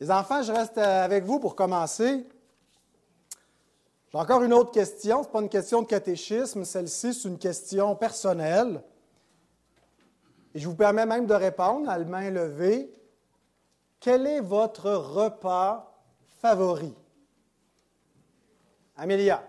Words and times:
Les 0.00 0.10
enfants, 0.10 0.42
je 0.42 0.50
reste 0.50 0.78
avec 0.78 1.24
vous 1.24 1.38
pour 1.38 1.54
commencer. 1.54 2.26
J'ai 4.10 4.18
encore 4.18 4.42
une 4.42 4.54
autre 4.54 4.70
question. 4.72 5.22
Ce 5.22 5.28
n'est 5.28 5.32
pas 5.32 5.40
une 5.42 5.48
question 5.50 5.82
de 5.82 5.86
catéchisme. 5.86 6.64
Celle-ci, 6.64 7.12
c'est 7.12 7.28
une 7.28 7.38
question 7.38 7.94
personnelle. 7.94 8.82
Et 10.54 10.58
je 10.58 10.66
vous 10.66 10.74
permets 10.74 11.04
même 11.04 11.26
de 11.26 11.34
répondre 11.34 11.88
à 11.90 11.98
la 11.98 12.04
main 12.06 12.30
levée. 12.30 12.90
Quel 14.00 14.26
est 14.26 14.40
votre 14.40 14.90
repas 14.90 16.02
favori? 16.40 16.94
Amélia. 18.96 19.44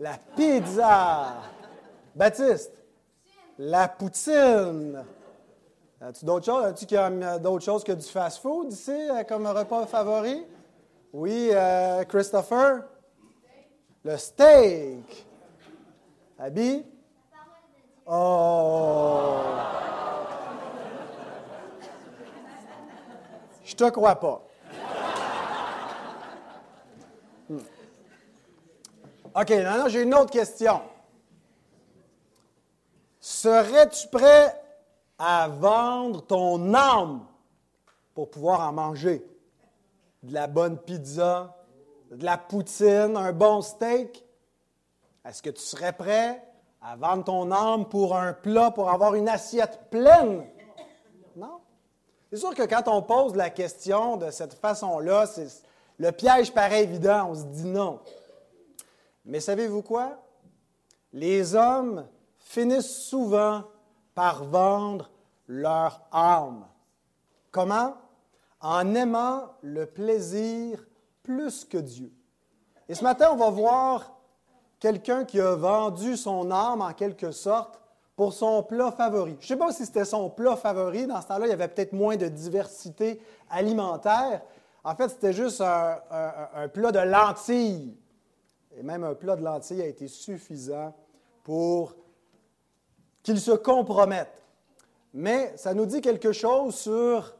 La 0.00 0.18
pizza. 0.36 1.36
Baptiste. 2.16 2.72
La 3.58 3.86
poutine. 3.88 5.04
As-tu 6.00 6.24
d'autres 6.24 6.46
choses? 6.46 6.64
As-tu 6.64 6.86
d'autres 7.42 7.64
choses 7.64 7.82
que 7.82 7.92
du 7.92 8.06
fast-food 8.06 8.72
ici 8.72 8.92
euh, 8.92 9.24
comme 9.24 9.46
repas 9.46 9.84
favori? 9.86 10.46
Oui, 11.12 11.50
euh, 11.52 12.04
Christopher? 12.04 12.84
Le 14.04 14.16
steak. 14.16 15.26
Abby? 16.38 16.84
Oh! 18.06 19.40
Je 23.64 23.74
te 23.74 23.90
crois 23.90 24.14
pas. 24.14 24.44
Hmm. 27.48 27.58
OK, 29.34 29.50
maintenant, 29.50 29.88
j'ai 29.88 30.02
une 30.02 30.14
autre 30.14 30.30
question. 30.30 30.80
Serais-tu 33.20 34.08
prêt 34.08 34.57
à 35.18 35.48
vendre 35.48 36.22
ton 36.22 36.74
âme 36.74 37.26
pour 38.14 38.30
pouvoir 38.30 38.60
en 38.60 38.72
manger? 38.72 39.26
De 40.22 40.32
la 40.32 40.46
bonne 40.46 40.78
pizza, 40.78 41.56
de 42.10 42.24
la 42.24 42.38
poutine, 42.38 43.16
un 43.16 43.32
bon 43.32 43.62
steak? 43.62 44.24
Est-ce 45.24 45.42
que 45.42 45.50
tu 45.50 45.60
serais 45.60 45.92
prêt 45.92 46.42
à 46.80 46.96
vendre 46.96 47.24
ton 47.24 47.50
âme 47.50 47.88
pour 47.88 48.16
un 48.16 48.32
plat, 48.32 48.70
pour 48.70 48.90
avoir 48.90 49.14
une 49.14 49.28
assiette 49.28 49.90
pleine? 49.90 50.46
Non? 51.36 51.60
C'est 52.30 52.38
sûr 52.38 52.54
que 52.54 52.62
quand 52.62 52.88
on 52.88 53.02
pose 53.02 53.34
la 53.36 53.50
question 53.50 54.16
de 54.16 54.30
cette 54.30 54.54
façon-là, 54.54 55.24
le 55.98 56.12
piège 56.12 56.52
paraît 56.52 56.84
évident, 56.84 57.30
on 57.30 57.34
se 57.34 57.44
dit 57.44 57.64
non. 57.64 58.00
Mais 59.24 59.40
savez-vous 59.40 59.82
quoi? 59.82 60.18
Les 61.12 61.54
hommes 61.54 62.06
finissent 62.38 63.04
souvent 63.04 63.64
par 64.18 64.42
vendre 64.42 65.08
leur 65.46 66.02
âme. 66.10 66.66
Comment? 67.52 67.94
En 68.60 68.92
aimant 68.96 69.44
le 69.62 69.86
plaisir 69.86 70.84
plus 71.22 71.64
que 71.64 71.78
Dieu. 71.78 72.12
Et 72.88 72.96
ce 72.96 73.04
matin, 73.04 73.28
on 73.30 73.36
va 73.36 73.50
voir 73.50 74.18
quelqu'un 74.80 75.24
qui 75.24 75.40
a 75.40 75.54
vendu 75.54 76.16
son 76.16 76.50
âme 76.50 76.82
en 76.82 76.92
quelque 76.94 77.30
sorte 77.30 77.78
pour 78.16 78.32
son 78.32 78.64
plat 78.64 78.90
favori. 78.90 79.36
Je 79.38 79.44
ne 79.44 79.48
sais 79.50 79.56
pas 79.56 79.70
si 79.70 79.86
c'était 79.86 80.04
son 80.04 80.30
plat 80.30 80.56
favori. 80.56 81.06
Dans 81.06 81.22
ce 81.22 81.28
temps-là, 81.28 81.46
il 81.46 81.50
y 81.50 81.52
avait 81.52 81.68
peut-être 81.68 81.92
moins 81.92 82.16
de 82.16 82.26
diversité 82.26 83.22
alimentaire. 83.48 84.42
En 84.82 84.96
fait, 84.96 85.10
c'était 85.10 85.32
juste 85.32 85.60
un, 85.60 85.96
un, 86.56 86.66
plat 86.66 86.90
de 86.90 86.98
lentilles. 86.98 87.96
Et 88.76 88.82
même 88.82 89.04
un 89.04 89.14
plat 89.14 89.36
de 89.36 89.44
lentilles 89.44 89.82
a 89.82 89.86
été 89.86 90.08
suffisant 90.08 90.92
pour 91.44 91.94
qu'il 93.22 93.40
se 93.40 93.52
compromette. 93.52 94.42
Mais 95.14 95.56
ça 95.56 95.74
nous 95.74 95.86
dit 95.86 96.00
quelque 96.00 96.32
chose 96.32 96.74
sur 96.74 97.34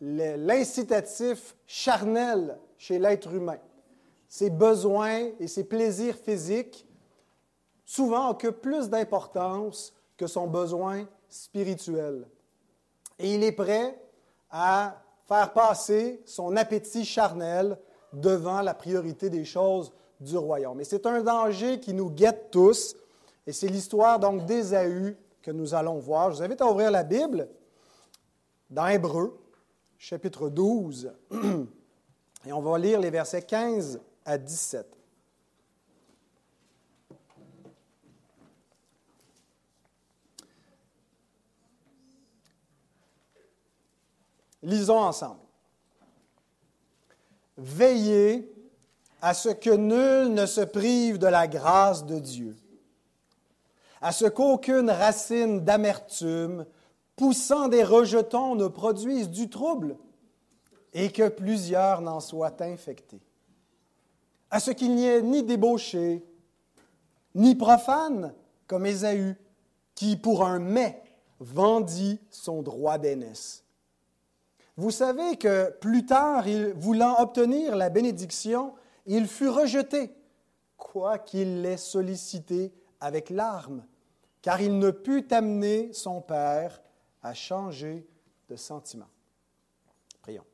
l'incitatif 0.00 1.56
charnel 1.66 2.58
chez 2.78 2.98
l'être 2.98 3.32
humain. 3.32 3.58
Ses 4.28 4.50
besoins 4.50 5.30
et 5.38 5.46
ses 5.48 5.64
plaisirs 5.64 6.16
physiques 6.16 6.86
souvent 7.84 8.30
occupent 8.30 8.62
plus 8.62 8.88
d'importance 8.88 9.92
que 10.16 10.26
son 10.26 10.46
besoin 10.46 11.06
spirituel. 11.28 12.26
Et 13.18 13.34
il 13.34 13.44
est 13.44 13.52
prêt 13.52 14.00
à 14.50 15.02
faire 15.26 15.52
passer 15.52 16.22
son 16.24 16.56
appétit 16.56 17.04
charnel 17.04 17.78
devant 18.12 18.60
la 18.62 18.74
priorité 18.74 19.30
des 19.30 19.44
choses 19.44 19.92
du 20.20 20.36
royaume. 20.36 20.80
Et 20.80 20.84
c'est 20.84 21.06
un 21.06 21.22
danger 21.22 21.80
qui 21.80 21.92
nous 21.92 22.10
guette 22.10 22.50
tous, 22.50 22.96
et 23.46 23.52
c'est 23.52 23.68
l'histoire 23.68 24.18
donc 24.18 24.46
d'Ésaü 24.46 25.16
que 25.42 25.50
nous 25.50 25.74
allons 25.74 25.98
voir. 25.98 26.30
Je 26.30 26.36
vous 26.36 26.42
invite 26.42 26.62
à 26.62 26.66
ouvrir 26.66 26.90
la 26.90 27.02
Bible 27.02 27.48
dans 28.70 28.86
Hébreu, 28.86 29.38
chapitre 29.98 30.48
12, 30.48 31.12
et 32.46 32.52
on 32.52 32.60
va 32.60 32.78
lire 32.78 33.00
les 33.00 33.10
versets 33.10 33.42
15 33.42 34.00
à 34.24 34.38
17. 34.38 34.86
Lisons 44.62 44.98
ensemble. 44.98 45.40
Veillez 47.58 48.50
à 49.20 49.34
ce 49.34 49.50
que 49.50 49.70
nul 49.70 50.32
ne 50.32 50.46
se 50.46 50.62
prive 50.62 51.18
de 51.18 51.26
la 51.26 51.46
grâce 51.46 52.04
de 52.04 52.18
Dieu, 52.18 52.56
à 54.04 54.12
ce 54.12 54.26
qu'aucune 54.26 54.90
racine 54.90 55.64
d'amertume 55.64 56.66
poussant 57.16 57.68
des 57.68 57.82
rejetons 57.82 58.54
ne 58.54 58.68
produise 58.68 59.30
du 59.30 59.48
trouble 59.48 59.96
et 60.92 61.10
que 61.10 61.30
plusieurs 61.30 62.02
n'en 62.02 62.20
soient 62.20 62.62
infectés, 62.62 63.22
à 64.50 64.60
ce 64.60 64.72
qu'il 64.72 64.94
n'y 64.94 65.06
ait 65.06 65.22
ni 65.22 65.42
débauché, 65.42 66.22
ni 67.34 67.54
profane 67.54 68.34
comme 68.66 68.84
Ésaü, 68.84 69.36
qui 69.94 70.16
pour 70.16 70.44
un 70.44 70.58
mais 70.58 71.02
vendit 71.40 72.20
son 72.28 72.60
droit 72.60 72.98
d'aînesse. 72.98 73.64
Vous 74.76 74.90
savez 74.90 75.38
que 75.38 75.70
plus 75.80 76.04
tard, 76.04 76.44
voulant 76.76 77.16
obtenir 77.20 77.74
la 77.74 77.88
bénédiction, 77.88 78.74
il 79.06 79.26
fut 79.28 79.48
rejeté, 79.48 80.14
quoiqu'il 80.76 81.62
l'ait 81.62 81.78
sollicité 81.78 82.70
avec 83.00 83.30
larmes, 83.30 83.82
car 84.44 84.60
il 84.60 84.78
ne 84.78 84.90
put 84.90 85.26
amener 85.32 85.90
son 85.94 86.20
Père 86.20 86.82
à 87.22 87.32
changer 87.32 88.06
de 88.50 88.56
sentiment. 88.56 89.08
Prions. 90.20 90.44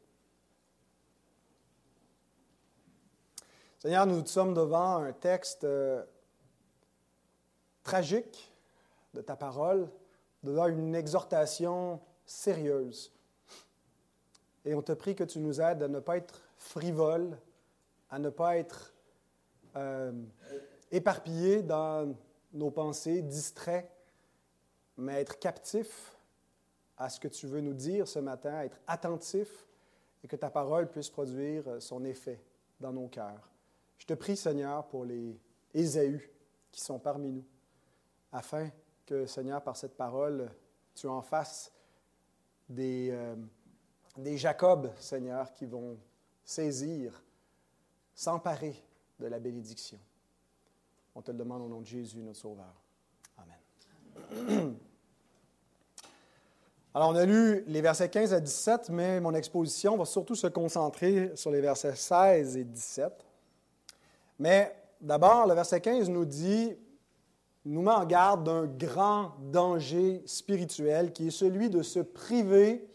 Seigneur, 3.80 4.06
nous 4.06 4.24
sommes 4.26 4.54
devant 4.54 4.98
un 4.98 5.12
texte 5.12 5.64
euh, 5.64 6.04
tragique 7.82 8.54
de 9.12 9.22
ta 9.22 9.34
parole, 9.34 9.90
devant 10.44 10.68
une 10.68 10.94
exhortation 10.94 12.00
sérieuse 12.24 13.12
et 14.64 14.72
on 14.72 14.82
te 14.82 14.92
prie 14.92 15.16
que 15.16 15.24
tu 15.24 15.40
nous 15.40 15.60
aides 15.60 15.82
à 15.82 15.88
ne 15.88 15.98
pas 15.98 16.16
être 16.16 16.40
frivole, 16.58 17.36
à 18.08 18.20
ne 18.20 18.30
pas 18.30 18.56
être 18.56 18.94
euh, 19.74 20.12
éparpillés 20.92 21.62
dans 21.62 22.14
nos 22.52 22.70
pensées, 22.70 23.22
distraits, 23.22 23.90
mais 24.96 25.20
être 25.20 25.38
captifs 25.38 26.16
à 26.96 27.08
ce 27.08 27.18
que 27.20 27.28
tu 27.28 27.46
veux 27.46 27.60
nous 27.60 27.74
dire 27.74 28.06
ce 28.06 28.18
matin, 28.18 28.62
être 28.62 28.78
attentifs 28.86 29.66
et 30.22 30.28
que 30.28 30.36
ta 30.36 30.50
parole 30.50 30.90
puisse 30.90 31.08
produire 31.08 31.80
son 31.80 32.04
effet 32.04 32.42
dans 32.80 32.92
nos 32.92 33.08
cœurs. 33.08 33.50
Je 33.98 34.06
te 34.06 34.14
prie, 34.14 34.36
Seigneur, 34.36 34.86
pour 34.88 35.04
les 35.04 35.38
Ésaü 35.72 36.30
qui 36.70 36.80
sont 36.80 36.98
parmi 36.98 37.30
nous, 37.32 37.44
afin 38.32 38.70
que, 39.06 39.26
Seigneur, 39.26 39.62
par 39.62 39.76
cette 39.76 39.96
parole, 39.96 40.50
tu 40.94 41.06
en 41.06 41.22
fasses 41.22 41.72
des... 42.68 43.10
Euh, 43.12 43.34
des 44.16 44.36
Jacob, 44.36 44.90
Seigneur, 44.98 45.52
qui 45.52 45.66
vont 45.66 45.98
saisir, 46.44 47.22
s'emparer 48.14 48.74
de 49.18 49.26
la 49.26 49.38
bénédiction. 49.38 49.98
On 51.14 51.22
te 51.22 51.30
le 51.30 51.38
demande 51.38 51.62
au 51.62 51.68
nom 51.68 51.80
de 51.80 51.86
Jésus, 51.86 52.18
notre 52.18 52.38
Sauveur. 52.38 52.74
Amen. 53.36 54.76
Alors, 56.94 57.10
on 57.10 57.14
a 57.14 57.24
lu 57.24 57.64
les 57.66 57.80
versets 57.80 58.08
15 58.08 58.32
à 58.34 58.40
17, 58.40 58.90
mais 58.90 59.20
mon 59.20 59.34
exposition 59.34 59.96
va 59.96 60.04
surtout 60.04 60.34
se 60.34 60.46
concentrer 60.46 61.32
sur 61.36 61.50
les 61.50 61.60
versets 61.60 61.94
16 61.94 62.56
et 62.56 62.64
17. 62.64 63.12
Mais 64.38 64.74
d'abord, 65.00 65.46
le 65.46 65.54
verset 65.54 65.80
15 65.80 66.08
nous 66.08 66.24
dit, 66.24 66.76
nous 67.64 67.82
met 67.82 67.92
en 67.92 68.04
garde 68.04 68.44
d'un 68.44 68.66
grand 68.66 69.32
danger 69.52 70.22
spirituel 70.26 71.12
qui 71.12 71.28
est 71.28 71.32
celui 71.32 71.70
de 71.70 71.82
se 71.82 72.00
priver 72.00 72.88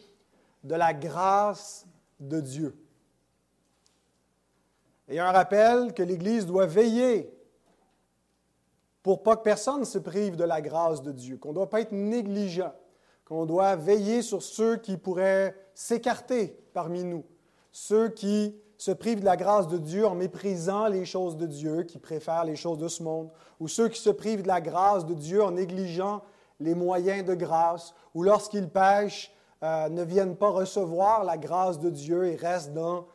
de 0.64 0.76
la 0.76 0.94
grâce 0.94 1.86
de 2.20 2.40
Dieu. 2.40 2.76
Et 5.08 5.20
un 5.20 5.32
rappel 5.32 5.94
que 5.94 6.02
l'Église 6.02 6.46
doit 6.46 6.66
veiller 6.66 7.35
pour 9.06 9.22
pas 9.22 9.36
que 9.36 9.44
personne 9.44 9.86
se 9.86 10.00
prive 10.00 10.36
de 10.36 10.44
la 10.44 10.62
grâce 10.62 11.04
de 11.04 11.12
Dieu, 11.12 11.38
qu'on 11.38 11.50
ne 11.50 11.54
doit 11.54 11.70
pas 11.70 11.82
être 11.82 11.92
négligent, 11.92 12.74
qu'on 13.24 13.46
doit 13.46 13.76
veiller 13.76 14.24
sur 14.24 14.42
ceux 14.42 14.78
qui 14.78 14.98
pourraient 14.98 15.56
s'écarter 15.76 16.60
parmi 16.74 17.04
nous, 17.04 17.24
ceux 17.72 18.10
qui 18.10 18.56
se 18.80 18.90
privent 18.90 19.20
de 19.20 19.26
la 19.26 19.38
grâce 19.38 19.68
de 19.68 19.78
Dieu 19.78 20.08
en 20.08 20.16
méprisant 20.16 20.88
les 20.88 21.06
choses 21.06 21.38
de 21.38 21.46
Dieu, 21.46 21.84
qui 21.84 22.00
préfèrent 22.00 22.46
les 22.46 22.56
choses 22.56 22.80
de 22.80 22.88
ce 22.88 23.04
monde, 23.04 23.30
ou 23.60 23.68
ceux 23.68 23.90
qui 23.90 24.02
se 24.02 24.10
privent 24.10 24.42
de 24.42 24.48
la 24.48 24.60
grâce 24.60 25.06
de 25.06 25.14
Dieu 25.14 25.44
en 25.44 25.52
négligeant 25.52 26.24
les 26.60 26.74
moyens 26.74 27.24
de 27.26 27.36
grâce, 27.36 27.94
ou 28.16 28.24
lorsqu'ils 28.24 28.70
pêchent, 28.70 29.32
euh, 29.62 29.88
ne 29.88 30.02
viennent 30.02 30.36
pas 30.36 30.50
recevoir 30.50 31.24
la 31.24 31.38
grâce 31.38 31.80
de 31.80 31.92
Dieu 31.92 32.26
et 32.26 32.36
restent 32.38 32.74
dans 32.74 33.06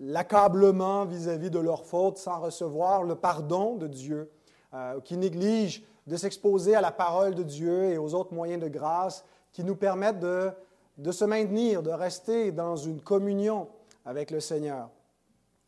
l'accablement 0.00 1.04
vis-à-vis 1.04 1.50
de 1.50 1.58
leur 1.58 1.84
faute 1.84 2.18
sans 2.18 2.40
recevoir 2.40 3.02
le 3.02 3.14
pardon 3.14 3.76
de 3.76 3.86
Dieu, 3.86 4.30
euh, 4.74 5.00
qui 5.00 5.16
négligent 5.16 5.82
de 6.06 6.16
s'exposer 6.16 6.74
à 6.74 6.80
la 6.80 6.92
parole 6.92 7.34
de 7.34 7.42
Dieu 7.42 7.84
et 7.84 7.98
aux 7.98 8.14
autres 8.14 8.32
moyens 8.32 8.62
de 8.62 8.68
grâce 8.68 9.24
qui 9.52 9.64
nous 9.64 9.76
permettent 9.76 10.20
de, 10.20 10.50
de 10.98 11.12
se 11.12 11.24
maintenir, 11.24 11.82
de 11.82 11.90
rester 11.90 12.52
dans 12.52 12.76
une 12.76 13.00
communion 13.00 13.68
avec 14.04 14.30
le 14.30 14.40
Seigneur. 14.40 14.88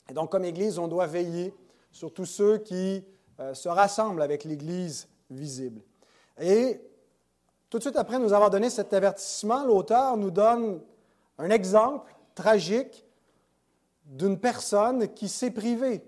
Et 0.08 0.12
donc, 0.12 0.30
comme 0.30 0.44
Église, 0.44 0.78
on 0.78 0.88
doit 0.88 1.06
veiller 1.06 1.54
sur 1.92 2.12
tous 2.12 2.26
ceux 2.26 2.58
qui 2.58 3.04
euh, 3.40 3.54
se 3.54 3.68
rassemblent 3.68 4.22
avec 4.22 4.44
l'Église 4.44 5.08
visible. 5.30 5.80
Et 6.40 6.80
tout 7.68 7.78
de 7.78 7.82
suite 7.82 7.96
après 7.96 8.18
nous 8.18 8.32
avoir 8.32 8.50
donné 8.50 8.70
cet 8.70 8.92
avertissement, 8.92 9.64
l'auteur 9.64 10.16
nous 10.16 10.30
donne 10.30 10.80
un 11.38 11.50
exemple 11.50 12.14
tragique 12.34 13.04
d'une 14.10 14.38
personne 14.38 15.08
qui 15.14 15.28
s'est 15.28 15.52
privée 15.52 16.02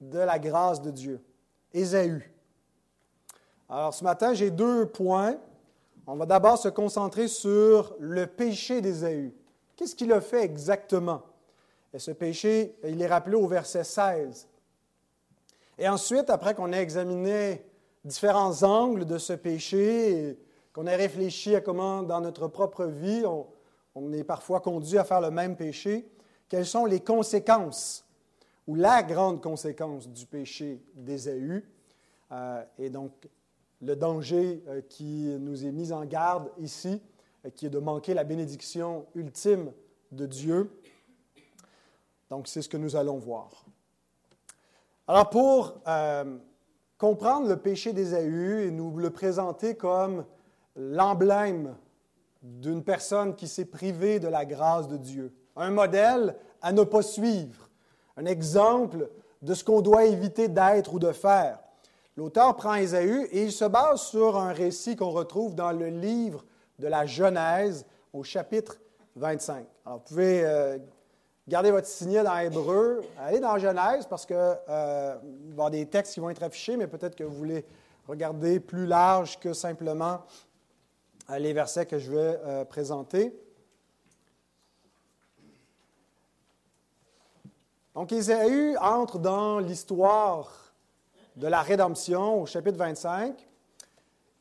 de 0.00 0.18
la 0.18 0.38
grâce 0.38 0.80
de 0.80 0.90
Dieu, 0.90 1.22
Ésaü. 1.72 2.28
Alors 3.68 3.94
ce 3.94 4.02
matin, 4.02 4.32
j'ai 4.32 4.50
deux 4.50 4.86
points. 4.86 5.36
On 6.06 6.16
va 6.16 6.26
d'abord 6.26 6.58
se 6.58 6.68
concentrer 6.68 7.28
sur 7.28 7.94
le 8.00 8.26
péché 8.26 8.80
d'Ésaü. 8.80 9.32
Qu'est-ce 9.76 9.94
qu'il 9.94 10.12
a 10.12 10.20
fait 10.20 10.42
exactement? 10.42 11.22
Et 11.92 11.98
ce 11.98 12.10
péché, 12.10 12.74
il 12.84 13.00
est 13.00 13.06
rappelé 13.06 13.36
au 13.36 13.46
verset 13.46 13.84
16. 13.84 14.48
Et 15.78 15.88
ensuite, 15.88 16.30
après 16.30 16.54
qu'on 16.54 16.72
ait 16.72 16.80
examiné 16.82 17.64
différents 18.04 18.62
angles 18.62 19.04
de 19.04 19.18
ce 19.18 19.34
péché, 19.34 20.38
qu'on 20.72 20.86
ait 20.86 20.96
réfléchi 20.96 21.54
à 21.54 21.60
comment 21.60 22.02
dans 22.02 22.20
notre 22.20 22.48
propre 22.48 22.86
vie 22.86 23.24
on, 23.26 23.46
on 23.94 24.12
est 24.12 24.24
parfois 24.24 24.60
conduit 24.60 24.98
à 24.98 25.04
faire 25.04 25.20
le 25.20 25.30
même 25.30 25.54
péché, 25.54 26.08
quelles 26.52 26.66
sont 26.66 26.84
les 26.84 27.00
conséquences 27.00 28.04
ou 28.66 28.74
la 28.74 29.02
grande 29.02 29.40
conséquence 29.40 30.06
du 30.06 30.26
péché 30.26 30.82
d'Ésaü, 30.92 31.64
euh, 32.30 32.62
et 32.78 32.90
donc 32.90 33.26
le 33.80 33.96
danger 33.96 34.62
euh, 34.68 34.82
qui 34.82 35.34
nous 35.40 35.64
est 35.64 35.72
mis 35.72 35.94
en 35.94 36.04
garde 36.04 36.50
ici, 36.58 37.00
euh, 37.46 37.48
qui 37.48 37.64
est 37.64 37.70
de 37.70 37.78
manquer 37.78 38.12
la 38.12 38.24
bénédiction 38.24 39.06
ultime 39.14 39.72
de 40.10 40.26
Dieu. 40.26 40.78
Donc 42.28 42.46
c'est 42.46 42.60
ce 42.60 42.68
que 42.68 42.76
nous 42.76 42.96
allons 42.96 43.16
voir. 43.16 43.64
Alors 45.08 45.30
pour 45.30 45.80
comprendre 46.98 47.48
le 47.48 47.56
péché 47.56 47.94
d'Ésaü 47.94 48.66
et 48.66 48.70
nous 48.70 48.94
le 48.98 49.08
présenter 49.08 49.74
comme 49.74 50.26
l'emblème 50.76 51.74
d'une 52.42 52.84
personne 52.84 53.36
qui 53.36 53.48
s'est 53.48 53.64
privée 53.64 54.20
de 54.20 54.28
la 54.28 54.44
grâce 54.44 54.86
de 54.86 54.98
Dieu, 54.98 55.32
un 55.56 55.70
modèle 55.70 56.36
à 56.60 56.72
ne 56.72 56.82
pas 56.84 57.02
suivre, 57.02 57.68
un 58.16 58.26
exemple 58.26 59.08
de 59.42 59.54
ce 59.54 59.64
qu'on 59.64 59.80
doit 59.80 60.04
éviter 60.04 60.48
d'être 60.48 60.94
ou 60.94 60.98
de 60.98 61.12
faire. 61.12 61.58
L'auteur 62.16 62.56
prend 62.56 62.74
Ésaü 62.74 63.26
et 63.32 63.42
il 63.42 63.52
se 63.52 63.64
base 63.64 64.02
sur 64.02 64.36
un 64.36 64.52
récit 64.52 64.96
qu'on 64.96 65.10
retrouve 65.10 65.54
dans 65.54 65.72
le 65.72 65.88
livre 65.88 66.44
de 66.78 66.86
la 66.86 67.06
Genèse 67.06 67.86
au 68.12 68.22
chapitre 68.22 68.76
25. 69.16 69.64
Alors, 69.86 69.98
vous 69.98 70.04
pouvez 70.04 70.44
euh, 70.44 70.78
garder 71.48 71.70
votre 71.70 71.86
signet 71.86 72.22
dans 72.22 72.36
Hébreu, 72.36 73.02
allez 73.18 73.40
dans 73.40 73.56
Genèse 73.58 74.06
parce 74.06 74.26
qu'il 74.26 74.36
euh, 74.38 75.16
y 75.56 75.70
des 75.70 75.86
textes 75.86 76.14
qui 76.14 76.20
vont 76.20 76.30
être 76.30 76.42
affichés, 76.42 76.76
mais 76.76 76.86
peut-être 76.86 77.16
que 77.16 77.24
vous 77.24 77.34
voulez 77.34 77.64
regarder 78.06 78.60
plus 78.60 78.86
large 78.86 79.38
que 79.40 79.54
simplement 79.54 80.20
euh, 81.30 81.38
les 81.38 81.54
versets 81.54 81.86
que 81.86 81.98
je 81.98 82.10
vais 82.10 82.64
présenter. 82.66 83.34
Donc, 87.94 88.10
Ésaü 88.10 88.76
entre 88.78 89.18
dans 89.18 89.58
l'histoire 89.58 90.50
de 91.36 91.46
la 91.46 91.60
rédemption 91.60 92.40
au 92.40 92.46
chapitre 92.46 92.78
25, 92.78 93.36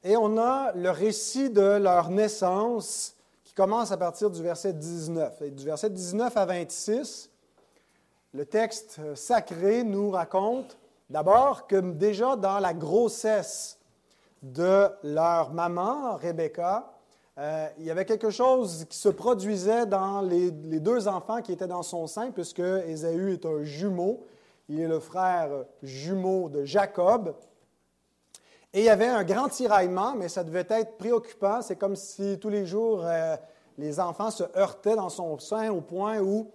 et 0.03 0.15
on 0.15 0.37
a 0.37 0.71
le 0.73 0.89
récit 0.89 1.49
de 1.49 1.61
leur 1.61 2.09
naissance 2.09 3.15
qui 3.43 3.53
commence 3.53 3.91
à 3.91 3.97
partir 3.97 4.29
du 4.29 4.41
verset 4.41 4.71
19. 4.73 5.41
Et 5.41 5.51
du 5.51 5.65
verset 5.65 5.89
19 5.89 6.35
à 6.37 6.45
26, 6.45 7.29
le 8.33 8.45
texte 8.45 9.01
sacré 9.15 9.83
nous 9.83 10.09
raconte 10.11 10.77
d'abord 11.09 11.67
que 11.67 11.75
déjà 11.75 12.37
dans 12.37 12.59
la 12.59 12.73
grossesse 12.73 13.77
de 14.41 14.87
leur 15.03 15.51
maman, 15.51 16.15
Rebecca, 16.15 16.89
euh, 17.41 17.67
il 17.79 17.85
y 17.85 17.91
avait 17.91 18.05
quelque 18.05 18.29
chose 18.29 18.85
qui 18.87 18.97
se 18.97 19.09
produisait 19.09 19.87
dans 19.87 20.21
les, 20.21 20.51
deux 20.51 21.07
enfants 21.07 21.41
qui 21.41 21.51
étaient 21.51 21.65
dans 21.65 21.81
son 21.81 22.05
sein, 22.05 22.29
puisque 22.29 22.59
Ésaü 22.59 23.33
est 23.33 23.45
un 23.47 23.63
jumeau. 23.63 24.23
Il 24.69 24.79
est 24.79 24.87
le 24.87 24.99
frère 24.99 25.49
jumeau 25.81 26.49
de 26.49 26.65
Jacob. 26.65 27.33
Et 28.73 28.81
il 28.81 28.85
y 28.85 28.89
avait 28.89 29.07
un 29.07 29.23
grand 29.23 29.49
tiraillement, 29.49 30.13
mais 30.15 30.29
ça 30.29 30.43
devait 30.43 30.67
être 30.69 30.99
préoccupant. 30.99 31.63
C'est 31.63 31.77
comme 31.77 31.95
si 31.95 32.37
tous 32.39 32.49
les 32.49 32.67
jours, 32.67 33.01
euh, 33.03 33.35
les 33.75 33.99
enfants 33.99 34.29
se 34.29 34.43
heurtaient 34.55 34.95
dans 34.95 35.09
son 35.09 35.39
sein 35.39 35.71
au 35.71 35.81
point 35.81 36.19
où 36.19 36.51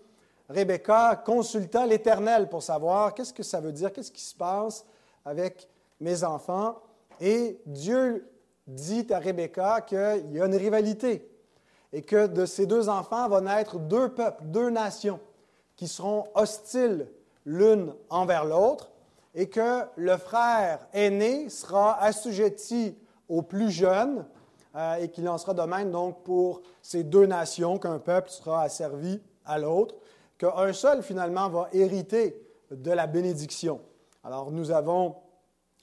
Rebecca 0.48 1.16
consulta 1.16 1.84
l'Éternel 1.84 2.48
pour 2.48 2.62
savoir 2.62 3.12
qu'est-ce 3.12 3.34
que 3.34 3.42
ça 3.42 3.60
veut 3.60 3.72
dire, 3.72 3.92
qu'est-ce 3.92 4.12
qui 4.12 4.22
se 4.22 4.36
passe 4.36 4.86
avec 5.24 5.68
mes 5.98 6.22
enfants. 6.22 6.76
Et 7.20 7.60
Dieu 7.66 8.24
dit 8.66 9.06
à 9.10 9.18
Rebecca 9.18 9.80
qu'il 9.80 10.32
y 10.32 10.40
a 10.40 10.46
une 10.46 10.56
rivalité 10.56 11.28
et 11.92 12.02
que 12.02 12.26
de 12.26 12.46
ces 12.46 12.66
deux 12.66 12.88
enfants 12.88 13.28
vont 13.28 13.42
naître 13.42 13.78
deux 13.78 14.08
peuples, 14.08 14.44
deux 14.44 14.70
nations 14.70 15.20
qui 15.76 15.88
seront 15.88 16.24
hostiles 16.34 17.08
l'une 17.44 17.94
envers 18.10 18.44
l'autre 18.44 18.90
et 19.34 19.48
que 19.48 19.82
le 19.96 20.16
frère 20.16 20.86
aîné 20.92 21.48
sera 21.48 22.02
assujetti 22.02 22.96
au 23.28 23.42
plus 23.42 23.70
jeune 23.70 24.24
euh, 24.74 24.96
et 24.96 25.10
qu'il 25.10 25.28
en 25.28 25.38
sera 25.38 25.54
de 25.54 25.62
même 25.62 25.90
donc 25.90 26.22
pour 26.22 26.62
ces 26.82 27.04
deux 27.04 27.26
nations, 27.26 27.78
qu'un 27.78 27.98
peuple 27.98 28.30
sera 28.30 28.62
asservi 28.62 29.20
à 29.44 29.58
l'autre, 29.58 29.94
qu'un 30.38 30.72
seul 30.72 31.02
finalement 31.02 31.48
va 31.48 31.68
hériter 31.72 32.42
de 32.70 32.90
la 32.90 33.06
bénédiction. 33.06 33.80
Alors 34.24 34.50
nous 34.50 34.70
avons 34.70 35.16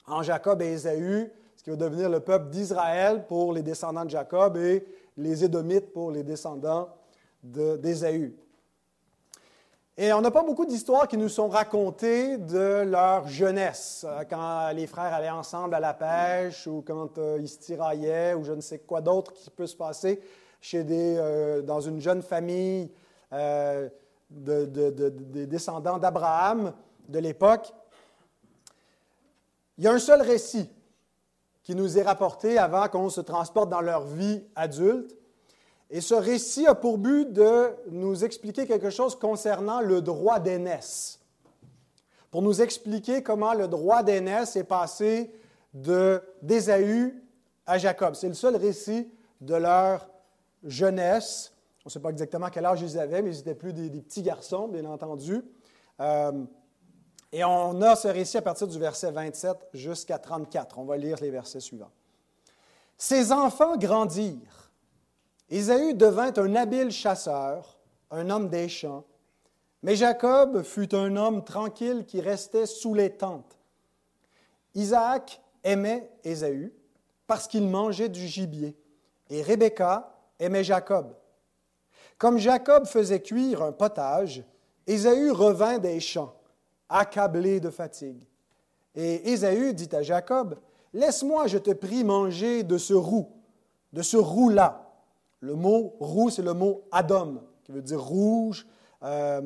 en 0.06 0.22
Jacob 0.22 0.60
et 0.60 0.72
Ésaü, 0.72 1.32
qui 1.64 1.70
va 1.70 1.76
devenir 1.76 2.10
le 2.10 2.20
peuple 2.20 2.50
d'Israël 2.50 3.24
pour 3.26 3.54
les 3.54 3.62
descendants 3.62 4.04
de 4.04 4.10
Jacob 4.10 4.58
et 4.58 4.84
les 5.16 5.44
Édomites 5.44 5.94
pour 5.94 6.10
les 6.10 6.22
descendants 6.22 6.90
d'Ésaü. 7.42 8.36
Et 9.96 10.12
on 10.12 10.20
n'a 10.20 10.30
pas 10.30 10.42
beaucoup 10.42 10.66
d'histoires 10.66 11.08
qui 11.08 11.16
nous 11.16 11.30
sont 11.30 11.48
racontées 11.48 12.36
de 12.36 12.82
leur 12.82 13.28
jeunesse, 13.28 14.04
euh, 14.06 14.24
quand 14.28 14.72
les 14.74 14.86
frères 14.86 15.14
allaient 15.14 15.30
ensemble 15.30 15.74
à 15.74 15.80
la 15.80 15.94
pêche 15.94 16.66
ou 16.66 16.84
quand 16.86 17.16
euh, 17.16 17.38
ils 17.40 17.48
se 17.48 17.58
tiraillaient 17.60 18.34
ou 18.34 18.44
je 18.44 18.52
ne 18.52 18.60
sais 18.60 18.80
quoi 18.80 19.00
d'autre 19.00 19.32
qui 19.32 19.48
peut 19.48 19.66
se 19.66 19.76
passer 19.76 20.20
chez 20.60 20.84
des, 20.84 21.16
euh, 21.16 21.62
dans 21.62 21.80
une 21.80 22.00
jeune 22.00 22.22
famille 22.22 22.90
des 24.30 25.46
descendants 25.46 25.98
d'Abraham 25.98 26.74
de 27.08 27.18
l'époque. 27.20 27.72
Il 29.78 29.84
y 29.84 29.88
a 29.88 29.92
un 29.92 29.98
seul 29.98 30.20
récit 30.20 30.70
qui 31.64 31.74
nous 31.74 31.98
est 31.98 32.02
rapporté 32.02 32.58
avant 32.58 32.88
qu'on 32.88 33.08
se 33.08 33.22
transporte 33.22 33.70
dans 33.70 33.80
leur 33.80 34.04
vie 34.04 34.44
adulte. 34.54 35.16
Et 35.90 36.00
ce 36.00 36.14
récit 36.14 36.66
a 36.66 36.74
pour 36.74 36.98
but 36.98 37.32
de 37.32 37.70
nous 37.90 38.24
expliquer 38.24 38.66
quelque 38.66 38.90
chose 38.90 39.18
concernant 39.18 39.80
le 39.80 40.02
droit 40.02 40.38
d'aînesse. 40.38 41.20
Pour 42.30 42.42
nous 42.42 42.60
expliquer 42.60 43.22
comment 43.22 43.54
le 43.54 43.68
droit 43.68 44.02
d'aînesse 44.02 44.56
est 44.56 44.64
passé 44.64 45.32
d'Ésaü 45.72 47.22
à 47.66 47.78
Jacob. 47.78 48.14
C'est 48.14 48.28
le 48.28 48.34
seul 48.34 48.56
récit 48.56 49.10
de 49.40 49.54
leur 49.54 50.08
jeunesse. 50.64 51.52
On 51.84 51.88
ne 51.88 51.90
sait 51.90 52.00
pas 52.00 52.10
exactement 52.10 52.48
quel 52.50 52.66
âge 52.66 52.82
ils 52.82 52.98
avaient, 52.98 53.22
mais 53.22 53.30
ils 53.30 53.40
étaient 53.40 53.54
plus 53.54 53.72
des, 53.72 53.88
petits 54.00 54.22
garçons, 54.22 54.68
bien 54.68 54.84
entendu. 54.84 55.42
Euh, 56.00 56.44
et 57.34 57.42
on 57.42 57.82
a 57.82 57.96
ce 57.96 58.06
récit 58.06 58.36
à 58.36 58.42
partir 58.42 58.68
du 58.68 58.78
verset 58.78 59.10
27 59.10 59.70
jusqu'à 59.74 60.18
34. 60.18 60.78
On 60.78 60.84
va 60.84 60.96
lire 60.96 61.16
les 61.20 61.32
versets 61.32 61.58
suivants. 61.58 61.90
Ses 62.96 63.32
enfants 63.32 63.76
grandirent. 63.76 64.70
Ésaü 65.50 65.94
devint 65.94 66.32
un 66.36 66.54
habile 66.54 66.92
chasseur, 66.92 67.76
un 68.12 68.30
homme 68.30 68.48
des 68.48 68.68
champs. 68.68 69.02
Mais 69.82 69.96
Jacob 69.96 70.62
fut 70.62 70.94
un 70.94 71.16
homme 71.16 71.42
tranquille 71.42 72.04
qui 72.06 72.20
restait 72.20 72.66
sous 72.66 72.94
les 72.94 73.10
tentes. 73.10 73.58
Isaac 74.76 75.42
aimait 75.64 76.08
Ésaü 76.22 76.72
parce 77.26 77.48
qu'il 77.48 77.66
mangeait 77.66 78.08
du 78.08 78.28
gibier 78.28 78.76
Et 79.28 79.42
Rebecca 79.42 80.20
aimait 80.38 80.62
Jacob. 80.62 81.16
Comme 82.16 82.38
Jacob 82.38 82.86
faisait 82.86 83.22
cuire 83.22 83.60
un 83.60 83.72
potage, 83.72 84.44
Ésaü 84.86 85.32
revint 85.32 85.78
des 85.78 85.98
champs, 85.98 86.36
accablé 86.88 87.60
de 87.60 87.70
fatigue. 87.70 88.26
Et 88.94 89.32
Ésaü 89.32 89.74
dit 89.74 89.88
à 89.92 90.02
Jacob, 90.02 90.56
Laisse-moi, 90.94 91.48
je 91.48 91.58
te 91.58 91.72
prie, 91.72 92.04
manger 92.04 92.62
de 92.62 92.78
ce 92.78 92.94
roux, 92.94 93.28
de 93.92 94.00
ce 94.00 94.16
roux-là. 94.16 94.92
Le 95.40 95.56
mot 95.56 95.96
roux, 95.98 96.30
c'est 96.30 96.42
le 96.42 96.54
mot 96.54 96.84
Adam, 96.92 97.42
qui 97.64 97.72
veut 97.72 97.82
dire 97.82 98.00
rouge, 98.00 98.64
euh, 99.02 99.40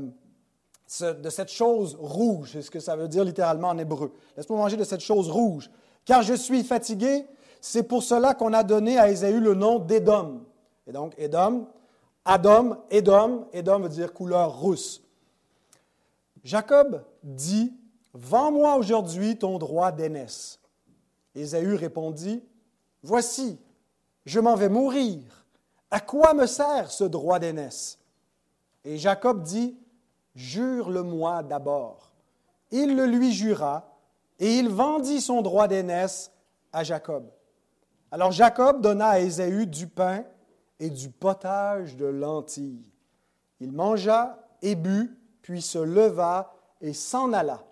de 1.01 1.31
cette 1.31 1.51
chose 1.51 1.97
rouge, 1.99 2.51
c'est 2.53 2.63
ce 2.63 2.71
que 2.71 2.81
ça 2.81 2.97
veut 2.97 3.09
dire 3.09 3.25
littéralement 3.25 3.69
en 3.69 3.79
hébreu. 3.79 4.13
Laisse-moi 4.37 4.59
manger 4.59 4.77
de 4.77 4.85
cette 4.85 5.01
chose 5.01 5.31
rouge, 5.31 5.71
car 6.05 6.23
je 6.23 6.35
suis 6.35 6.63
fatigué. 6.65 7.27
C'est 7.61 7.83
pour 7.83 8.03
cela 8.03 8.35
qu'on 8.35 8.53
a 8.53 8.63
donné 8.63 8.99
à 8.99 9.11
Ésaü 9.11 9.41
le 9.41 9.55
nom 9.55 9.79
d'Édom. 9.79 10.43
Et 10.87 10.93
donc, 10.93 11.15
Édom, 11.19 11.67
Adam, 12.25 12.85
Édom, 12.91 13.47
Édom 13.53 13.81
veut 13.81 13.89
dire 13.89 14.13
couleur 14.13 14.61
rousse. 14.61 15.03
Jacob 16.45 17.05
dit 17.23 17.73
Vends-moi 18.15 18.77
aujourd'hui 18.77 19.37
ton 19.37 19.59
droit 19.59 19.93
d'aînesse. 19.93 20.61
Ésaü 21.35 21.75
répondit 21.75 22.43
Voici, 23.03 23.59
je 24.25 24.41
m'en 24.41 24.55
vais 24.55 24.69
mourir. 24.69 25.21
À 25.91 26.01
quoi 26.01 26.35
me 26.35 26.47
sert 26.47 26.91
ce 26.91 27.05
droit 27.05 27.39
d'aînesse? 27.39 27.99
Et 28.85 28.99
Jacob 28.99 29.43
dit 29.43 29.77
Jure-le-moi 30.35 31.43
d'abord. 31.43 32.13
Il 32.71 32.97
le 32.97 33.07
lui 33.07 33.33
jura, 33.33 33.99
et 34.39 34.59
il 34.59 34.69
vendit 34.69 35.21
son 35.21 35.43
droit 35.43 35.69
d'aînesse 35.69 36.31
à 36.73 36.85
Jacob. 36.85 37.31
Alors 38.11 38.31
Jacob 38.31 38.81
donna 38.81 39.09
à 39.09 39.19
Ésaü 39.21 39.67
du 39.67 39.87
pain 39.87 40.25
et 40.79 40.91
du 40.91 41.11
potage 41.11 41.97
de 41.97 42.07
lentilles. 42.07 42.85
Il 43.61 43.73
mangea 43.73 44.39
et 44.63 44.75
but, 44.75 45.18
puis 45.49 45.63
se 45.63 45.79
leva 45.79 46.53
et 46.83 46.93
s'en 46.93 47.33
alla. 47.33 47.65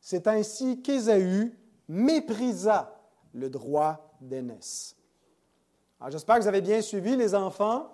C'est 0.00 0.26
ainsi 0.26 0.82
qu'Ésaü 0.82 1.56
méprisa 1.86 3.00
le 3.32 3.48
droit 3.48 4.12
d'aînesse. 4.20 4.96
J'espère 6.08 6.38
que 6.38 6.42
vous 6.42 6.48
avez 6.48 6.60
bien 6.60 6.82
suivi, 6.82 7.14
les 7.14 7.36
enfants. 7.36 7.86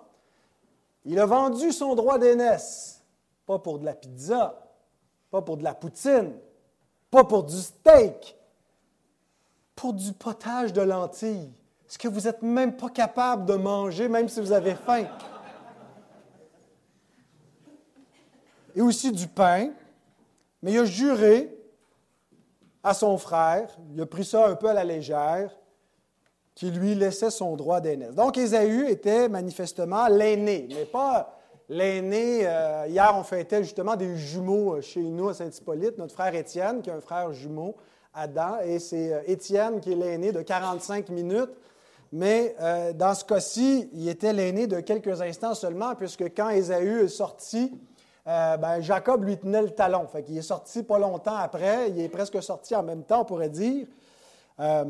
Il 1.03 1.19
a 1.19 1.27
vendu 1.27 1.71
son 1.71 1.93
droit 1.93 2.17
d'aînesse, 2.17 3.03
pas 3.45 3.59
pour 3.59 3.77
de 3.77 3.85
la 3.85 3.93
pizza, 3.93 4.67
pas 5.29 5.43
pour 5.43 5.57
de 5.57 5.63
la 5.63 5.75
poutine, 5.75 6.33
pas 7.11 7.23
pour 7.23 7.43
du 7.43 7.61
steak, 7.61 8.35
pour 9.75 9.93
du 9.93 10.11
potage 10.11 10.73
de 10.73 10.81
lentilles, 10.81 11.53
ce 11.87 11.99
que 11.99 12.07
vous 12.07 12.21
n'êtes 12.21 12.41
même 12.41 12.75
pas 12.75 12.89
capable 12.89 13.45
de 13.45 13.53
manger, 13.53 14.07
même 14.07 14.27
si 14.27 14.41
vous 14.41 14.53
avez 14.53 14.73
faim? 14.73 15.05
Et 18.75 18.81
aussi 18.81 19.11
du 19.11 19.27
pain, 19.27 19.71
mais 20.61 20.73
il 20.73 20.79
a 20.79 20.85
juré 20.85 21.55
à 22.83 22.93
son 22.93 23.17
frère, 23.17 23.69
il 23.93 24.01
a 24.01 24.05
pris 24.05 24.25
ça 24.25 24.47
un 24.47 24.55
peu 24.55 24.67
à 24.67 24.73
la 24.73 24.83
légère, 24.83 25.49
qui 26.53 26.71
lui 26.71 26.95
laissait 26.95 27.31
son 27.31 27.55
droit 27.55 27.81
d'aînesse. 27.81 28.15
Donc 28.15 28.37
Ésaü 28.37 28.89
était 28.89 29.27
manifestement 29.27 30.07
l'aîné, 30.07 30.67
mais 30.69 30.85
pas 30.85 31.37
l'aîné. 31.67 32.41
Euh, 32.43 32.85
hier, 32.87 33.13
on 33.15 33.23
fêtait 33.23 33.63
justement 33.63 33.95
des 33.95 34.15
jumeaux 34.15 34.75
euh, 34.75 34.81
chez 34.81 35.01
nous 35.01 35.29
à 35.29 35.33
Saint-Hippolyte, 35.33 35.97
notre 35.97 36.13
frère 36.13 36.33
Étienne, 36.33 36.81
qui 36.81 36.89
a 36.89 36.95
un 36.95 37.01
frère 37.01 37.33
jumeau, 37.33 37.75
Adam, 38.13 38.59
et 38.63 38.79
c'est 38.79 39.13
euh, 39.13 39.21
Étienne 39.25 39.81
qui 39.81 39.91
est 39.91 39.95
l'aîné 39.95 40.31
de 40.31 40.41
45 40.41 41.09
minutes. 41.09 41.51
Mais 42.11 42.55
dans 42.95 43.13
ce 43.13 43.25
cas-ci, 43.25 43.89
il 43.91 44.07
était 44.07 44.31
l'aîné 44.31 44.67
de 44.67 44.79
quelques 44.79 45.19
instants 45.21 45.53
seulement, 45.53 45.95
puisque 45.95 46.23
quand 46.33 46.49
Ésaü 46.49 47.03
est 47.03 47.07
sorti, 47.09 47.73
euh, 48.27 48.57
ben, 48.57 48.81
Jacob 48.81 49.23
lui 49.23 49.37
tenait 49.37 49.61
le 49.61 49.69
talon. 49.69 50.07
Fait 50.07 50.23
qu'il 50.23 50.37
est 50.37 50.41
sorti 50.41 50.83
pas 50.83 50.97
longtemps 50.97 51.35
après, 51.35 51.89
il 51.89 51.99
est 51.99 52.09
presque 52.09 52.41
sorti 52.41 52.75
en 52.75 52.83
même 52.83 53.03
temps, 53.03 53.21
on 53.21 53.25
pourrait 53.25 53.49
dire. 53.49 53.87
Euh, 54.59 54.85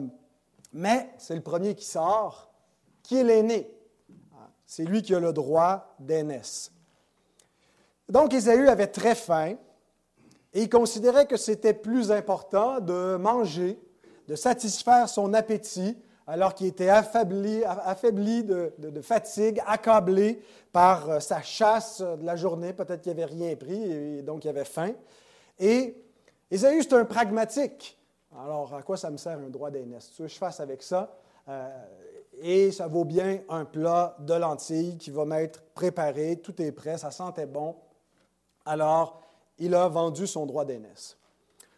mais 0.74 1.10
c'est 1.18 1.36
le 1.36 1.42
premier 1.42 1.76
qui 1.76 1.86
sort, 1.86 2.52
qui 3.04 3.18
est 3.18 3.24
l'aîné. 3.24 3.70
C'est 4.66 4.84
lui 4.84 5.02
qui 5.02 5.14
a 5.14 5.20
le 5.20 5.32
droit 5.32 5.96
d'aînesse. 6.00 6.72
Donc 8.10 8.34
Ésaü 8.34 8.68
avait 8.68 8.88
très 8.88 9.16
faim 9.16 9.56
et 10.54 10.62
il 10.64 10.70
considérait 10.70 11.26
que 11.26 11.38
c'était 11.38 11.74
plus 11.74 12.12
important 12.12 12.80
de 12.80 13.18
manger, 13.18 13.80
de 14.28 14.36
satisfaire 14.36 15.10
son 15.10 15.34
appétit, 15.34 15.98
alors 16.28 16.56
qu'il 16.56 16.68
était 16.68 16.90
affaibli, 16.90 17.64
de, 18.44 19.02
fatigue, 19.02 19.62
accablé 19.66 20.42
par 20.72 21.10
euh, 21.10 21.20
sa 21.20 21.42
chasse 21.42 22.02
de 22.02 22.26
la 22.26 22.36
journée. 22.36 22.74
Peut-être 22.74 23.02
qu'il 23.02 23.12
n'avait 23.12 23.26
rien 23.26 23.56
pris 23.56 23.82
et 23.92 24.22
donc 24.22 24.44
il 24.46 24.50
avait 24.50 24.66
faim. 24.66 24.92
Et 25.60 25.96
Ésaü, 26.50 26.82
c'est 26.82 26.94
un 26.94 27.06
pragmatique. 27.06 27.98
Alors, 28.44 28.74
à 28.74 28.82
quoi 28.82 28.98
ça 28.98 29.10
me 29.10 29.18
sert 29.18 29.38
un 29.38 29.50
droit 29.50 29.72
d'aînesse? 29.72 30.12
Tu 30.16 30.22
veux 30.22 30.28
que 30.28 30.34
je 30.34 30.38
fasse 30.38 30.60
avec 30.60 30.84
ça? 30.84 31.16
Euh, 31.48 31.70
et 32.42 32.72
ça 32.72 32.88
vaut 32.88 33.06
bien 33.06 33.40
un 33.48 33.64
plat 33.64 34.16
de 34.20 34.34
lentilles 34.34 34.98
qui 34.98 35.10
va 35.10 35.26
m'être 35.26 35.64
préparé, 35.74 36.38
tout 36.38 36.62
est 36.62 36.72
prêt, 36.72 36.98
ça 36.98 37.12
sentait 37.12 37.46
bon. 37.46 37.76
Alors, 38.66 39.22
il 39.58 39.74
a 39.74 39.88
vendu 39.88 40.28
son 40.28 40.46
droit 40.46 40.66
d'aînesse. 40.66 41.18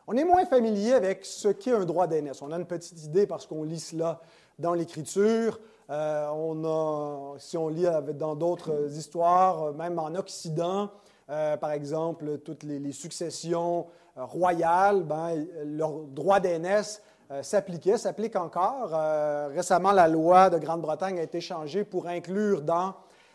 On 0.10 0.16
est 0.16 0.24
moins 0.24 0.46
familier 0.46 0.94
avec 0.94 1.26
ce 1.26 1.50
qu'est 1.50 1.74
un 1.74 1.84
droit 1.84 2.08
d'aînesse. 2.08 2.42
On 2.42 2.54
a 2.54 2.58
une 2.58 2.66
petite 2.66 3.04
idée 3.04 3.28
parce 3.28 3.46
qu'on 3.46 3.64
lit 3.64 3.82
cela 3.82 4.22
dans 4.58 4.74
l'Écriture. 4.74 5.60
Euh, 5.90 6.30
on 6.30 6.64
a, 6.64 7.38
si 7.40 7.58
on 7.58 7.68
lit 7.68 7.88
dans 8.14 8.34
d'autres 8.34 8.96
histoires, 8.96 9.74
même 9.74 10.00
en 10.00 10.16
Occident, 10.16 10.92
euh, 11.30 11.58
par 11.58 11.72
exemple, 11.72 12.38
toutes 12.38 12.64
les, 12.64 12.94
successions 12.94 13.88
euh, 14.18 14.24
royales, 14.24 15.04
ben, 15.04 15.46
leur 15.66 15.92
droit 15.92 16.40
d'aînesse 16.40 17.02
s'appliquait, 17.42 17.98
s'applique 17.98 18.38
encore. 18.38 18.92
récemment, 19.54 19.92
la 19.92 20.08
loi 20.08 20.50
de 20.50 20.58
Grande-Bretagne 20.58 21.20
a 21.20 21.24
été 21.24 21.42
changée 21.42 21.84
pour 21.84 22.08
inclure 22.08 22.62
dans 22.62 22.94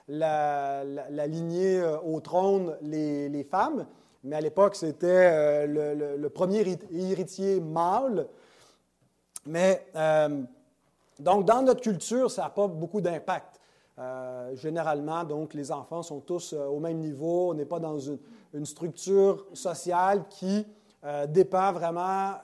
la, 0.09 0.83
lignée 1.27 1.85
au 2.03 2.19
trône 2.21 2.75
les 2.81 3.47
femmes 3.51 3.85
mais 4.25 4.37
à 4.37 4.41
l'époque, 4.41 4.77
c'était 4.77 5.07
euh, 5.09 6.17
le, 6.17 6.29
premier 6.29 6.79
héritier 6.93 7.61
mâle. 7.61 8.29
Mais 9.47 9.87
euh, 9.97 10.43
donc, 11.19 11.45
dans 11.45 11.63
notre 11.63 11.81
culture, 11.81 12.31
ça 12.31 12.43
n'a 12.43 12.51
pas 12.51 12.69
beaucoup 12.69 13.01
d'impact. 13.01 13.61
Euh, 13.99 14.55
généralement, 14.55 15.25
donc, 15.25 15.55
les 15.55 15.73
enfants 15.73 16.03
sont 16.03 16.21
tous 16.21 16.53
au 16.53 16.79
même 16.79 16.99
niveau. 16.99 17.51
On 17.51 17.55
n'est 17.55 17.65
pas 17.65 17.81
dans 17.81 17.99
une, 17.99 18.19
structure 18.65 19.47
sociale 19.55 20.25
qui 20.29 20.67
dépend 21.29 21.73
vraiment 21.73 22.35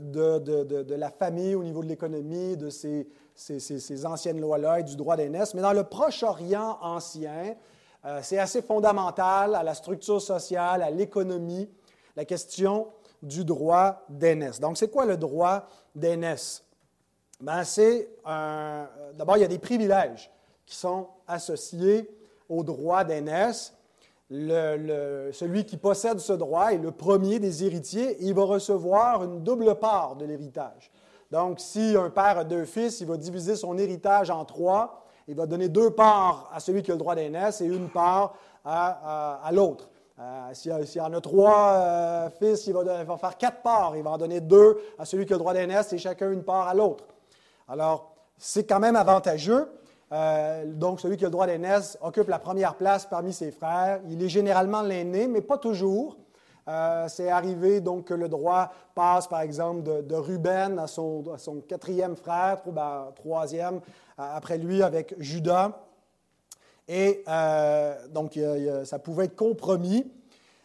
de, 0.00 0.94
la 0.94 1.10
famille 1.10 1.54
au 1.54 1.62
niveau 1.62 1.80
de 1.80 1.86
l'économie, 1.86 2.56
de 2.56 2.68
ces, 2.68 3.08
ces, 3.36 3.60
ces 3.60 4.04
anciennes 4.04 4.40
lois-là 4.40 4.80
et 4.80 4.82
du 4.82 4.96
droit 4.96 5.16
d'aînesse. 5.16 5.54
Mais 5.54 5.62
dans 5.62 5.72
le 5.72 5.84
Proche-Orient 5.84 6.76
ancien, 6.82 7.54
euh, 8.06 8.20
c'est 8.22 8.38
assez 8.38 8.62
fondamental 8.62 9.54
à 9.54 9.62
la 9.62 9.74
structure 9.74 10.20
sociale, 10.20 10.82
à 10.82 10.90
l'économie, 10.90 11.70
la 12.16 12.24
question 12.24 12.88
du 13.22 13.44
droit 13.44 14.04
d'aînesse. 14.08 14.60
Donc, 14.60 14.76
c'est 14.76 14.90
quoi 14.90 15.06
le 15.06 15.16
droit 15.16 15.66
d'aînesse? 15.94 16.64
Ben, 17.40 17.64
c'est 17.64 18.08
D'abord, 18.24 19.36
il 19.36 19.40
y 19.40 19.44
a 19.44 19.48
des 19.48 19.58
privilèges 19.58 20.30
qui 20.66 20.76
sont 20.76 21.08
associés 21.26 22.10
au 22.48 22.62
droit 22.62 23.04
d'aînesse. 23.04 23.74
celui 24.30 25.64
qui 25.64 25.76
possède 25.76 26.18
ce 26.18 26.32
droit 26.32 26.72
est 26.72 26.78
le 26.78 26.90
premier 26.90 27.38
des 27.38 27.64
héritiers 27.64 28.16
il 28.20 28.34
va 28.34 28.44
recevoir 28.44 29.24
une 29.24 29.42
double 29.42 29.74
part 29.76 30.16
de 30.16 30.24
l'héritage. 30.24 30.90
Donc, 31.30 31.58
si 31.60 31.96
un 31.96 32.10
père 32.10 32.38
a 32.38 32.44
deux 32.44 32.64
fils, 32.64 33.00
il 33.00 33.06
va 33.06 33.16
diviser 33.16 33.56
son 33.56 33.76
héritage 33.78 34.30
en 34.30 34.44
trois 34.44 35.03
il 35.28 35.34
va 35.34 35.46
donner 35.46 35.68
deux 35.68 35.90
parts 35.90 36.50
à 36.52 36.60
celui 36.60 36.82
qui 36.82 36.90
a 36.90 36.94
le 36.94 36.98
droit 36.98 37.14
d'aînesse 37.14 37.60
et 37.60 37.66
une 37.66 37.88
part 37.88 38.34
à, 38.64 39.50
l'autre. 39.52 39.88
Euh, 40.18 40.50
S'il 40.52 40.70
y 40.70 41.00
en 41.00 41.12
a 41.12 41.20
trois 41.20 41.72
euh, 41.72 42.30
fils, 42.30 42.66
il 42.66 42.72
va, 42.72 42.84
faire 43.16 43.36
quatre 43.36 43.62
parts. 43.62 43.96
Il 43.96 44.02
va 44.02 44.10
en 44.10 44.18
donner 44.18 44.40
deux 44.40 44.78
à 44.98 45.04
celui 45.04 45.26
qui 45.26 45.32
a 45.32 45.36
le 45.36 45.40
droit 45.40 45.54
d'aînesse 45.54 45.92
et 45.92 45.98
chacun 45.98 46.30
une 46.30 46.44
part 46.44 46.68
à 46.68 46.74
l'autre. 46.74 47.04
Alors, 47.68 48.14
c'est 48.36 48.64
quand 48.64 48.80
même 48.80 48.96
avantageux. 48.96 49.68
Euh, 50.12 50.64
donc, 50.66 51.00
celui 51.00 51.16
qui 51.16 51.24
a 51.24 51.28
le 51.28 51.32
droit 51.32 51.46
d'aînesse 51.46 51.98
occupe 52.00 52.28
la 52.28 52.38
première 52.38 52.74
place 52.76 53.06
parmi 53.06 53.32
ses 53.32 53.50
frères. 53.50 54.00
Il 54.08 54.22
est 54.22 54.28
généralement 54.28 54.82
l'aîné, 54.82 55.26
mais 55.26 55.40
pas 55.40 55.58
toujours. 55.58 56.16
Euh, 56.66 57.06
c'est 57.08 57.28
arrivé 57.28 57.80
donc 57.80 58.06
que 58.06 58.14
le 58.14 58.28
droit 58.28 58.72
passe, 58.94 59.26
par 59.28 59.40
exemple, 59.42 59.82
de, 59.82 60.14
Ruben 60.14 60.78
à 60.78 60.86
son, 60.86 61.22
quatrième 61.68 62.16
frère, 62.16 62.62
ben, 62.66 63.12
troisième 63.16 63.80
après 64.16 64.58
lui 64.58 64.82
avec 64.82 65.14
Judas. 65.18 65.80
Et 66.88 67.22
euh, 67.28 67.94
donc, 68.08 68.38
ça 68.84 68.98
pouvait 68.98 69.26
être 69.26 69.36
compromis. 69.36 70.10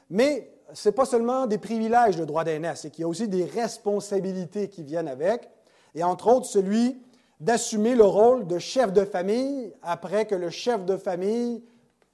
Mais 0.09 0.51
ce 0.73 0.89
n'est 0.89 0.93
pas 0.93 1.05
seulement 1.05 1.47
des 1.47 1.57
privilèges, 1.57 2.17
le 2.17 2.25
droit 2.25 2.43
d'aînesse, 2.43 2.81
c'est 2.81 2.89
qu'il 2.89 3.01
y 3.01 3.05
a 3.05 3.07
aussi 3.07 3.27
des 3.27 3.45
responsabilités 3.45 4.69
qui 4.69 4.83
viennent 4.83 5.07
avec. 5.07 5.49
Et 5.95 6.03
entre 6.03 6.27
autres, 6.27 6.45
celui 6.45 7.01
d'assumer 7.39 7.95
le 7.95 8.03
rôle 8.03 8.47
de 8.47 8.59
chef 8.59 8.91
de 8.91 9.05
famille 9.05 9.73
après 9.81 10.25
que 10.25 10.35
le 10.35 10.49
chef 10.49 10.85
de 10.85 10.97
famille 10.97 11.63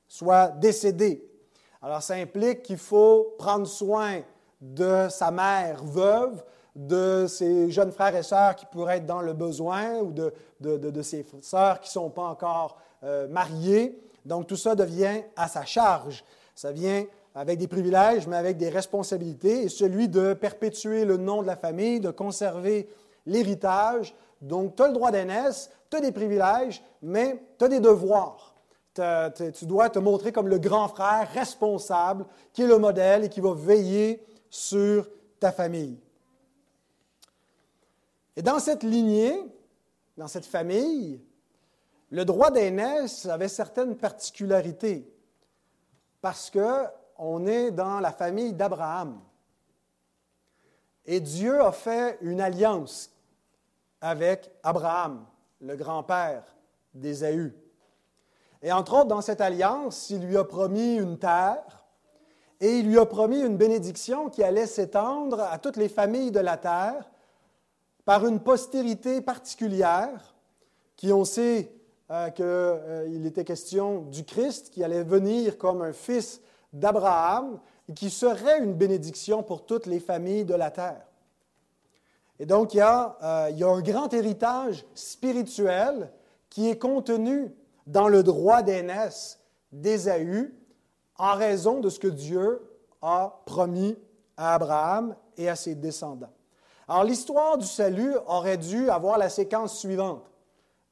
soit 0.08 0.50
décédé. 0.50 1.28
Alors, 1.86 2.02
ça 2.02 2.16
implique 2.16 2.64
qu'il 2.64 2.80
faut 2.80 3.36
prendre 3.38 3.68
soin 3.68 4.22
de 4.60 5.06
sa 5.12 5.30
mère 5.30 5.84
veuve, 5.84 6.44
de 6.76 7.28
ses 7.28 7.70
jeunes 7.70 7.92
frères 7.92 8.16
et 8.16 8.24
sœurs 8.24 8.56
qui 8.56 8.66
pourraient 8.66 8.98
être 8.98 9.06
dans 9.06 9.22
le 9.22 9.34
besoin 9.34 10.00
ou 10.00 10.12
de, 10.12 10.34
de, 10.62 11.02
ses 11.04 11.24
sœurs 11.44 11.80
qui 11.82 11.90
ne 11.90 11.92
sont 11.92 12.10
pas 12.10 12.24
encore 12.24 12.80
euh, 13.04 13.28
mariées. 13.28 14.02
Donc, 14.26 14.48
tout 14.48 14.56
ça 14.56 14.74
devient 14.74 15.22
à 15.36 15.48
sa 15.48 15.64
charge. 15.64 16.26
Ça 16.56 16.72
vient 16.72 17.06
avec 17.36 17.60
des 17.60 17.68
privilèges, 17.68 18.26
mais 18.26 18.38
avec 18.38 18.58
des 18.58 18.70
responsabilités, 18.70 19.66
et 19.66 19.70
celui 19.70 20.10
de 20.10 20.34
perpétuer 20.34 21.06
le 21.06 21.18
nom 21.18 21.44
de 21.44 21.48
la 21.48 21.56
famille, 21.56 22.00
de 22.00 22.10
conserver 22.10 22.90
l'héritage. 23.28 24.16
Donc, 24.42 24.76
tu 24.76 24.82
as 24.82 24.88
le 24.88 24.94
droit 24.94 25.12
d'aînesse, 25.12 25.70
tu 25.92 25.98
as 25.98 26.02
des 26.02 26.12
privilèges, 26.12 26.84
mais 27.04 27.40
tu 27.60 27.66
as 27.66 27.68
des 27.68 27.80
devoirs. 27.80 28.55
Tu 28.96 29.66
dois 29.66 29.90
te 29.90 30.00
montrer 30.00 30.32
comme 30.32 30.48
le 30.48 30.60
grand 30.60 30.88
frère 30.88 31.30
responsable, 31.34 32.26
qui 32.54 32.64
est 32.64 32.68
le 32.68 32.78
modèle 32.78 33.26
et 33.26 33.30
qui 33.30 33.42
va 33.42 33.54
veiller 33.54 34.26
sur 34.50 35.10
ta 35.40 35.52
famille. 35.52 36.00
Et 38.36 38.42
dans 38.42 38.60
cette 38.60 38.84
lignée, 38.84 39.38
dans 40.18 40.28
cette 40.28 40.46
famille, 40.46 41.22
le 42.10 42.26
droit 42.26 42.52
d'aînesse 42.52 43.26
avait 43.26 43.48
certaines 43.48 43.96
particularités 43.96 45.12
parce 46.22 46.50
qu'on 46.50 47.46
est 47.48 47.72
dans 47.72 48.00
la 48.00 48.12
famille 48.12 48.54
d'Abraham. 48.54 49.22
Et 51.06 51.20
Dieu 51.20 51.62
a 51.62 51.72
fait 51.72 52.18
une 52.22 52.42
alliance 52.42 53.12
avec 54.02 54.50
Abraham, 54.64 55.26
le 55.62 55.76
grand-père 55.76 56.44
d'Ésaü. 56.94 57.54
Et 58.66 58.72
entre 58.72 58.96
autres, 58.96 59.06
dans 59.06 59.22
cette 59.22 59.42
alliance, 59.42 60.10
il 60.10 60.26
lui 60.26 60.38
a 60.38 60.44
promis 60.44 60.96
une 60.96 61.20
terre 61.20 61.86
et 62.60 62.80
il 62.80 62.88
lui 62.88 62.98
a 62.98 63.06
promis 63.06 63.40
une 63.40 63.58
bénédiction 63.58 64.28
qui 64.32 64.42
allait 64.42 64.66
s'étendre 64.66 65.40
à 65.40 65.60
toutes 65.60 65.78
les 65.78 65.88
familles 65.88 66.32
de 66.32 66.40
la 66.40 66.58
terre 66.58 67.12
par 68.06 68.26
une 68.26 68.40
postérité 68.40 69.22
particulière 69.22 70.34
qui, 70.96 71.14
on 71.14 71.26
sait 71.26 71.72
euh, 72.10 72.32
qu'il 72.32 72.44
euh, 72.44 73.28
était 73.28 73.44
question 73.44 74.02
du 74.02 74.26
Christ 74.26 74.72
qui 74.72 74.84
allait 74.84 75.04
venir 75.04 75.60
comme 75.60 75.84
un 75.84 75.94
fils 75.94 76.42
d'Abraham 76.74 77.60
et 77.88 77.94
qui 77.94 78.10
serait 78.10 78.64
une 78.64 78.74
bénédiction 78.74 79.44
pour 79.44 79.68
toutes 79.68 79.86
les 79.86 80.00
familles 80.00 80.44
de 80.46 80.56
la 80.56 80.72
terre. 80.72 81.06
Et 82.40 82.48
donc, 82.48 82.74
il 82.74 82.78
y 82.78 82.82
a, 82.82 83.16
euh, 83.22 83.50
il 83.52 83.60
y 83.60 83.64
a 83.64 83.70
un 83.70 83.82
grand 83.82 84.12
héritage 84.12 84.88
spirituel 84.96 86.10
qui 86.50 86.68
est 86.68 86.80
contenu 86.80 87.54
dans 87.86 88.08
le 88.08 88.24
droit 88.24 88.62
d'aînesse 88.62 89.40
d'Ésaü 89.72 90.54
en 91.18 91.36
raison 91.36 91.80
de 91.80 91.90
ce 91.90 92.00
que 92.00 92.08
Dieu 92.08 92.62
a 93.02 93.42
promis 93.46 93.98
à 94.38 94.56
Abraham 94.56 95.16
et 95.38 95.50
à 95.50 95.56
ses 95.56 95.76
descendants. 95.76 96.34
Alors, 96.88 97.04
l'histoire 97.04 97.58
du 97.58 97.66
salut 97.66 98.16
aurait 98.28 98.58
dû 98.58 98.90
avoir 98.90 99.18
la 99.18 99.30
séquence 99.30 99.80
suivante. 99.80 100.24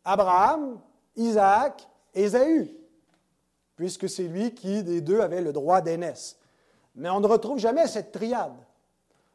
Abraham, 0.06 0.80
Isaac 1.16 1.88
Ésaü, 2.14 2.76
puisque 3.76 4.10
c'est 4.10 4.24
lui 4.24 4.54
qui, 4.54 4.84
des 4.84 5.02
deux, 5.02 5.22
avait 5.22 5.42
le 5.42 5.54
droit 5.54 5.82
d'aînesse. 5.82 6.38
Mais 6.96 7.10
on 7.10 7.20
ne 7.20 7.28
retrouve 7.28 7.60
jamais 7.60 7.88
cette 7.88 8.12
triade. 8.12 8.54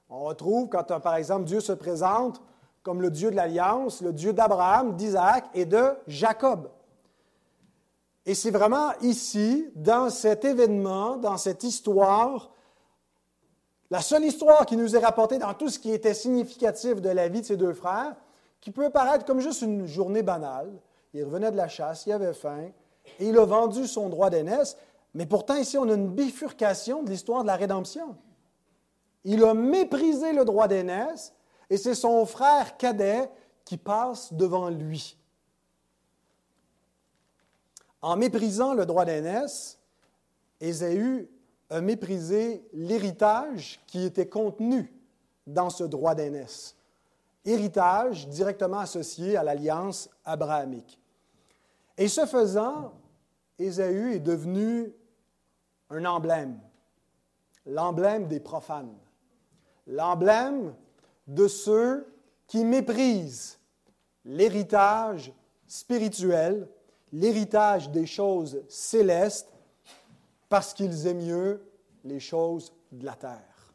On 0.09 0.25
retrouve 0.25 0.69
quand, 0.69 1.00
par 1.00 1.17
exemple, 1.17 1.45
Dieu 1.45 1.61
se 1.61 1.73
présente 1.73 2.41
comme 2.83 3.03
le 3.03 3.11
Dieu 3.11 3.31
de 3.31 3.37
l'Alliance, 3.37 4.00
le 4.00 4.12
Dieu 4.12 4.33
d'Abraham, 4.33 4.97
d'Isaac 4.97 5.45
et 5.55 5.65
de 5.65 5.91
Jacob. 6.07 6.71
Et 8.28 8.35
c'est 8.35 8.50
vraiment 8.50 8.92
ici, 9.00 9.70
dans 9.75 10.11
cet 10.11 10.44
événement, 10.44 11.16
dans 11.16 11.38
cette 11.38 11.64
histoire, 11.64 12.50
la 13.90 14.03
seule 14.03 14.26
histoire 14.26 14.66
qui 14.66 14.76
nous 14.76 14.94
est 14.94 14.98
rapportée 14.98 15.38
dans 15.38 15.55
tout 15.55 15.70
ce 15.70 15.79
qui 15.79 15.90
était 15.92 16.12
significatif 16.12 17.00
de 17.00 17.09
la 17.09 17.29
vie 17.29 17.40
de 17.40 17.46
ces 17.46 17.57
deux 17.57 17.72
frères, 17.72 18.14
qui 18.61 18.70
peut 18.70 18.90
paraître 18.90 19.24
comme 19.24 19.40
juste 19.40 19.62
une 19.62 19.87
journée 19.87 20.22
banale. 20.22 20.70
Il 21.14 21.24
revenait 21.24 21.50
de 21.50 21.57
la 21.57 21.68
chasse, 21.68 22.05
il 22.05 22.12
avait 22.12 22.35
faim, 22.35 22.68
et 23.18 23.26
il 23.26 23.38
a 23.38 23.46
vendu 23.46 23.87
son 23.87 24.11
droit 24.11 24.29
d'aînesse, 24.29 24.76
mais 25.14 25.24
pourtant 25.24 25.57
ici 25.57 25.79
on 25.79 25.88
a 25.88 25.94
une 25.94 26.11
bifurcation 26.11 27.03
de 27.03 27.09
l'histoire 27.09 27.40
de 27.40 27.46
la 27.46 27.57
rédemption. 27.57 28.14
Il 29.24 29.42
a 29.42 29.55
méprisé 29.55 30.35
le 30.35 30.44
droit 30.44 30.68
d'aînesse, 30.68 31.33
et 31.70 31.79
c'est 31.79 31.94
son 31.94 32.26
frère 32.26 32.76
cadet 32.76 33.31
qui 33.64 33.79
passe 33.79 34.35
devant 34.35 34.68
lui. 34.68 35.17
En 38.00 38.16
méprisant 38.16 38.74
le 38.74 38.87
droit 38.87 39.04
d'aînesse, 39.04 39.78
Ésaü 40.61 41.28
a 41.70 41.80
méprisé 41.80 42.66
l'héritage 42.72 43.80
qui 43.87 44.04
était 44.04 44.28
contenu 44.28 44.92
dans 45.46 45.70
ce 45.70 45.84
droit 45.84 46.14
d'aînesse. 46.14 46.76
Héritage 47.44 48.28
directement 48.28 48.78
associé 48.78 49.37
à 49.37 49.42
l'alliance 49.42 50.08
abrahamique. 50.24 51.00
Et 51.96 52.08
ce 52.08 52.26
faisant, 52.26 52.92
Ésaü 53.58 54.14
est 54.14 54.20
devenu 54.20 54.92
un 55.90 56.04
emblème, 56.04 56.61
l'emblème 57.66 58.28
des 58.28 58.40
profanes, 58.40 58.96
l'emblème 59.87 60.74
de 61.26 61.48
ceux 61.48 62.06
qui 62.46 62.64
méprisent 62.64 63.58
l'héritage 64.24 65.32
spirituel, 65.66 66.68
l'héritage 67.12 67.90
des 67.90 68.07
choses 68.07 68.62
célestes 68.68 69.53
parce 70.49 70.75
qu'ils 70.75 71.07
aiment 71.07 71.25
mieux 71.25 71.71
les 72.05 72.21
choses 72.21 72.73
de 72.92 73.05
la 73.05 73.14
terre. 73.14 73.73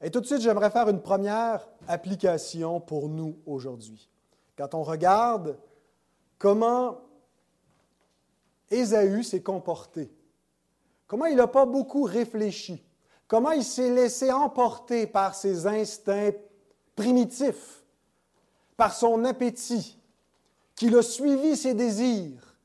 Et 0.00 0.10
tout 0.10 0.20
de 0.20 0.26
suite, 0.26 0.40
j'aimerais 0.40 0.70
faire 0.70 0.88
une 0.88 1.00
première 1.00 1.68
application 1.86 2.80
pour 2.80 3.08
nous 3.08 3.38
aujourd'hui. 3.46 4.08
Quand 4.56 4.74
on 4.74 4.82
regarde 4.82 5.58
comment 6.38 6.98
Ésaü 8.70 9.22
s'est 9.22 9.42
comporté, 9.42 10.12
comment 11.06 11.26
il 11.26 11.36
n'a 11.36 11.46
pas 11.46 11.66
beaucoup 11.66 12.02
réfléchi, 12.02 12.84
comment 13.28 13.52
il 13.52 13.64
s'est 13.64 13.90
laissé 13.90 14.32
emporter 14.32 15.06
par 15.06 15.34
ses 15.34 15.66
instincts 15.66 16.32
primitifs, 16.96 17.84
par 18.76 18.94
son 18.94 19.24
appétit, 19.24 19.98
qu'il 20.74 20.96
a 20.96 21.02
suivi 21.02 21.56
ses 21.56 21.74
désirs, 21.74 22.56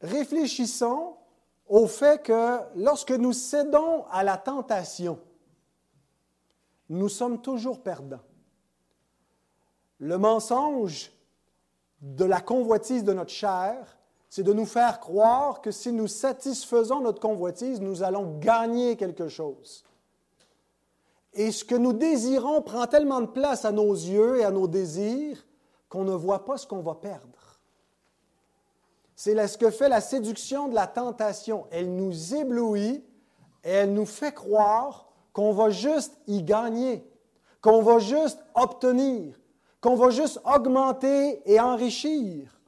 réfléchissons 0.00 1.16
au 1.68 1.86
fait 1.86 2.22
que 2.22 2.58
lorsque 2.76 3.12
nous 3.12 3.32
cédons 3.32 4.04
à 4.10 4.22
la 4.22 4.36
tentation, 4.36 5.18
nous 6.88 7.08
sommes 7.08 7.40
toujours 7.40 7.82
perdants. 7.82 8.20
Le 9.98 10.18
mensonge 10.18 11.12
de 12.00 12.24
la 12.24 12.40
convoitise 12.40 13.04
de 13.04 13.12
notre 13.12 13.30
chair, 13.30 13.96
c'est 14.28 14.42
de 14.42 14.52
nous 14.52 14.66
faire 14.66 14.98
croire 14.98 15.60
que 15.60 15.70
si 15.70 15.92
nous 15.92 16.08
satisfaisons 16.08 17.00
notre 17.00 17.20
convoitise, 17.20 17.80
nous 17.80 18.02
allons 18.02 18.38
gagner 18.38 18.96
quelque 18.96 19.28
chose. 19.28 19.84
Et 21.34 21.50
ce 21.50 21.64
que 21.64 21.74
nous 21.74 21.92
désirons 21.92 22.60
prend 22.62 22.86
tellement 22.86 23.20
de 23.20 23.26
place 23.26 23.64
à 23.64 23.72
nos 23.72 23.92
yeux 23.92 24.40
et 24.40 24.44
à 24.44 24.50
nos 24.50 24.68
désirs 24.68 25.44
qu'on 25.88 26.04
ne 26.04 26.14
voit 26.14 26.44
pas 26.44 26.58
ce 26.58 26.66
qu'on 26.66 26.82
va 26.82 26.94
perdre. 26.94 27.60
C'est 29.14 29.46
ce 29.46 29.56
que 29.56 29.70
fait 29.70 29.88
la 29.88 30.00
séduction 30.00 30.68
de 30.68 30.74
la 30.74 30.86
tentation. 30.86 31.66
Elle 31.70 31.94
nous 31.94 32.34
éblouit 32.34 33.04
et 33.64 33.70
elle 33.70 33.94
nous 33.94 34.06
fait 34.06 34.32
croire 34.32 35.12
qu'on 35.32 35.52
va 35.52 35.70
juste 35.70 36.18
y 36.26 36.42
gagner, 36.42 37.08
qu'on 37.60 37.82
va 37.82 37.98
juste 37.98 38.40
obtenir, 38.54 39.38
qu'on 39.80 39.94
va 39.94 40.10
juste 40.10 40.40
augmenter 40.44 41.42
et 41.50 41.60
enrichir. 41.60 42.60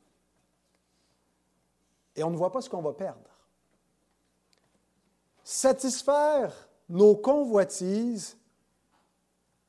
Et 2.16 2.22
on 2.22 2.30
ne 2.30 2.36
voit 2.36 2.52
pas 2.52 2.60
ce 2.60 2.70
qu'on 2.70 2.82
va 2.82 2.92
perdre. 2.92 3.20
Satisfaire 5.42 6.68
nos 6.88 7.16
convoitises 7.16 8.36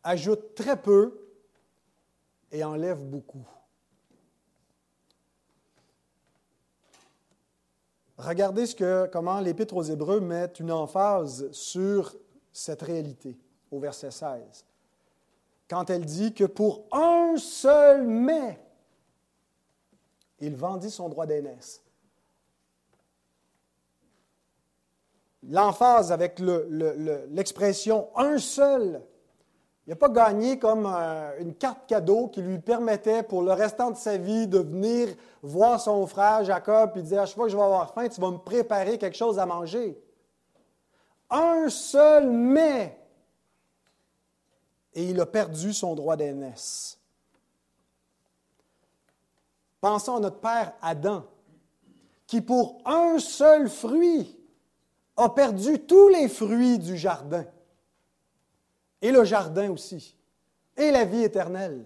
ajoute 0.05 0.53
très 0.55 0.79
peu 0.81 1.19
et 2.51 2.63
enlève 2.63 3.03
beaucoup. 3.03 3.45
Regardez 8.17 8.65
ce 8.65 8.75
que, 8.75 9.09
comment 9.11 9.41
l'Épître 9.41 9.75
aux 9.75 9.83
Hébreux 9.83 10.21
met 10.21 10.45
une 10.59 10.71
emphase 10.71 11.51
sur 11.51 12.15
cette 12.53 12.81
réalité 12.81 13.37
au 13.71 13.79
verset 13.79 14.11
16. 14.11 14.65
Quand 15.67 15.89
elle 15.89 16.05
dit 16.05 16.33
que 16.33 16.45
pour 16.45 16.85
un 16.93 17.35
seul 17.37 18.07
mais, 18.07 18.61
il 20.39 20.55
vendit 20.55 20.91
son 20.91 21.09
droit 21.09 21.25
d'aînesse. 21.25 21.81
L'emphase 25.43 26.11
avec 26.11 26.39
l'expression 26.39 28.09
un 28.15 28.37
seul 28.37 29.03
Il 29.85 29.91
n'a 29.91 29.95
pas 29.95 30.09
gagné 30.09 30.57
comme 30.57 30.91
euh, 30.91 31.39
une 31.39 31.53
carte 31.53 31.85
cadeau 31.87 32.27
qui 32.27 32.41
lui 32.41 32.57
permettait 32.57 33.21
pour 33.21 33.43
le 33.43 33.51
restant 33.51 33.91
de 33.91 33.97
sa 33.97 34.17
vie 34.17 34.47
de 34.47 34.57
venir 34.57 35.09
voir 35.43 35.79
son 35.79 36.07
frère 36.07 36.43
Jacob 36.43 36.93
et 36.95 37.03
dire 37.03 37.21
À 37.21 37.25
chaque 37.27 37.35
fois 37.35 37.45
que 37.45 37.51
je 37.51 37.57
vais 37.57 37.63
avoir 37.63 37.93
faim, 37.93 38.07
tu 38.09 38.19
vas 38.19 38.31
me 38.31 38.39
préparer 38.39 38.97
quelque 38.97 39.15
chose 39.15 39.37
à 39.37 39.45
manger. 39.45 40.01
Un 41.29 41.69
seul 41.69 42.31
mais. 42.31 42.99
Et 44.95 45.03
il 45.03 45.19
a 45.19 45.25
perdu 45.27 45.71
son 45.71 45.93
droit 45.93 46.15
d'aînesse. 46.15 46.97
Pensons 49.81 50.15
à 50.15 50.19
notre 50.19 50.39
père 50.39 50.73
Adam, 50.81 51.25
qui 52.25 52.41
pour 52.41 52.81
un 52.85 53.19
seul 53.19 53.69
fruit 53.69 54.35
a 55.15 55.29
perdu 55.29 55.79
tous 55.85 56.07
les 56.07 56.27
fruits 56.27 56.79
du 56.79 56.97
jardin 56.97 57.45
et 59.05 59.11
le 59.11 59.23
jardin 59.23 59.69
aussi, 59.69 60.17
et 60.75 60.89
la 60.89 61.05
vie 61.05 61.23
éternelle. 61.23 61.85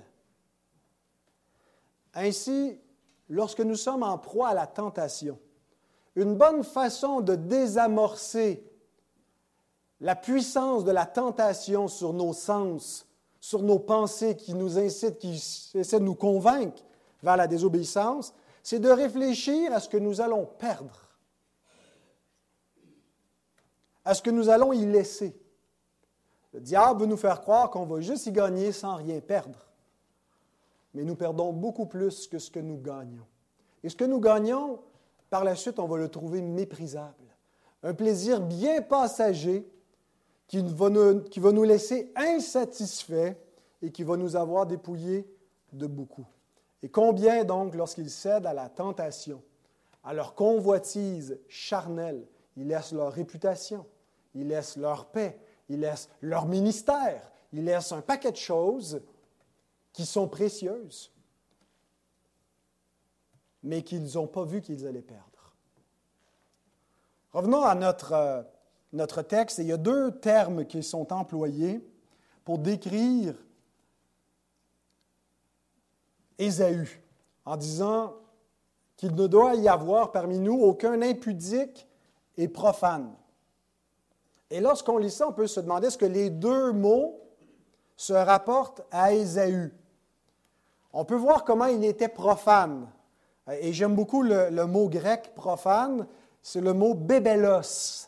Ainsi, 2.13 2.79
lorsque 3.27 3.59
nous 3.59 3.75
sommes 3.75 4.03
en 4.03 4.17
proie 4.17 4.47
à 4.47 4.53
la 4.53 4.67
tentation, 4.67 5.37
une 6.15 6.35
bonne 6.35 6.63
façon 6.63 7.19
de 7.19 7.35
désamorcer 7.35 8.65
la 9.99 10.15
puissance 10.15 10.85
de 10.85 10.91
la 10.91 11.05
tentation 11.05 11.89
sur 11.89 12.13
nos 12.13 12.31
sens, 12.31 13.05
sur 13.41 13.63
nos 13.63 13.79
pensées 13.79 14.37
qui 14.37 14.53
nous 14.53 14.79
incitent, 14.79 15.17
qui 15.17 15.33
essaient 15.73 15.99
de 15.99 16.05
nous 16.05 16.15
convaincre 16.15 16.81
vers 17.21 17.35
la 17.35 17.47
désobéissance, 17.47 18.33
c'est 18.63 18.79
de 18.79 18.89
réfléchir 18.89 19.73
à 19.73 19.81
ce 19.81 19.89
que 19.89 19.97
nous 19.97 20.21
allons 20.21 20.45
perdre, 20.45 21.09
à 24.05 24.13
ce 24.13 24.21
que 24.21 24.29
nous 24.29 24.47
allons 24.47 24.71
y 24.71 24.85
laisser. 24.85 25.35
Le 26.53 26.59
diable 26.59 27.01
veut 27.01 27.05
nous 27.07 27.17
faire 27.17 27.41
croire 27.41 27.69
qu'on 27.69 27.85
va 27.85 28.01
juste 28.01 28.25
y 28.25 28.31
gagner 28.31 28.71
sans 28.71 28.95
rien 28.95 29.19
perdre. 29.19 29.69
Mais 30.93 31.03
nous 31.03 31.15
perdons 31.15 31.53
beaucoup 31.53 31.85
plus 31.85 32.27
que 32.27 32.39
ce 32.39 32.49
que 32.49 32.59
nous 32.59 32.77
gagnons. 32.77 33.25
Et 33.83 33.89
ce 33.89 33.95
que 33.95 34.05
nous 34.05 34.19
gagnons, 34.19 34.79
par 35.29 35.43
la 35.43 35.55
suite, 35.55 35.79
on 35.79 35.87
va 35.87 35.97
le 35.97 36.09
trouver 36.09 36.41
méprisable. 36.41 37.13
Un 37.83 37.93
plaisir 37.93 38.41
bien 38.41 38.81
passager 38.81 39.69
qui 40.47 40.61
va 40.61 40.89
nous, 40.89 41.63
laisser 41.63 42.11
insatisfaits 42.15 43.35
et 43.81 43.91
qui 43.91 44.03
va 44.03 44.17
nous 44.17 44.35
avoir 44.35 44.65
dépouillés 44.65 45.31
de 45.71 45.85
beaucoup. 45.85 46.25
Et 46.81 46.89
combien 46.89 47.43
donc, 47.43 47.75
lorsqu'ils 47.75 48.09
cèdent 48.09 48.47
à 48.47 48.53
la 48.53 48.67
tentation, 48.67 49.43
à 50.03 50.13
leur 50.13 50.33
convoitise 50.33 51.39
charnelle, 51.47 52.25
ils 52.57 52.67
laissent 52.67 52.93
leur 52.93 53.13
réputation, 53.13 53.85
ils 54.33 54.47
laissent 54.47 54.75
leur 54.75 55.05
paix, 55.05 55.37
ils 55.69 55.79
laissent 55.79 56.09
leur 56.21 56.45
ministère, 56.45 57.31
ils 57.53 57.63
laissent 57.63 57.91
un 57.91 58.01
paquet 58.01 58.31
de 58.31 58.37
choses 58.37 59.01
qui 59.93 60.05
sont 60.05 60.27
précieuses, 60.27 61.11
mais 63.63 63.83
qu'ils 63.83 64.13
n'ont 64.15 64.27
pas 64.27 64.43
vu 64.43 64.61
qu'ils 64.61 64.85
allaient 64.87 65.01
perdre. 65.01 65.55
Revenons 67.31 67.63
à 67.63 67.75
notre, 67.75 68.13
euh, 68.13 68.41
notre 68.93 69.21
texte, 69.21 69.59
il 69.59 69.67
y 69.67 69.71
a 69.71 69.77
deux 69.77 70.19
termes 70.19 70.65
qui 70.65 70.81
sont 70.81 71.13
employés 71.13 71.85
pour 72.43 72.57
décrire 72.57 73.35
Ésaü, 76.39 77.03
en 77.45 77.57
disant 77.57 78.15
qu'il 78.95 79.13
ne 79.13 79.27
doit 79.27 79.55
y 79.55 79.67
avoir 79.67 80.11
parmi 80.11 80.39
nous 80.39 80.59
aucun 80.59 81.01
impudique 81.01 81.87
et 82.37 82.47
profane. 82.47 83.13
Et 84.51 84.59
lorsqu'on 84.59 84.97
lit 84.97 85.11
ça, 85.11 85.27
on 85.27 85.33
peut 85.33 85.47
se 85.47 85.59
demander 85.59 85.87
est-ce 85.87 85.97
que 85.97 86.05
les 86.05 86.29
deux 86.29 86.71
mots 86.71 87.19
se 87.95 88.13
rapportent 88.13 88.81
à 88.91 89.13
Ésaü? 89.13 89.71
On 90.91 91.05
peut 91.05 91.15
voir 91.15 91.43
comment 91.43 91.65
il 91.65 91.85
était 91.85 92.07
profane. 92.07 92.87
Et 93.61 93.73
j'aime 93.73 93.95
beaucoup 93.95 94.23
le, 94.23 94.65
mot 94.65 94.89
grec 94.89 95.33
profane, 95.35 96.07
c'est 96.41 96.61
le 96.61 96.73
mot 96.73 96.93
bébelos. 96.93 98.07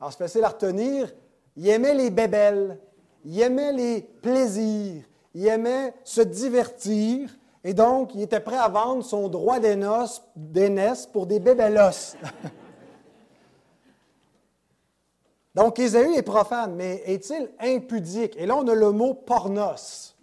Alors, 0.00 0.12
c'est 0.12 0.18
facile 0.18 0.44
à 0.44 0.48
retenir. 0.48 1.12
Il 1.56 1.68
aimait 1.68 1.94
les 1.94 2.10
bébelles, 2.10 2.78
il 3.24 3.40
aimait 3.40 3.72
les 3.72 4.02
plaisirs, 4.02 5.04
il 5.34 5.46
aimait 5.46 5.94
se 6.04 6.22
divertir, 6.22 7.28
et 7.64 7.74
donc 7.74 8.14
il 8.14 8.22
était 8.22 8.40
prêt 8.40 8.56
à 8.56 8.68
vendre 8.68 9.04
son 9.04 9.28
droit 9.28 9.58
d'aînesse 9.58 11.06
pour 11.06 11.26
des 11.26 11.38
bébélos. 11.38 12.16
Donc, 15.54 15.78
Ésaü 15.78 16.14
est 16.14 16.22
profane, 16.22 16.74
mais 16.74 17.02
est-il 17.06 17.50
impudique? 17.58 18.36
Et 18.36 18.46
là, 18.46 18.56
on 18.56 18.66
a 18.68 18.74
le 18.74 18.92
mot 18.92 19.14
pornos, 19.14 20.16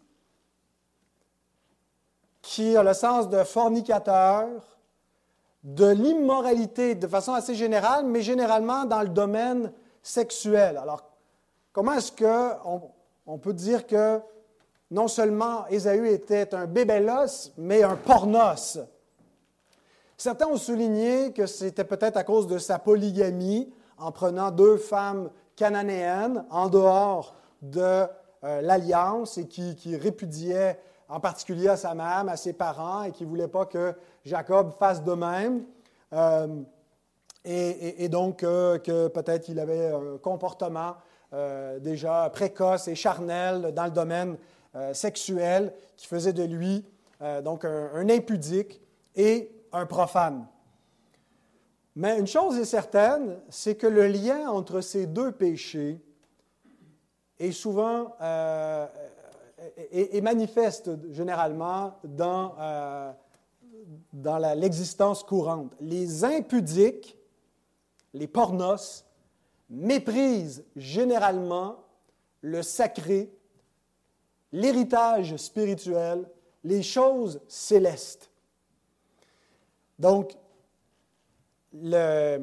qui 2.41 2.77
a 2.77 2.83
le 2.83 2.93
sens 2.93 3.27
de 3.29 3.43
fornicateur, 3.43 4.47
de 5.63 5.87
l'immoralité 5.87 6.95
de 6.95 7.07
façon 7.07 7.33
assez 7.33 7.55
générale, 7.55 8.05
mais 8.05 8.21
généralement 8.21 8.85
dans 8.85 9.01
le 9.01 9.09
domaine 9.09 9.73
sexuel. 10.01 10.77
Alors, 10.77 11.03
comment 11.73 11.93
est-ce 11.93 12.11
qu'on 12.13 12.91
on 13.25 13.37
peut 13.37 13.53
dire 13.53 13.85
que 13.85 14.21
non 14.89 15.09
seulement 15.09 15.67
Ésaü 15.67 16.07
était 16.07 16.55
un 16.55 16.67
bébélos, 16.67 17.51
mais 17.57 17.83
un 17.83 17.97
pornos? 17.97 18.79
Certains 20.15 20.47
ont 20.47 20.57
souligné 20.57 21.33
que 21.33 21.45
c'était 21.45 21.83
peut-être 21.83 22.15
à 22.15 22.23
cause 22.23 22.47
de 22.47 22.57
sa 22.57 22.79
polygamie, 22.79 23.69
en 23.97 24.11
prenant 24.11 24.51
deux 24.51 24.77
femmes 24.77 25.29
cananéennes 25.55 26.45
en 26.49 26.69
dehors 26.69 27.35
de 27.61 28.05
euh, 28.43 28.61
l'alliance 28.61 29.37
et 29.37 29.47
qui, 29.47 29.95
répudiaient 29.95 30.79
en 31.09 31.19
particulier 31.19 31.69
à 31.69 31.77
sa 31.77 31.95
mère, 31.95 32.25
à 32.27 32.37
ses 32.37 32.53
parents, 32.53 33.03
et 33.03 33.11
qui 33.11 33.23
ne 33.23 33.29
voulaient 33.29 33.47
pas 33.47 33.65
que 33.65 33.93
Jacob 34.25 34.71
fasse 34.77 35.03
de 35.03 35.13
même. 35.13 35.63
Euh, 36.13 36.47
et, 37.43 38.09
donc 38.09 38.43
euh, 38.43 38.77
que 38.77 39.07
peut-être 39.07 39.47
il 39.47 39.59
avait 39.59 39.91
un 39.91 40.17
comportement 40.21 40.95
déjà 41.79 42.29
précoce 42.29 42.87
et 42.87 42.95
charnel 42.95 43.73
dans 43.73 43.85
le 43.85 43.91
domaine 43.91 44.37
sexuel 44.93 45.73
qui 45.97 46.07
faisait 46.07 46.31
de 46.31 46.43
lui 46.43 46.85
donc 47.43 47.65
un 47.65 48.09
impudique 48.09 48.81
et 49.15 49.51
un 49.73 49.85
profane. 49.85 50.45
Mais 51.97 52.19
une 52.19 52.27
chose 52.27 52.59
est 52.59 52.65
certaine, 52.65 53.39
c'est 53.49 53.73
que 53.73 53.87
le 53.87 54.05
lien 54.05 54.51
entre 54.51 54.81
ces 54.81 55.07
deux 55.07 55.31
péchés 55.31 55.99
est 57.39 57.51
souvent 57.51 58.15
euh, 58.21 58.85
et, 59.91 60.21
manifeste 60.21 60.91
généralement 61.11 61.97
dans, 62.03 62.53
euh, 62.59 63.11
dans 64.13 64.37
l'existence 64.53 65.23
courante. 65.23 65.73
Les 65.81 66.23
impudiques, 66.23 67.17
les 68.13 68.27
pornos, 68.27 69.03
méprisent 69.67 70.65
généralement 70.75 71.77
le 72.41 72.61
sacré, 72.61 73.33
l'héritage 74.51 75.35
spirituel, 75.37 76.29
les 76.63 76.83
choses 76.83 77.41
célestes. 77.47 78.29
Donc, 79.97 80.37
les 81.73 82.41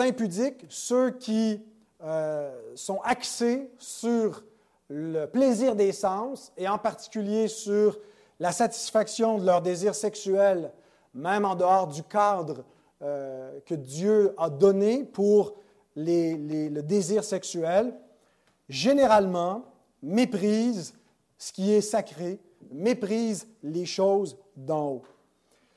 impudiques, 0.00 0.64
ceux 0.68 1.10
qui 1.10 1.62
euh, 2.02 2.54
sont 2.74 3.00
axés 3.02 3.70
sur 3.78 4.44
le 4.88 5.26
plaisir 5.26 5.74
des 5.74 5.92
sens 5.92 6.52
et 6.56 6.68
en 6.68 6.78
particulier 6.78 7.48
sur 7.48 7.98
la 8.38 8.52
satisfaction 8.52 9.38
de 9.38 9.46
leurs 9.46 9.62
désirs 9.62 9.94
sexuels, 9.94 10.72
même 11.14 11.44
en 11.44 11.54
dehors 11.54 11.86
du 11.86 12.02
cadre 12.02 12.64
euh, 13.02 13.58
que 13.64 13.74
Dieu 13.74 14.34
a 14.38 14.50
donné 14.50 15.04
pour 15.04 15.56
le 15.96 16.80
désir 16.82 17.24
sexuel, 17.24 17.94
généralement 18.68 19.64
méprisent 20.02 20.94
ce 21.38 21.52
qui 21.52 21.72
est 21.72 21.80
sacré, 21.80 22.38
méprisent 22.70 23.48
les 23.62 23.86
choses 23.86 24.36
d'en 24.56 24.88
haut. 24.88 25.02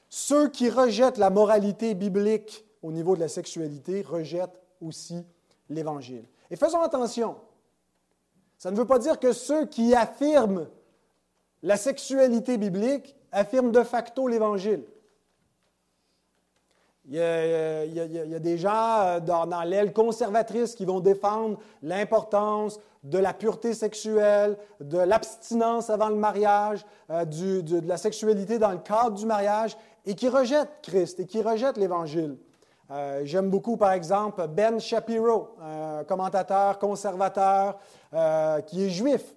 Ceux 0.09 0.49
qui 0.49 0.69
rejettent 0.69 1.17
la 1.17 1.29
moralité 1.29 1.93
biblique 1.93 2.65
au 2.81 2.91
niveau 2.91 3.15
de 3.15 3.19
la 3.19 3.27
sexualité 3.27 4.01
rejettent 4.01 4.59
aussi 4.81 5.23
l'Évangile. 5.69 6.25
Et 6.49 6.55
faisons 6.55 6.81
attention, 6.81 7.37
ça 8.57 8.71
ne 8.71 8.75
veut 8.75 8.85
pas 8.85 8.99
dire 8.99 9.19
que 9.19 9.31
ceux 9.31 9.65
qui 9.65 9.93
affirment 9.93 10.67
la 11.61 11.77
sexualité 11.77 12.57
biblique 12.57 13.15
affirment 13.31 13.71
de 13.71 13.83
facto 13.83 14.27
l'Évangile. 14.27 14.83
Il 17.05 17.15
y, 17.15 17.21
a, 17.21 18.39
des 18.39 18.57
gens 18.59 18.99
euh, 18.99 19.19
dans, 19.19 19.63
l'aile 19.63 19.93
conservatrice 19.93 20.75
qui 20.75 20.85
vont 20.85 20.99
défendre 20.99 21.57
l'importance 21.81 22.79
de 23.03 23.17
la 23.17 23.33
pureté 23.33 23.73
sexuelle, 23.73 24.57
de 24.81 24.97
l'abstinence 24.97 25.89
avant 25.89 26.09
le 26.09 26.15
mariage, 26.15 26.85
euh, 27.09 27.25
de 27.25 27.87
la 27.87 27.97
sexualité 27.97 28.59
dans 28.59 28.71
le 28.71 28.79
cadre 28.79 29.15
du 29.15 29.25
mariage, 29.25 29.77
et 30.05 30.15
qui 30.15 30.27
rejettent 30.27 30.81
Christ 30.81 31.19
et 31.19 31.25
qui 31.25 31.41
rejettent 31.41 31.77
l'Évangile. 31.77 32.37
Euh, 32.91 33.21
j'aime 33.23 33.49
beaucoup, 33.49 33.77
par 33.77 33.91
exemple, 33.91 34.45
Ben 34.47 34.79
Shapiro, 34.79 35.55
un 35.61 36.03
commentateur 36.03 36.79
conservateur 36.79 37.77
euh, 38.13 38.61
qui 38.61 38.85
est 38.85 38.89
juif 38.89 39.35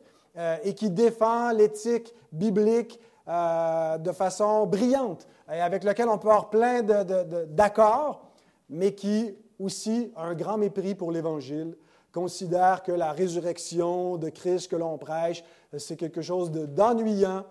et 0.64 0.72
qui 0.72 0.88
défend 0.88 1.53
l'éthique 1.53 2.14
biblique 2.33 2.98
de 3.27 4.12
façon 4.12 4.66
brillante 4.66 5.27
et 5.53 5.61
avec 5.61 5.85
lequel 5.85 6.09
on 6.09 6.16
peut 6.16 6.29
avoir 6.29 6.48
plein 6.48 6.81
d'accords, 6.83 8.22
mais 8.70 8.94
qui 8.94 9.37
aussi 9.59 10.11
a 10.16 10.25
un 10.25 10.35
grand 10.35 10.57
mépris 10.57 10.94
pour 10.94 11.12
l'Évangile, 11.12 11.77
considère 12.12 12.83
que 12.83 12.92
la 12.92 13.12
résurrection 13.12 14.16
de 14.16 14.29
Christ 14.29 14.70
que 14.70 14.77
l'on 14.77 14.98
prêche, 14.98 15.42
c'est 15.79 15.96
quelque 15.96 16.22
chose 16.22 16.51
d'ennuyant, 16.51 17.44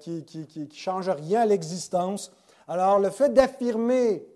qui 0.00 0.24
ne 0.56 0.66
change 0.72 1.10
rien 1.10 1.42
à 1.42 1.46
l'existence. 1.46 2.32
Alors, 2.66 2.98
le 2.98 3.10
fait 3.10 3.34
d'affirmer 3.34 4.26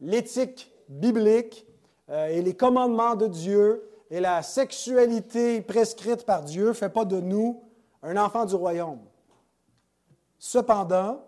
l'éthique 0.00 0.72
biblique 0.88 1.66
euh, 2.10 2.28
et 2.28 2.42
les 2.42 2.54
commandements 2.54 3.14
de 3.14 3.26
Dieu 3.26 3.88
et 4.10 4.20
la 4.20 4.42
sexualité 4.42 5.60
prescrite 5.60 6.24
par 6.24 6.42
Dieu 6.42 6.68
ne 6.68 6.72
fait 6.72 6.88
pas 6.88 7.04
de 7.04 7.20
nous 7.20 7.62
un 8.02 8.16
enfant 8.16 8.46
du 8.46 8.54
royaume. 8.54 9.00
Cependant, 10.38 11.22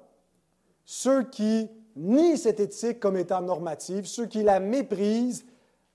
ceux 0.85 1.25
qui 1.25 1.69
nient 1.97 2.37
cette 2.37 2.61
éthique 2.61 3.01
comme 3.01 3.17
étant 3.17 3.43
normative, 3.43 4.07
ceux 4.07 4.27
qui 4.27 4.43
la 4.43 4.61
méprisent, 4.61 5.45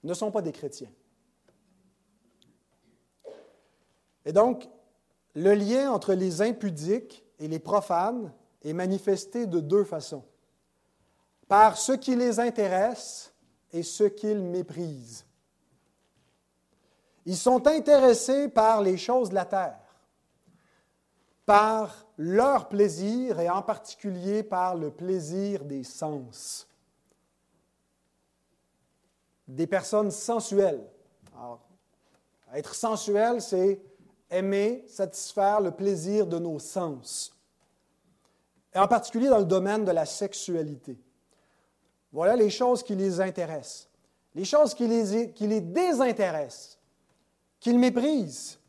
ne 0.03 0.13
sont 0.13 0.29
pas 0.29 0.41
des 0.41 0.51
chrétiens. 0.51 0.91
Et 4.25 4.33
donc, 4.33 4.67
le 5.35 5.53
lien 5.53 5.91
entre 5.91 6.13
les 6.13 6.41
impudiques 6.41 7.23
et 7.39 7.47
les 7.47 7.59
profanes 7.59 8.33
est 8.63 8.73
manifesté 8.73 9.45
de 9.45 9.59
deux 9.59 9.83
façons 9.83 10.23
par 11.47 11.77
ce 11.77 11.91
qui 11.91 12.15
les 12.15 12.39
intéresse 12.39 13.33
et 13.71 13.83
ce 13.83 14.05
qu'ils 14.05 14.41
méprisent. 14.41 15.25
Ils 17.25 17.37
sont 17.37 17.67
intéressés 17.67 18.47
par 18.49 18.81
les 18.81 18.97
choses 18.97 19.29
de 19.29 19.35
la 19.35 19.45
terre, 19.45 19.79
par 21.45 22.05
leur 22.17 22.69
plaisir 22.69 23.39
et 23.39 23.49
en 23.49 23.61
particulier 23.61 24.43
par 24.43 24.75
le 24.75 24.91
plaisir 24.91 25.65
des 25.65 25.83
sens. 25.83 26.67
Des 29.47 29.67
personnes 29.67 30.11
sensuelles. 30.11 30.87
être 32.53 32.73
sensuel, 32.73 33.41
c'est 33.41 33.81
aimer, 34.29 34.83
satisfaire 34.87 35.61
le 35.61 35.71
plaisir 35.71 36.27
de 36.27 36.39
nos 36.39 36.59
sens. 36.59 37.35
Et 38.73 38.79
en 38.79 38.87
particulier 38.87 39.29
dans 39.29 39.39
le 39.39 39.45
domaine 39.45 39.85
de 39.85 39.91
la 39.91 40.05
sexualité. 40.05 40.97
Voilà 42.11 42.35
les 42.35 42.49
choses 42.49 42.83
qui 42.83 42.95
les 42.95 43.21
intéressent. 43.21 43.89
Les 44.33 44.45
choses 44.45 44.73
qui 44.73 44.87
les, 44.87 45.31
qui 45.31 45.47
les 45.47 45.61
désintéressent, 45.61 46.77
qu'ils 47.59 47.79
méprisent, 47.79 48.59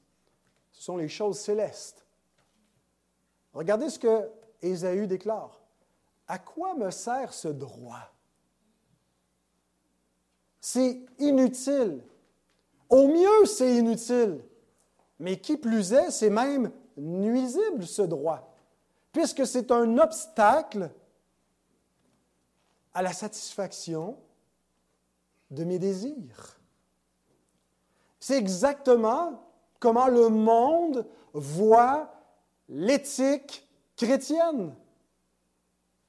ce 0.70 0.82
sont 0.82 0.96
les 0.96 1.08
choses 1.08 1.38
célestes. 1.38 2.04
Regardez 3.52 3.90
ce 3.90 3.98
que 3.98 4.30
Ésaü 4.62 5.06
déclare. 5.06 5.60
À 6.28 6.38
quoi 6.38 6.74
me 6.74 6.90
sert 6.90 7.32
ce 7.32 7.48
droit? 7.48 8.12
C'est 10.60 11.00
inutile. 11.18 12.02
Au 12.88 13.08
mieux, 13.08 13.46
c'est 13.46 13.76
inutile. 13.76 14.40
Mais 15.18 15.38
qui 15.38 15.56
plus 15.56 15.92
est, 15.92 16.10
c'est 16.10 16.30
même 16.30 16.70
nuisible 16.96 17.86
ce 17.86 18.02
droit, 18.02 18.54
puisque 19.12 19.46
c'est 19.46 19.70
un 19.70 19.98
obstacle 19.98 20.90
à 22.94 23.02
la 23.02 23.12
satisfaction 23.12 24.16
de 25.50 25.64
mes 25.64 25.78
désirs. 25.78 26.58
C'est 28.18 28.38
exactement 28.38 29.42
comment 29.78 30.08
le 30.08 30.28
monde 30.28 31.06
voit 31.32 32.12
l'éthique 32.68 33.68
chrétienne. 33.96 34.74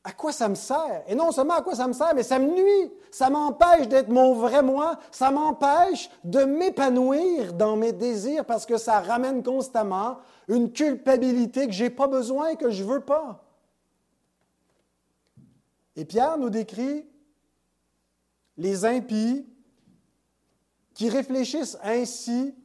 À 0.08 0.13
quoi 0.13 0.32
ça 0.32 0.48
me 0.48 0.56
sert? 0.56 1.04
Et 1.10 1.15
non 1.15 1.34
seulement 1.34 1.56
à 1.56 1.62
quoi 1.62 1.76
ça 1.76 1.86
me 1.86 1.91
sert, 1.91 2.15
mais 2.15 2.24
ça 2.24 2.39
me 2.39 2.48
nuit. 2.48 2.93
Ça 3.12 3.30
m'empêche 3.30 3.89
d'être 3.89 4.08
mon 4.08 4.36
vrai 4.36 4.63
moi. 4.63 4.98
Ça 5.12 5.32
m'empêche 5.32 6.10
de 6.24 6.46
m'épanouir 6.46 7.52
dans 7.52 7.76
mes 7.76 7.91
désirs 7.91 8.46
parce 8.46 8.65
que 8.65 8.78
ça 8.78 9.02
ramène 9.02 9.43
constamment 9.43 10.20
une 10.48 10.72
culpabilité 10.72 11.67
que 11.67 11.74
je 11.74 11.84
n'ai 11.84 11.89
pas 11.89 12.08
besoin 12.08 12.56
que 12.56 12.70
je 12.70 12.86
ne 12.86 12.88
veux 12.88 13.02
pas. 13.02 13.43
Et 15.98 16.06
Pierre 16.06 16.38
nous 16.38 16.50
décrit 16.50 17.06
les 18.56 18.86
impies 18.86 19.46
qui 20.93 21.10
réfléchissent 21.10 21.78
ainsi 21.84 22.56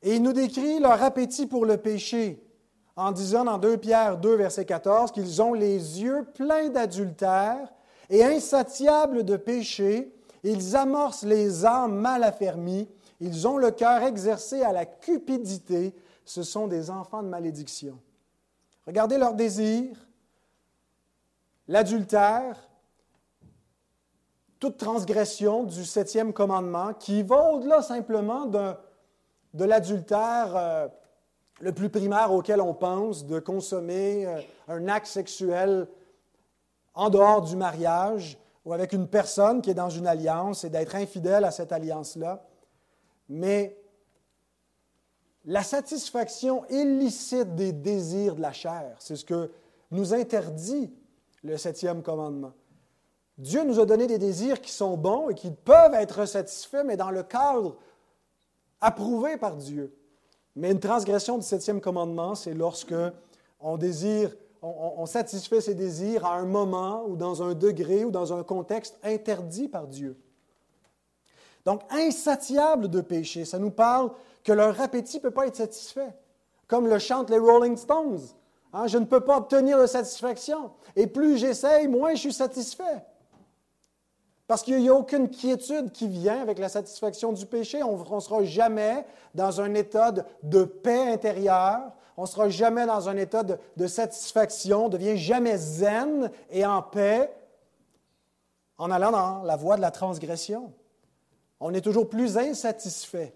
et 0.00 0.16
il 0.16 0.22
nous 0.22 0.32
décrit 0.32 0.80
leur 0.80 1.02
appétit 1.02 1.46
pour 1.46 1.66
le 1.66 1.76
péché 1.76 2.42
en 3.00 3.12
disant 3.12 3.44
dans 3.44 3.56
2 3.56 3.78
Pierre 3.78 4.18
2, 4.18 4.34
verset 4.34 4.66
14, 4.66 5.10
qu'ils 5.12 5.40
ont 5.40 5.54
les 5.54 6.02
yeux 6.02 6.26
pleins 6.34 6.68
d'adultère 6.68 7.72
et 8.10 8.22
insatiables 8.22 9.24
de 9.24 9.36
péché, 9.36 10.14
ils 10.42 10.76
amorcent 10.76 11.24
les 11.24 11.64
âmes 11.64 11.98
mal 11.98 12.22
affermies, 12.22 12.88
ils 13.20 13.48
ont 13.48 13.56
le 13.56 13.70
cœur 13.70 14.02
exercé 14.02 14.62
à 14.62 14.72
la 14.72 14.84
cupidité, 14.84 15.94
ce 16.26 16.42
sont 16.42 16.66
des 16.66 16.90
enfants 16.90 17.22
de 17.22 17.28
malédiction. 17.28 17.98
Regardez 18.86 19.16
leurs 19.16 19.34
désirs, 19.34 19.96
l'adultère, 21.68 22.68
toute 24.58 24.76
transgression 24.76 25.64
du 25.64 25.86
septième 25.86 26.34
commandement 26.34 26.92
qui 26.92 27.22
va 27.22 27.52
au-delà 27.52 27.80
simplement 27.80 28.44
de 28.44 29.64
l'adultère 29.64 30.54
euh, 30.54 30.88
le 31.60 31.72
plus 31.72 31.90
primaire 31.90 32.32
auquel 32.32 32.60
on 32.60 32.74
pense, 32.74 33.26
de 33.26 33.38
consommer 33.38 34.26
euh, 34.26 34.40
un 34.68 34.88
acte 34.88 35.06
sexuel 35.06 35.86
en 36.94 37.10
dehors 37.10 37.42
du 37.42 37.54
mariage 37.54 38.38
ou 38.64 38.72
avec 38.72 38.92
une 38.92 39.06
personne 39.06 39.62
qui 39.62 39.70
est 39.70 39.74
dans 39.74 39.90
une 39.90 40.06
alliance 40.06 40.64
et 40.64 40.70
d'être 40.70 40.94
infidèle 40.94 41.44
à 41.44 41.50
cette 41.50 41.72
alliance-là. 41.72 42.44
Mais 43.28 43.76
la 45.44 45.62
satisfaction 45.62 46.64
illicite 46.68 47.54
des 47.54 47.72
désirs 47.72 48.36
de 48.36 48.42
la 48.42 48.52
chair, 48.52 48.96
c'est 48.98 49.16
ce 49.16 49.24
que 49.24 49.50
nous 49.90 50.12
interdit 50.14 50.92
le 51.42 51.56
septième 51.56 52.02
commandement. 52.02 52.52
Dieu 53.38 53.64
nous 53.64 53.80
a 53.80 53.86
donné 53.86 54.06
des 54.06 54.18
désirs 54.18 54.60
qui 54.60 54.70
sont 54.70 54.98
bons 54.98 55.30
et 55.30 55.34
qui 55.34 55.50
peuvent 55.50 55.94
être 55.94 56.26
satisfaits, 56.26 56.84
mais 56.84 56.96
dans 56.96 57.10
le 57.10 57.22
cadre 57.22 57.76
approuvé 58.80 59.38
par 59.38 59.56
Dieu. 59.56 59.94
Mais 60.56 60.72
une 60.72 60.80
transgression 60.80 61.38
du 61.38 61.44
septième 61.44 61.80
commandement, 61.80 62.34
c'est 62.34 62.54
lorsque 62.54 62.94
on 63.60 63.76
désire, 63.76 64.34
on, 64.62 65.06
satisfait 65.06 65.60
ses 65.60 65.74
désirs 65.74 66.26
à 66.26 66.34
un 66.34 66.44
moment 66.44 67.04
ou 67.06 67.16
dans 67.16 67.42
un 67.42 67.54
degré 67.54 68.04
ou 68.04 68.10
dans 68.10 68.32
un 68.32 68.42
contexte 68.42 68.98
interdit 69.02 69.68
par 69.68 69.86
Dieu. 69.86 70.18
Donc, 71.64 71.82
insatiable 71.90 72.88
de 72.88 73.00
péché, 73.00 73.44
ça 73.44 73.58
nous 73.58 73.70
parle 73.70 74.10
que 74.44 74.52
leur 74.52 74.80
appétit 74.80 75.18
ne 75.18 75.22
peut 75.22 75.30
pas 75.30 75.46
être 75.46 75.56
satisfait. 75.56 76.14
Comme 76.66 76.88
le 76.88 76.98
chantent 76.98 77.30
les 77.30 77.38
Rolling 77.38 77.76
Stones. 77.76 78.20
Hein, 78.72 78.86
je 78.86 78.98
ne 78.98 79.04
peux 79.04 79.20
pas 79.20 79.38
obtenir 79.38 79.78
de 79.80 79.86
satisfaction. 79.86 80.70
Et 80.96 81.06
plus 81.06 81.38
j'essaye, 81.38 81.88
moins 81.88 82.14
je 82.14 82.20
suis 82.20 82.32
satisfait. 82.32 83.04
Parce 84.50 84.64
qu'il 84.64 84.78
n'y 84.78 84.88
a 84.88 84.94
aucune 84.94 85.30
quiétude 85.30 85.92
qui 85.92 86.08
vient 86.08 86.42
avec 86.42 86.58
la 86.58 86.68
satisfaction 86.68 87.32
du 87.32 87.46
péché. 87.46 87.84
On 87.84 87.96
ne 87.96 88.20
sera 88.20 88.42
jamais 88.42 89.06
dans 89.32 89.60
un 89.60 89.74
état 89.74 90.10
de, 90.42 90.64
paix 90.64 91.12
intérieure. 91.12 91.92
On 92.16 92.22
ne 92.22 92.26
sera 92.26 92.48
jamais 92.48 92.84
dans 92.84 93.08
un 93.08 93.16
état 93.16 93.44
de, 93.44 93.86
satisfaction. 93.86 94.86
On 94.86 94.88
ne 94.88 94.94
devient 94.94 95.16
jamais 95.16 95.56
zen 95.56 96.32
et 96.50 96.66
en 96.66 96.82
paix 96.82 97.32
en 98.76 98.90
allant 98.90 99.12
dans 99.12 99.44
la 99.44 99.54
voie 99.54 99.76
de 99.76 99.82
la 99.82 99.92
transgression. 99.92 100.72
On 101.60 101.72
est 101.72 101.80
toujours 101.80 102.08
plus 102.08 102.36
insatisfait. 102.36 103.32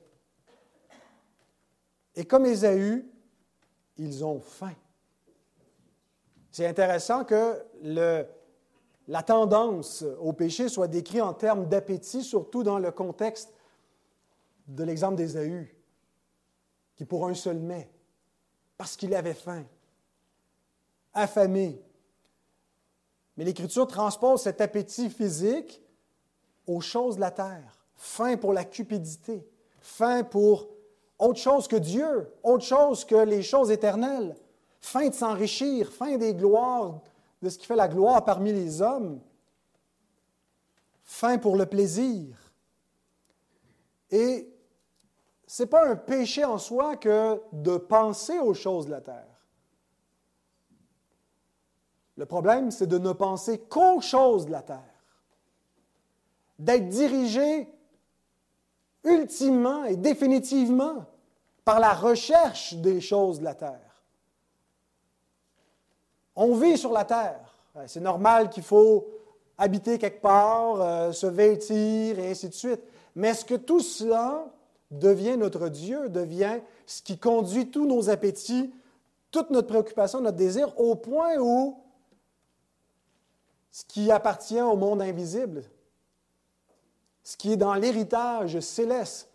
Et 2.16 2.24
comme 2.24 2.44
Ésaü, 2.44 3.08
ils 3.98 4.24
ont 4.24 4.40
faim. 4.40 4.74
C'est 6.50 6.66
intéressant 6.66 7.22
que 7.22 7.64
le, 7.84 8.26
la 9.08 9.22
tendance 9.22 10.04
au 10.20 10.32
péché 10.32 10.68
soit 10.68 10.88
décrite 10.88 11.20
en 11.20 11.34
termes 11.34 11.68
d'appétit, 11.68 12.22
surtout 12.22 12.62
dans 12.62 12.78
le 12.78 12.90
contexte 12.90 13.52
de 14.66 14.82
l'exemple 14.82 15.16
d'Ésaü, 15.16 15.74
qui 16.96 17.04
pour 17.04 17.26
un 17.26 17.34
seul 17.34 17.58
mets, 17.58 17.90
parce 18.76 18.96
qu'il 18.96 19.14
avait 19.14 19.34
faim, 19.34 19.64
affamé. 21.12 21.80
Mais 23.36 23.44
l'Écriture 23.44 23.86
transpose 23.86 24.42
cet 24.42 24.60
appétit 24.60 25.10
physique 25.10 25.82
aux 26.66 26.80
choses 26.80 27.16
de 27.16 27.20
la 27.20 27.30
terre, 27.30 27.86
faim 27.96 28.36
pour 28.36 28.52
la 28.52 28.64
cupidité, 28.64 29.46
faim 29.80 30.24
pour 30.24 30.68
autre 31.18 31.38
chose 31.38 31.68
que 31.68 31.76
Dieu, 31.76 32.32
autre 32.42 32.64
chose 32.64 33.04
que 33.04 33.16
les 33.16 33.42
choses 33.42 33.70
éternelles, 33.70 34.34
faim 34.80 35.08
de 35.08 35.14
s'enrichir, 35.14 35.92
faim 35.92 36.16
des 36.16 36.34
gloires 36.34 37.00
de 37.44 37.50
ce 37.50 37.58
qui 37.58 37.66
fait 37.66 37.76
la 37.76 37.88
gloire 37.88 38.24
parmi 38.24 38.52
les 38.52 38.80
hommes, 38.80 39.20
faim 41.04 41.36
pour 41.36 41.56
le 41.56 41.66
plaisir. 41.66 42.34
Et 44.10 44.50
ce 45.46 45.62
n'est 45.62 45.68
pas 45.68 45.86
un 45.86 45.94
péché 45.94 46.42
en 46.42 46.56
soi 46.56 46.96
que 46.96 47.40
de 47.52 47.76
penser 47.76 48.38
aux 48.38 48.54
choses 48.54 48.86
de 48.86 48.92
la 48.92 49.02
terre. 49.02 49.44
Le 52.16 52.24
problème, 52.24 52.70
c'est 52.70 52.86
de 52.86 52.96
ne 52.96 53.12
penser 53.12 53.58
qu'aux 53.58 54.00
choses 54.00 54.46
de 54.46 54.52
la 54.52 54.62
terre. 54.62 55.04
D'être 56.58 56.88
dirigé 56.88 57.68
ultimement 59.02 59.84
et 59.84 59.96
définitivement 59.96 61.04
par 61.62 61.78
la 61.78 61.92
recherche 61.92 62.74
des 62.74 63.02
choses 63.02 63.40
de 63.40 63.44
la 63.44 63.54
terre. 63.54 63.93
On 66.36 66.54
vit 66.54 66.76
sur 66.76 66.92
la 66.92 67.04
terre. 67.04 67.40
C'est 67.86 68.00
normal 68.00 68.50
qu'il 68.50 68.62
faut 68.62 69.06
habiter 69.58 69.98
quelque 69.98 70.20
part, 70.20 70.80
euh, 70.80 71.12
se 71.12 71.26
vêtir 71.26 72.18
et 72.18 72.30
ainsi 72.30 72.48
de 72.48 72.54
suite. 72.54 72.80
Mais 73.14 73.28
est-ce 73.28 73.44
que 73.44 73.54
tout 73.54 73.80
cela 73.80 74.46
devient 74.90 75.36
notre 75.36 75.68
Dieu, 75.68 76.08
devient 76.08 76.60
ce 76.86 77.02
qui 77.02 77.18
conduit 77.18 77.70
tous 77.70 77.86
nos 77.86 78.10
appétits, 78.10 78.72
toute 79.30 79.50
notre 79.50 79.68
préoccupation, 79.68 80.20
notre 80.20 80.36
désir, 80.36 80.78
au 80.78 80.94
point 80.94 81.36
où 81.38 81.78
ce 83.70 83.84
qui 83.84 84.10
appartient 84.10 84.60
au 84.60 84.76
monde 84.76 85.02
invisible, 85.02 85.64
ce 87.24 87.36
qui 87.36 87.52
est 87.52 87.56
dans 87.56 87.74
l'héritage 87.74 88.60
céleste, 88.60 89.28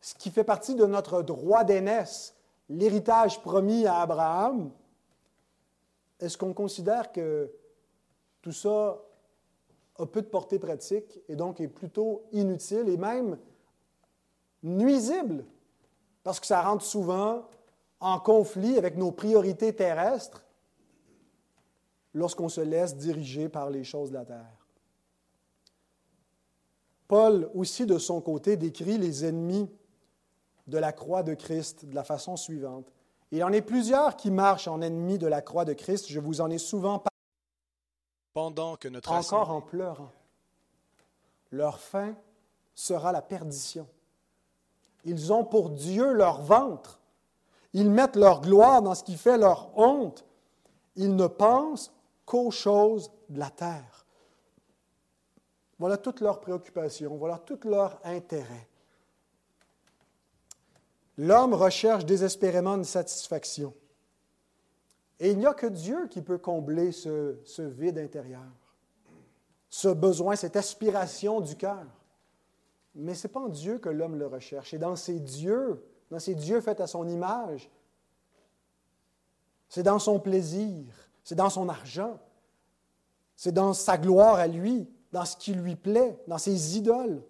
ce 0.00 0.14
qui 0.14 0.30
fait 0.30 0.44
partie 0.44 0.74
de 0.74 0.84
notre 0.84 1.22
droit 1.22 1.64
d'aînesse, 1.64 2.34
l'héritage 2.68 3.40
promis 3.40 3.86
à 3.86 4.00
Abraham, 4.00 4.70
est-ce 6.20 6.36
qu'on 6.38 6.52
considère 6.52 7.12
que 7.12 7.50
tout 8.42 8.52
ça 8.52 9.00
a 9.98 10.06
peu 10.06 10.22
de 10.22 10.26
portée 10.26 10.58
pratique 10.58 11.20
et 11.28 11.36
donc 11.36 11.60
est 11.60 11.68
plutôt 11.68 12.24
inutile 12.32 12.88
et 12.88 12.96
même 12.96 13.38
nuisible? 14.62 15.44
Parce 16.22 16.38
que 16.38 16.46
ça 16.46 16.62
rentre 16.62 16.84
souvent 16.84 17.44
en 18.00 18.18
conflit 18.18 18.78
avec 18.78 18.96
nos 18.96 19.12
priorités 19.12 19.74
terrestres 19.74 20.44
lorsqu'on 22.14 22.48
se 22.48 22.60
laisse 22.60 22.96
diriger 22.96 23.48
par 23.48 23.70
les 23.70 23.84
choses 23.84 24.10
de 24.10 24.14
la 24.14 24.24
terre. 24.24 24.66
Paul 27.08 27.50
aussi, 27.54 27.86
de 27.86 27.98
son 27.98 28.20
côté, 28.20 28.56
décrit 28.56 28.96
les 28.96 29.24
ennemis 29.24 29.68
de 30.66 30.78
la 30.78 30.92
croix 30.92 31.22
de 31.22 31.34
Christ 31.34 31.84
de 31.84 31.94
la 31.94 32.04
façon 32.04 32.36
suivante. 32.36 32.92
Il 33.32 33.44
en 33.44 33.52
a 33.52 33.60
plusieurs 33.60 34.16
qui 34.16 34.30
marchent 34.30 34.68
en 34.68 34.82
ennemis 34.82 35.18
de 35.18 35.26
la 35.26 35.40
croix 35.40 35.64
de 35.64 35.72
Christ. 35.72 36.06
Je 36.08 36.18
vous 36.18 36.40
en 36.40 36.50
ai 36.50 36.58
souvent 36.58 36.98
parlé. 36.98 37.10
Pendant 38.32 38.76
que 38.76 38.88
notre 38.88 39.12
encore 39.12 39.50
en 39.50 39.60
pleurant. 39.60 40.12
Leur 41.52 41.80
fin 41.80 42.14
sera 42.74 43.12
la 43.12 43.22
perdition. 43.22 43.86
Ils 45.04 45.32
ont 45.32 45.44
pour 45.44 45.70
Dieu 45.70 46.12
leur 46.12 46.42
ventre. 46.42 47.00
Ils 47.72 47.90
mettent 47.90 48.16
leur 48.16 48.40
gloire 48.40 48.82
dans 48.82 48.94
ce 48.94 49.04
qui 49.04 49.16
fait 49.16 49.38
leur 49.38 49.76
honte. 49.78 50.24
Ils 50.96 51.14
ne 51.14 51.26
pensent 51.26 51.92
qu'aux 52.24 52.50
choses 52.50 53.10
de 53.28 53.38
la 53.38 53.50
terre. 53.50 54.06
Voilà 55.78 55.96
toutes 55.96 56.20
leurs 56.20 56.40
préoccupations, 56.40 57.16
voilà 57.16 57.38
tout 57.38 57.58
leur 57.64 57.98
intérêt. 58.04 58.68
L'homme 61.22 61.52
recherche 61.52 62.06
désespérément 62.06 62.76
une 62.76 62.84
satisfaction. 62.84 63.74
Et 65.18 65.32
il 65.32 65.38
n'y 65.38 65.44
a 65.44 65.52
que 65.52 65.66
Dieu 65.66 66.06
qui 66.08 66.22
peut 66.22 66.38
combler 66.38 66.92
ce, 66.92 67.36
vide 67.60 67.98
intérieur, 67.98 68.40
ce 69.68 69.88
besoin, 69.88 70.34
cette 70.34 70.56
aspiration 70.56 71.42
du 71.42 71.56
cœur. 71.56 71.84
Mais 72.94 73.14
ce 73.14 73.26
n'est 73.26 73.32
pas 73.34 73.40
en 73.40 73.50
Dieu 73.50 73.76
que 73.76 73.90
l'homme 73.90 74.18
le 74.18 74.26
recherche. 74.28 74.72
Et 74.72 74.78
dans 74.78 74.96
ces 74.96 75.20
dieux, 75.20 75.84
dans 76.10 76.18
ces 76.18 76.34
dieux 76.34 76.62
faits 76.62 76.80
à 76.80 76.86
son 76.86 77.06
image, 77.06 77.70
c'est 79.68 79.82
dans 79.82 79.98
son 79.98 80.20
plaisir, 80.20 80.86
c'est 81.22 81.34
dans 81.34 81.50
son 81.50 81.68
argent, 81.68 82.18
c'est 83.36 83.52
dans 83.52 83.74
sa 83.74 83.98
gloire 83.98 84.36
à 84.36 84.46
lui, 84.46 84.88
dans 85.12 85.26
ce 85.26 85.36
qui 85.36 85.52
lui 85.52 85.76
plaît, 85.76 86.18
dans 86.28 86.38
ses 86.38 86.78
idoles. 86.78 87.22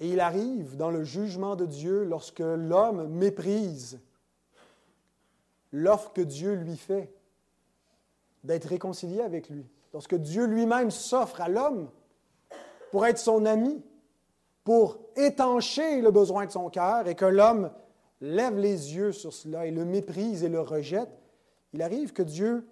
Et 0.00 0.08
il 0.08 0.20
arrive 0.20 0.76
dans 0.76 0.90
le 0.90 1.04
jugement 1.04 1.56
de 1.56 1.66
Dieu 1.66 2.04
lorsque 2.04 2.40
l'homme 2.40 3.08
méprise 3.08 4.00
l'offre 5.72 6.12
que 6.12 6.22
Dieu 6.22 6.54
lui 6.54 6.76
fait 6.76 7.12
d'être 8.44 8.66
réconcilié 8.66 9.20
avec 9.20 9.50
lui. 9.50 9.66
Lorsque 9.92 10.14
Dieu 10.14 10.46
lui-même 10.46 10.90
s'offre 10.90 11.40
à 11.40 11.48
l'homme 11.48 11.90
pour 12.90 13.06
être 13.06 13.18
son 13.18 13.44
ami, 13.44 13.82
pour 14.64 14.98
étancher 15.16 16.00
le 16.00 16.10
besoin 16.10 16.46
de 16.46 16.50
son 16.50 16.70
cœur 16.70 17.06
et 17.06 17.14
que 17.14 17.24
l'homme 17.24 17.70
lève 18.20 18.58
les 18.58 18.94
yeux 18.94 19.12
sur 19.12 19.32
cela 19.32 19.66
et 19.66 19.70
le 19.70 19.84
méprise 19.84 20.44
et 20.44 20.48
le 20.48 20.60
rejette, 20.60 21.10
il 21.72 21.82
arrive 21.82 22.12
que 22.12 22.22
Dieu 22.22 22.66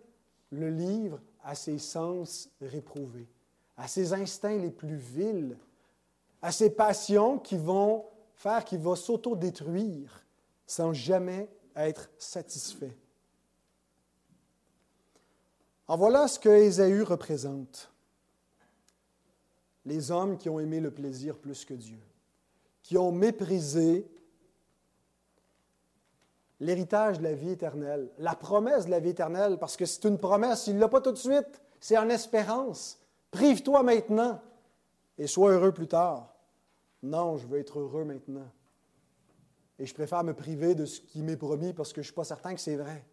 le 0.50 0.70
livre 0.70 1.20
à 1.44 1.54
ses 1.54 1.78
sens 1.78 2.50
réprouvés, 2.60 3.28
à 3.76 3.86
ses 3.88 4.12
instincts 4.12 4.58
les 4.58 4.70
plus 4.70 4.96
vils, 4.96 5.56
à 6.42 6.52
ses 6.52 6.70
passions 6.70 7.38
qui 7.38 7.56
vont 7.56 8.06
faire 8.34 8.64
qu'il 8.64 8.78
va 8.78 8.94
s'auto-détruire 8.94 10.24
sans 10.66 10.92
jamais 10.92 11.48
être 11.74 12.10
satisfait. 12.18 12.96
En 15.88 15.96
voilà 15.96 16.28
ce 16.28 16.38
que 16.38 16.48
Ésaü 16.48 17.02
représente 17.02 17.90
les 19.86 20.10
hommes 20.10 20.36
qui 20.36 20.50
ont 20.50 20.60
aimé 20.60 20.80
le 20.80 20.90
plaisir 20.90 21.38
plus 21.38 21.64
que 21.64 21.74
Dieu, 21.74 21.98
qui 22.82 22.98
ont 22.98 23.10
méprisé 23.10 24.06
l'héritage 26.60 27.18
de 27.18 27.24
la 27.24 27.34
vie 27.34 27.50
éternelle, 27.50 28.10
la 28.18 28.34
promesse 28.34 28.84
de 28.84 28.90
la 28.90 29.00
vie 29.00 29.10
éternelle, 29.10 29.58
parce 29.58 29.76
que 29.76 29.86
c'est 29.86 30.04
une 30.04 30.18
promesse, 30.18 30.66
il 30.66 30.74
ne 30.74 30.80
l'a 30.80 30.88
pas 30.88 31.00
tout 31.00 31.12
de 31.12 31.16
suite, 31.16 31.62
c'est 31.80 31.96
en 31.96 32.10
espérance. 32.10 32.98
Prive-toi 33.30 33.82
maintenant 33.82 34.40
et 35.18 35.26
sois 35.26 35.52
heureux 35.52 35.72
plus 35.72 35.88
tard. 35.88 36.34
Non, 37.02 37.36
je 37.36 37.46
veux 37.46 37.58
être 37.58 37.78
heureux 37.78 38.04
maintenant. 38.04 38.48
Et 39.78 39.86
je 39.86 39.94
préfère 39.94 40.24
me 40.24 40.34
priver 40.34 40.74
de 40.74 40.86
ce 40.86 41.00
qui 41.00 41.22
m'est 41.22 41.36
promis 41.36 41.72
parce 41.72 41.90
que 41.90 41.96
je 41.96 42.06
ne 42.08 42.12
suis 42.12 42.14
pas 42.14 42.24
certain 42.24 42.54
que 42.54 42.60
c'est 42.60 42.76
vrai. 42.76 43.04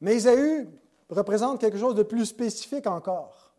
Mais 0.00 0.16
Ésaü 0.16 0.68
représente 1.08 1.60
quelque 1.60 1.78
chose 1.78 1.94
de 1.94 2.02
plus 2.02 2.26
spécifique 2.26 2.86
encore 2.86 3.52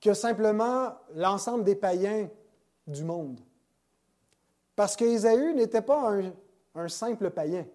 que 0.00 0.14
simplement 0.14 0.94
l'ensemble 1.14 1.64
des 1.64 1.74
païens 1.74 2.28
du 2.86 3.04
monde. 3.04 3.40
Parce 4.74 4.96
qu'Ésaü 4.96 5.54
n'était 5.54 5.82
pas 5.82 6.14
un, 6.74 6.88
simple 6.88 7.30
païen. 7.30 7.66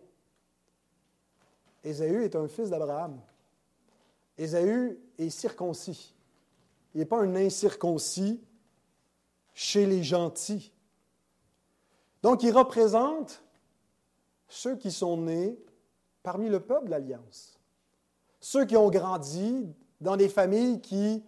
Ésaü 1.83 2.23
est 2.23 2.35
un 2.35 2.47
fils 2.47 2.69
d'Abraham. 2.69 3.19
Ésaü 4.37 4.99
est 5.17 5.29
circoncis. 5.29 6.14
Il 6.95 6.99
n'est 6.99 7.05
pas 7.05 7.19
un 7.19 7.35
incirconcis 7.35 8.41
chez 9.53 9.85
les 9.85 10.01
gentils. 10.01 10.71
Donc, 12.23 12.41
il 12.41 12.51
représente 12.51 13.43
ceux 14.47 14.77
qui 14.77 14.91
sont 14.91 15.17
nés 15.17 15.59
parmi 16.23 16.47
le 16.47 16.61
peuple 16.61 16.85
de 16.85 16.91
l'Alliance. 16.91 17.59
Ceux 18.39 18.65
qui 18.65 18.77
ont 18.77 18.89
grandi 18.89 19.67
dans 19.99 20.15
des 20.15 20.29
familles 20.29 20.79
qui 20.79 21.23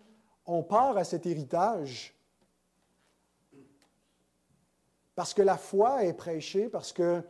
on 0.45 0.63
part 0.63 0.97
à 0.97 1.03
cet 1.03 1.25
héritage 1.25 2.15
parce 5.15 5.33
que 5.33 5.41
la 5.41 5.57
foi 5.57 6.05
est 6.05 6.13
prêchée, 6.13 6.69
parce 6.69 6.93
que 6.93 7.21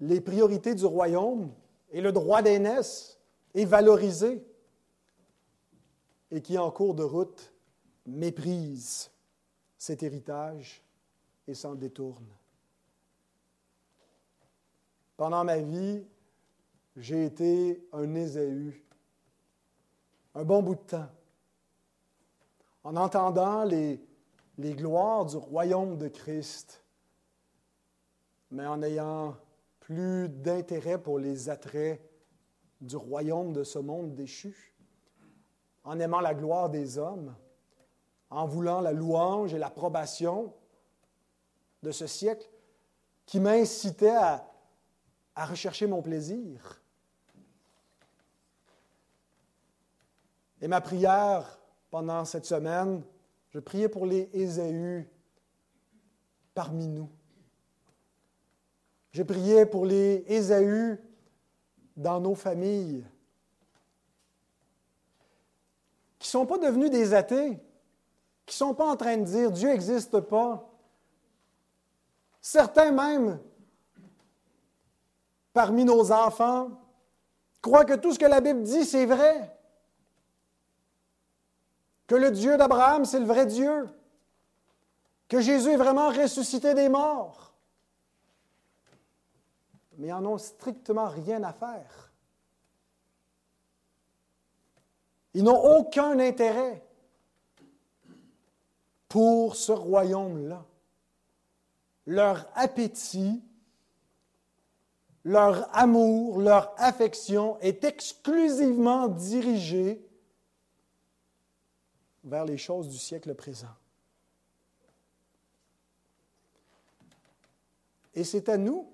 les 0.00 0.20
priorités 0.20 0.74
du 0.74 0.84
royaume 0.84 1.50
et 1.92 2.00
le 2.00 2.12
droit 2.12 2.42
d'aînesse 2.42 3.20
est 3.54 3.64
valorisé 3.64 4.44
et 6.34 6.42
qui, 6.42 6.58
en 6.58 6.70
cours 6.72 6.94
de 6.94 7.04
route, 7.04 7.54
méprise 8.06 9.08
cet 9.78 10.02
héritage 10.02 10.82
et 11.46 11.54
s'en 11.54 11.76
détourne. 11.76 12.26
Pendant 15.16 15.44
ma 15.44 15.58
vie, 15.58 16.04
j'ai 16.96 17.26
été 17.26 17.86
un 17.92 18.12
Ésaü 18.16 18.84
un 20.34 20.42
bon 20.42 20.60
bout 20.60 20.74
de 20.74 20.80
temps, 20.80 21.08
en 22.82 22.96
entendant 22.96 23.62
les, 23.62 24.04
les 24.58 24.74
gloires 24.74 25.24
du 25.26 25.36
royaume 25.36 25.96
de 25.96 26.08
Christ, 26.08 26.82
mais 28.50 28.66
en 28.66 28.82
ayant 28.82 29.36
plus 29.78 30.28
d'intérêt 30.28 31.00
pour 31.00 31.20
les 31.20 31.48
attraits 31.48 32.00
du 32.80 32.96
royaume 32.96 33.52
de 33.52 33.62
ce 33.62 33.78
monde 33.78 34.16
déchu, 34.16 34.73
en 35.84 36.00
aimant 36.00 36.20
la 36.20 36.34
gloire 36.34 36.70
des 36.70 36.98
hommes, 36.98 37.34
en 38.30 38.46
voulant 38.46 38.80
la 38.80 38.92
louange 38.92 39.54
et 39.54 39.58
l'approbation 39.58 40.52
de 41.82 41.90
ce 41.92 42.06
siècle 42.06 42.48
qui 43.26 43.40
m'incitait 43.40 44.16
à, 44.16 44.50
à 45.34 45.46
rechercher 45.46 45.86
mon 45.86 46.02
plaisir 46.02 46.84
Et 50.64 50.68
ma 50.68 50.80
prière 50.80 51.58
pendant 51.90 52.24
cette 52.24 52.46
semaine, 52.46 53.02
je 53.50 53.58
priais 53.58 53.90
pour 53.90 54.06
les 54.06 54.30
Ésaü 54.32 55.06
parmi 56.54 56.88
nous. 56.88 57.10
Je 59.10 59.22
priais 59.22 59.66
pour 59.66 59.84
les 59.84 60.24
Ésaü 60.26 60.98
dans 61.98 62.18
nos 62.18 62.34
familles, 62.34 63.04
qui 66.24 66.28
ne 66.28 66.40
sont 66.40 66.46
pas 66.46 66.56
devenus 66.56 66.88
des 66.88 67.12
athées, 67.12 67.60
qui 68.46 68.54
ne 68.54 68.56
sont 68.68 68.74
pas 68.74 68.86
en 68.86 68.96
train 68.96 69.18
de 69.18 69.24
dire 69.24 69.50
Dieu 69.50 69.68
n'existe 69.68 70.20
pas. 70.20 70.66
Certains 72.40 72.92
même, 72.92 73.38
parmi 75.52 75.84
nos 75.84 76.10
enfants, 76.12 76.70
croient 77.60 77.84
que 77.84 77.92
tout 77.92 78.14
ce 78.14 78.18
que 78.18 78.24
la 78.24 78.40
Bible 78.40 78.62
dit, 78.62 78.86
c'est 78.86 79.04
vrai. 79.04 79.54
Que 82.06 82.14
le 82.14 82.30
Dieu 82.30 82.56
d'Abraham, 82.56 83.04
c'est 83.04 83.20
le 83.20 83.26
vrai 83.26 83.44
Dieu. 83.44 83.86
Que 85.28 85.42
Jésus 85.42 85.72
est 85.72 85.76
vraiment 85.76 86.08
ressuscité 86.08 86.72
des 86.72 86.88
morts. 86.88 87.52
Mais 89.98 90.06
ils 90.06 90.10
n'en 90.10 90.24
ont 90.24 90.38
strictement 90.38 91.08
rien 91.08 91.42
à 91.42 91.52
faire. 91.52 92.13
Ils 95.34 95.42
n'ont 95.42 95.78
aucun 95.78 96.18
intérêt 96.20 96.82
pour 99.08 99.56
ce 99.56 99.72
royaume-là. 99.72 100.64
Leur 102.06 102.48
appétit, 102.54 103.42
leur 105.24 105.74
amour, 105.76 106.40
leur 106.40 106.72
affection 106.76 107.58
est 107.60 107.82
exclusivement 107.84 109.08
dirigé 109.08 110.06
vers 112.22 112.44
les 112.44 112.58
choses 112.58 112.88
du 112.88 112.98
siècle 112.98 113.34
présent. 113.34 113.74
Et 118.14 118.22
c'est 118.22 118.48
à 118.48 118.56
nous, 118.56 118.88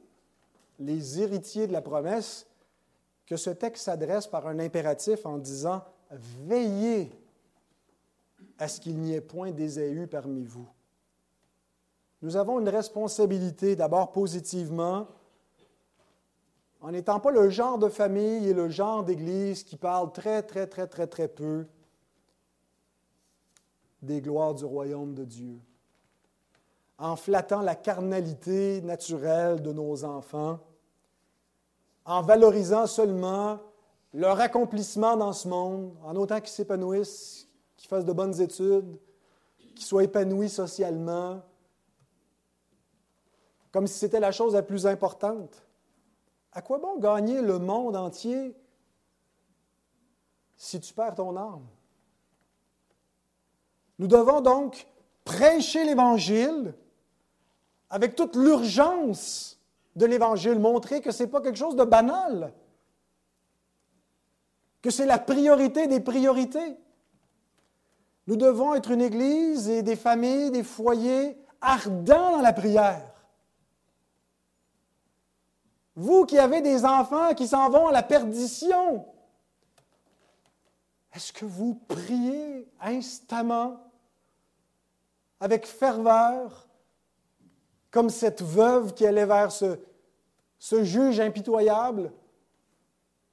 les 0.78 1.20
héritiers 1.20 1.66
de 1.66 1.72
la 1.72 1.82
promesse, 1.82 2.46
que 3.26 3.36
ce 3.36 3.50
texte 3.50 3.84
s'adresse 3.84 4.26
par 4.26 4.46
un 4.46 4.58
impératif 4.58 5.26
en 5.26 5.38
disant 5.38 5.84
Veillez 6.10 7.12
à 8.58 8.68
ce 8.68 8.80
qu'il 8.80 8.98
n'y 8.98 9.14
ait 9.14 9.20
point 9.20 9.52
d'Ésaü 9.52 10.06
parmi 10.06 10.44
vous. 10.44 10.68
Nous 12.22 12.36
avons 12.36 12.60
une 12.60 12.68
responsabilité, 12.68 13.76
d'abord 13.76 14.12
positivement, 14.12 15.06
en 16.80 16.90
n'étant 16.92 17.20
pas 17.20 17.30
le 17.30 17.48
genre 17.48 17.78
de 17.78 17.88
famille 17.88 18.48
et 18.48 18.54
le 18.54 18.68
genre 18.68 19.04
d'Église 19.04 19.62
qui 19.62 19.76
parle 19.76 20.12
très, 20.12 20.42
très, 20.42 20.66
très, 20.66 20.86
très, 20.86 21.06
très 21.06 21.28
peu 21.28 21.66
des 24.02 24.20
gloires 24.20 24.54
du 24.54 24.64
royaume 24.64 25.14
de 25.14 25.24
Dieu, 25.24 25.60
en 26.98 27.16
flattant 27.16 27.60
la 27.60 27.74
carnalité 27.74 28.80
naturelle 28.82 29.62
de 29.62 29.72
nos 29.72 30.04
enfants, 30.04 30.58
en 32.04 32.22
valorisant 32.22 32.86
seulement 32.86 33.60
leur 34.12 34.40
accomplissement 34.40 35.16
dans 35.16 35.32
ce 35.32 35.48
monde, 35.48 35.94
en 36.02 36.16
autant 36.16 36.40
qu'ils 36.40 36.50
s'épanouissent, 36.50 37.48
qu'ils 37.76 37.88
fassent 37.88 38.04
de 38.04 38.12
bonnes 38.12 38.40
études, 38.40 38.98
qu'ils 39.74 39.86
soient 39.86 40.04
épanouis 40.04 40.48
socialement, 40.48 41.40
comme 43.70 43.86
si 43.86 43.98
c'était 43.98 44.20
la 44.20 44.32
chose 44.32 44.54
la 44.54 44.62
plus 44.62 44.86
importante. 44.86 45.62
À 46.52 46.62
quoi 46.62 46.78
bon 46.78 46.98
gagner 46.98 47.40
le 47.40 47.58
monde 47.58 47.96
entier 47.96 48.56
si 50.56 50.80
tu 50.80 50.92
perds 50.92 51.14
ton 51.14 51.36
âme? 51.36 51.66
Nous 53.98 54.08
devons 54.08 54.40
donc 54.40 54.86
prêcher 55.24 55.84
l'Évangile 55.84 56.74
avec 57.88 58.16
toute 58.16 58.34
l'urgence 58.34 59.58
de 59.94 60.06
l'Évangile, 60.06 60.58
montrer 60.58 61.00
que 61.00 61.12
ce 61.12 61.22
n'est 61.22 61.28
pas 61.28 61.40
quelque 61.40 61.58
chose 61.58 61.76
de 61.76 61.84
banal, 61.84 62.52
que 64.82 64.90
c'est 64.90 65.06
la 65.06 65.18
priorité 65.18 65.86
des 65.86 66.00
priorités. 66.00 66.76
Nous 68.26 68.36
devons 68.36 68.74
être 68.74 68.90
une 68.90 69.02
Église 69.02 69.68
et 69.68 69.82
des 69.82 69.96
familles, 69.96 70.50
des 70.50 70.62
foyers 70.62 71.36
ardents 71.60 72.36
dans 72.36 72.42
la 72.42 72.52
prière. 72.52 73.12
Vous 75.96 76.24
qui 76.24 76.38
avez 76.38 76.60
des 76.60 76.84
enfants 76.84 77.34
qui 77.34 77.46
s'en 77.46 77.68
vont 77.68 77.88
à 77.88 77.92
la 77.92 78.02
perdition, 78.02 79.04
est-ce 81.14 81.32
que 81.32 81.44
vous 81.44 81.74
priez 81.74 82.68
instamment 82.80 83.80
avec 85.40 85.66
ferveur, 85.66 86.68
comme 87.90 88.10
cette 88.10 88.42
veuve 88.42 88.94
qui 88.94 89.06
allait 89.06 89.26
vers 89.26 89.50
ce, 89.50 89.78
ce 90.58 90.84
juge 90.84 91.18
impitoyable, 91.18 92.12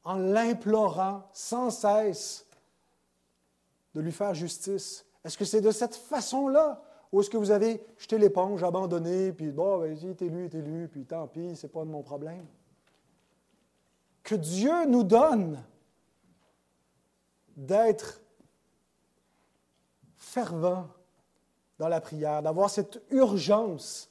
en 0.08 0.16
l'implorant 0.16 1.28
sans 1.34 1.70
cesse 1.70 2.46
de 3.94 4.00
lui 4.00 4.14
faire 4.14 4.34
justice. 4.34 5.06
Est-ce 5.26 5.38
que 5.38 5.44
c'est 5.44 5.60
de 5.60 5.72
cette 5.72 5.96
façon-là 5.96 6.82
ou 7.12 7.20
est-ce 7.20 7.30
que 7.30 7.36
vous 7.36 7.52
avez 7.52 7.86
jeté 7.98 8.18
l'éponge, 8.18 8.64
abandonné, 8.64 9.34
puis 9.34 9.52
bon, 9.52 9.80
ben, 9.80 9.92
est 9.92 10.22
élu, 10.22 10.40
il 10.40 10.46
est 10.46 10.56
élu, 10.56 10.88
puis 10.88 11.06
tant 11.06 11.28
pis, 11.28 11.58
ce 11.58 11.68
n'est 11.68 11.74
pas 11.74 11.82
de 11.82 11.90
mon 11.90 12.04
problème? 12.04 12.46
Que 14.24 14.36
Dieu 14.36 14.86
nous 14.86 15.04
donne 15.04 15.62
d'être 17.58 18.22
fervent 20.16 20.88
dans 21.80 21.90
la 21.90 22.00
prière, 22.00 22.42
d'avoir 22.42 22.70
cette 22.70 23.02
urgence, 23.10 24.10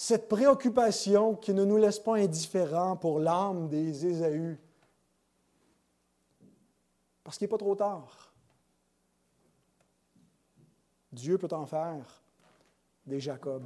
cette 0.00 0.28
préoccupation 0.28 1.34
qui 1.34 1.52
ne 1.52 1.64
nous 1.64 1.76
laisse 1.76 1.98
pas 1.98 2.18
indifférents 2.18 2.96
pour 2.96 3.18
l'âme 3.18 3.68
des 3.68 4.06
Ésaü. 4.06 4.56
Parce 7.24 7.36
qu'il 7.36 7.46
n'est 7.46 7.50
pas 7.50 7.58
trop 7.58 7.74
tard. 7.74 8.32
Dieu 11.10 11.36
peut 11.36 11.48
en 11.50 11.66
faire 11.66 12.22
des 13.06 13.18
Jacob. 13.18 13.64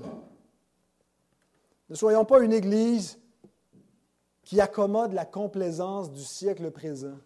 Ne 1.91 1.95
soyons 1.95 2.25
pas 2.25 2.41
une 2.41 2.55
Église 2.55 3.19
qui 4.43 4.59
accommode 4.59 5.13
la 5.13 5.27
complaisance 5.27 6.11
du 6.11 6.25
siècle 6.25 6.71
présent, 6.71 7.19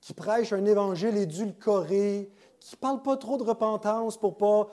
qui 0.00 0.14
prêche 0.14 0.52
un 0.52 0.64
évangile 0.64 1.16
édulcoré, 1.16 2.30
qui 2.60 2.76
ne 2.76 2.78
parlent 2.78 3.02
pas 3.02 3.16
trop 3.16 3.36
de 3.36 3.42
repentance 3.42 4.16
pour 4.16 4.34
ne 4.34 4.36
pas 4.36 4.70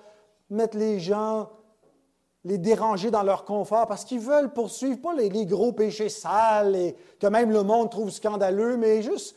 mettre 0.52 0.78
les 0.78 1.00
gens, 1.00 1.50
les 2.44 2.58
déranger 2.58 3.12
dans 3.12 3.24
leur 3.24 3.46
confort, 3.46 3.88
parce 3.88 4.04
qu'ils 4.04 4.20
veulent 4.20 4.52
poursuivre 4.52 5.00
pas 5.00 5.14
les, 5.14 5.46
gros 5.46 5.74
péchés 5.74 6.10
sales 6.10 6.76
et 6.76 6.96
que 7.20 7.28
même 7.28 7.52
le 7.52 7.64
monde 7.64 7.92
trouve 7.92 8.10
scandaleux, 8.10 8.78
mais 8.78 9.04
juste 9.04 9.36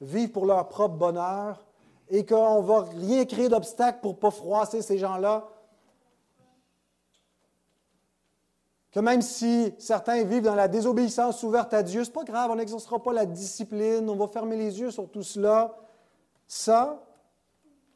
vivre 0.00 0.32
pour 0.32 0.46
leur 0.46 0.68
propre 0.68 0.96
bonheur 0.96 1.64
et 2.10 2.26
qu'on 2.26 2.60
ne 2.60 2.66
va 2.66 2.82
rien 2.82 3.24
créer 3.24 3.48
d'obstacle 3.48 4.00
pour 4.02 4.18
pas 4.18 4.30
froisser 4.30 4.82
ces 4.82 4.98
gens-là. 4.98 5.48
Que 8.90 9.00
même 9.00 9.22
si 9.22 9.72
certains 9.78 10.24
vivent 10.24 10.42
dans 10.42 10.56
la 10.56 10.66
désobéissance 10.66 11.42
ouverte 11.44 11.72
à 11.72 11.82
Dieu, 11.82 12.02
ce 12.02 12.10
n'est 12.10 12.14
pas 12.14 12.24
grave, 12.24 12.50
on 12.50 12.56
n'exercera 12.56 13.00
pas 13.00 13.12
la 13.12 13.24
discipline, 13.24 14.10
on 14.10 14.16
va 14.16 14.26
fermer 14.26 14.56
les 14.56 14.80
yeux 14.80 14.90
sur 14.90 15.08
tout 15.08 15.22
cela. 15.22 15.76
Ça, 16.48 17.00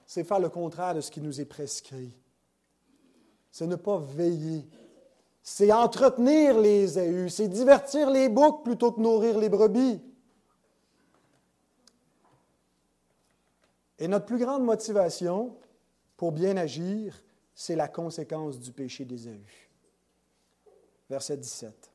c'est 0.07 0.23
faire 0.23 0.39
le 0.39 0.49
contraire 0.49 0.95
de 0.95 1.01
ce 1.01 1.11
qui 1.11 1.21
nous 1.21 1.41
est 1.41 1.47
prescrit. 1.47 2.15
C'est 3.55 3.69
ne 3.69 3.77
pas 3.77 3.99
veiller. 3.99 4.67
C'est 5.41 5.71
entretenir 5.73 6.59
les 6.59 6.99
éhus, 6.99 7.29
c'est 7.29 7.47
divertir 7.47 8.11
les 8.11 8.29
boucs 8.29 8.65
plutôt 8.65 8.91
que 8.91 9.01
nourrir 9.01 9.39
les 9.39 9.49
brebis. 9.49 10.03
Et 14.01 14.09
notre 14.09 14.27
plus 14.27 14.39
grande 14.39 14.65
motivation 14.65 15.57
pour 16.17 16.33
bien 16.33 16.57
agir, 16.57 17.23
c'est 17.55 17.77
la 17.77 17.87
conséquence 17.87 18.59
du 18.59 18.73
péché 18.73 19.05
des 19.05 19.29
éhus. 19.29 19.71
Verset 21.09 21.37
17. 21.37 21.93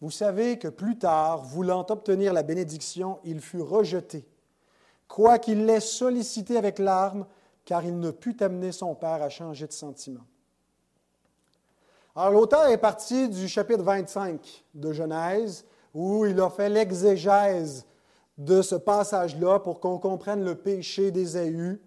Vous 0.00 0.10
savez 0.10 0.58
que 0.58 0.68
plus 0.68 0.96
tard, 0.96 1.44
voulant 1.44 1.84
obtenir 1.90 2.32
la 2.32 2.42
bénédiction, 2.42 3.20
il 3.24 3.42
fut 3.42 3.60
rejeté 3.60 4.26
quoiqu'il 5.06 5.66
l'ait 5.66 5.80
sollicité 5.80 6.56
avec 6.56 6.78
larmes, 6.78 7.26
car 7.64 7.84
il 7.84 7.98
ne 7.98 8.10
put 8.10 8.36
amener 8.40 8.72
son 8.72 8.94
père 8.94 9.22
à 9.22 9.28
changer 9.28 9.66
de 9.66 9.72
sentiment. 9.72 10.24
Alors, 12.16 12.32
l'auteur 12.32 12.66
est 12.68 12.78
parti 12.78 13.28
du 13.28 13.48
chapitre 13.48 13.82
25 13.82 14.64
de 14.74 14.92
Genèse, 14.92 15.64
où 15.92 16.26
il 16.26 16.40
a 16.40 16.50
fait 16.50 16.68
l'exégèse 16.68 17.86
de 18.38 18.62
ce 18.62 18.74
passage-là 18.74 19.58
pour 19.60 19.80
qu'on 19.80 19.98
comprenne 19.98 20.44
le 20.44 20.54
péché 20.54 21.10
d'Ésaü, 21.10 21.80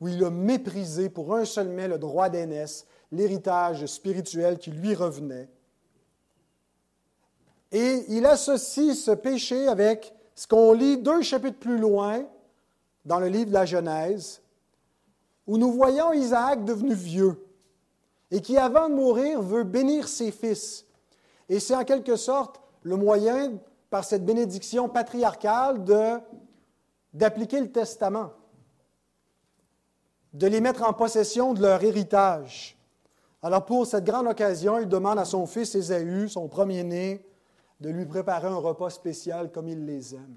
où 0.00 0.08
il 0.08 0.22
a 0.24 0.30
méprisé 0.30 1.08
pour 1.08 1.34
un 1.34 1.44
seul 1.44 1.68
mais 1.68 1.88
le 1.88 1.98
droit 1.98 2.28
d'aînesse, 2.28 2.86
l'héritage 3.10 3.86
spirituel 3.86 4.58
qui 4.58 4.70
lui 4.70 4.94
revenait. 4.94 5.48
Et 7.72 8.04
il 8.08 8.26
associe 8.26 8.96
ce 8.96 9.10
péché 9.10 9.66
avec 9.66 10.14
ce 10.34 10.46
qu'on 10.46 10.72
lit 10.72 10.98
deux 10.98 11.22
chapitres 11.22 11.58
plus 11.58 11.78
loin 11.78 12.24
dans 13.04 13.18
le 13.18 13.26
livre 13.28 13.48
de 13.48 13.54
la 13.54 13.66
Genèse, 13.66 14.40
où 15.46 15.58
nous 15.58 15.72
voyons 15.72 16.12
Isaac 16.12 16.64
devenu 16.64 16.94
vieux 16.94 17.44
et 18.30 18.40
qui, 18.40 18.56
avant 18.56 18.88
de 18.88 18.94
mourir, 18.94 19.40
veut 19.40 19.64
bénir 19.64 20.08
ses 20.08 20.30
fils. 20.30 20.86
Et 21.48 21.60
c'est 21.60 21.76
en 21.76 21.84
quelque 21.84 22.16
sorte 22.16 22.60
le 22.82 22.96
moyen, 22.96 23.52
par 23.90 24.04
cette 24.04 24.24
bénédiction 24.24 24.88
patriarcale, 24.88 25.84
de, 25.84 26.18
d'appliquer 27.12 27.60
le 27.60 27.70
testament, 27.70 28.32
de 30.32 30.48
les 30.48 30.60
mettre 30.60 30.82
en 30.82 30.92
possession 30.92 31.54
de 31.54 31.62
leur 31.62 31.82
héritage. 31.84 32.76
Alors 33.40 33.64
pour 33.64 33.86
cette 33.86 34.04
grande 34.04 34.26
occasion, 34.26 34.80
il 34.80 34.88
demande 34.88 35.18
à 35.18 35.24
son 35.24 35.46
fils 35.46 35.74
Ésaü, 35.74 36.28
son 36.28 36.48
premier-né, 36.48 37.24
de 37.80 37.90
lui 37.90 38.06
préparer 38.06 38.48
un 38.48 38.56
repas 38.56 38.90
spécial 38.90 39.52
comme 39.52 39.68
il 39.68 39.84
les 39.84 40.14
aime, 40.14 40.34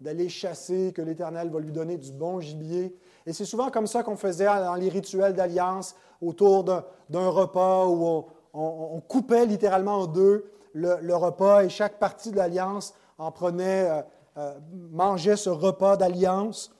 d'aller 0.00 0.28
chasser, 0.28 0.92
que 0.92 1.00
l'Éternel 1.00 1.48
va 1.48 1.60
lui 1.60 1.72
donner 1.72 1.96
du 1.96 2.12
bon 2.12 2.40
gibier. 2.40 2.94
Et 3.26 3.32
c'est 3.32 3.44
souvent 3.44 3.70
comme 3.70 3.86
ça 3.86 4.02
qu'on 4.02 4.16
faisait 4.16 4.44
dans 4.44 4.74
les 4.74 4.88
rituels 4.88 5.34
d'alliance 5.34 5.96
autour 6.20 6.64
d'un 6.64 7.28
repas 7.28 7.86
où 7.86 8.26
on, 8.52 9.00
coupait 9.00 9.46
littéralement 9.46 10.00
en 10.00 10.06
deux 10.06 10.50
le, 10.74 11.14
repas 11.14 11.64
et 11.64 11.68
chaque 11.68 11.98
partie 11.98 12.30
de 12.30 12.36
l'alliance 12.36 12.94
en 13.18 13.30
prenait, 13.30 13.88
euh, 13.88 14.02
euh, 14.36 14.58
mangeait 14.90 15.36
ce 15.36 15.48
repas 15.50 15.96
d'alliance. 15.96 16.74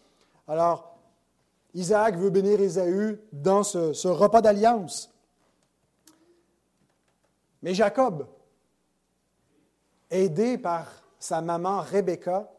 Alors, 0.49 0.99
Isaac 1.73 2.17
veut 2.17 2.31
bénir 2.31 2.61
Ésaü 2.61 3.21
dans 3.33 3.63
ce 3.63 4.09
repas 4.09 4.41
d'alliance. 4.41 5.15
Mais 7.63 7.73
Jacob, 7.73 8.27
aidé 10.11 10.59
par 10.59 10.87
sa 11.19 11.41
maman 11.41 11.81
Rebecca, 11.81 12.53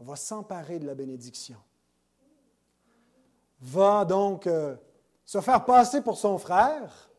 va 0.00 0.16
s'emparer 0.16 0.80
de 0.80 0.86
la 0.86 0.94
bénédiction. 0.94 1.56
Va 3.60 4.04
donc 4.04 4.46
euh, 4.46 4.74
se 5.24 5.40
faire 5.40 5.64
passer 5.64 6.00
pour 6.00 6.18
son 6.18 6.38
frère, 6.38 7.10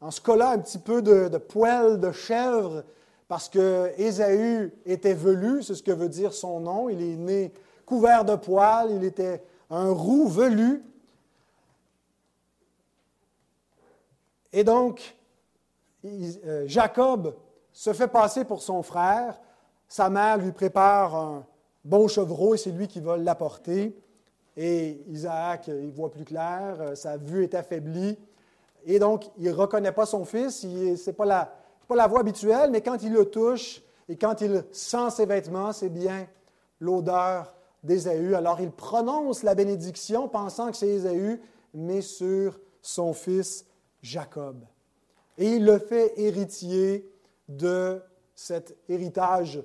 en 0.00 0.10
se 0.10 0.20
collant 0.20 0.50
un 0.50 0.58
petit 0.58 0.78
peu 0.78 1.02
de, 1.02 1.28
de 1.28 1.38
poêle 1.38 2.00
de 2.00 2.12
chèvre, 2.12 2.84
parce 3.28 3.50
que 3.50 3.92
Ésaü 3.98 4.72
était 4.86 5.14
velu, 5.14 5.62
c'est 5.62 5.74
ce 5.74 5.82
que 5.82 5.92
veut 5.92 6.08
dire 6.08 6.32
son 6.32 6.60
nom. 6.60 6.88
Il 6.88 7.02
est 7.02 7.16
né 7.16 7.52
couvert 7.84 8.24
de 8.24 8.34
poils, 8.34 8.90
il 8.90 9.04
était 9.04 9.42
un 9.70 9.90
roux 9.90 10.28
velu. 10.28 10.82
Et 14.52 14.64
donc, 14.64 15.14
euh, 16.06 16.64
Jacob 16.66 17.36
se 17.70 17.92
fait 17.92 18.08
passer 18.08 18.44
pour 18.44 18.62
son 18.62 18.82
frère. 18.82 19.38
Sa 19.86 20.08
mère 20.08 20.38
lui 20.38 20.52
prépare 20.52 21.14
un 21.14 21.46
bon 21.84 22.08
chevreau 22.08 22.54
et 22.54 22.58
c'est 22.58 22.70
lui 22.70 22.88
qui 22.88 23.00
va 23.00 23.18
l'apporter. 23.18 23.94
Et 24.60 25.04
Isaac, 25.06 25.68
il 25.68 25.92
voit 25.92 26.10
plus 26.10 26.24
clair, 26.24 26.78
euh, 26.80 26.94
sa 26.96 27.16
vue 27.16 27.44
est 27.44 27.54
affaiblie. 27.54 28.18
Et 28.84 28.98
donc, 28.98 29.30
il 29.38 29.44
ne 29.44 29.52
reconnaît 29.52 29.92
pas 29.92 30.04
son 30.04 30.24
fils. 30.24 30.62
Ce 30.62 30.66
n'est 31.06 31.12
pas, 31.12 31.24
la, 31.24 31.54
pas 31.86 31.94
la 31.94 32.08
voie 32.08 32.20
habituelle, 32.20 32.72
mais 32.72 32.80
quand 32.80 33.00
il 33.04 33.12
le 33.12 33.26
touche 33.26 33.80
et 34.08 34.16
quand 34.16 34.40
il 34.40 34.64
sent 34.72 35.10
ses 35.10 35.26
vêtements, 35.26 35.72
c'est 35.72 35.90
bien 35.90 36.26
l'odeur 36.80 37.54
d'Ésaü. 37.84 38.34
Alors, 38.34 38.60
il 38.60 38.72
prononce 38.72 39.44
la 39.44 39.54
bénédiction 39.54 40.26
pensant 40.26 40.72
que 40.72 40.76
c'est 40.76 40.88
Ésaü, 40.88 41.40
mais 41.72 42.00
sur 42.00 42.58
son 42.82 43.12
fils 43.12 43.64
Jacob. 44.02 44.64
Et 45.36 45.52
il 45.52 45.64
le 45.64 45.78
fait 45.78 46.18
héritier 46.20 47.08
de 47.48 48.02
cet 48.34 48.76
héritage 48.88 49.62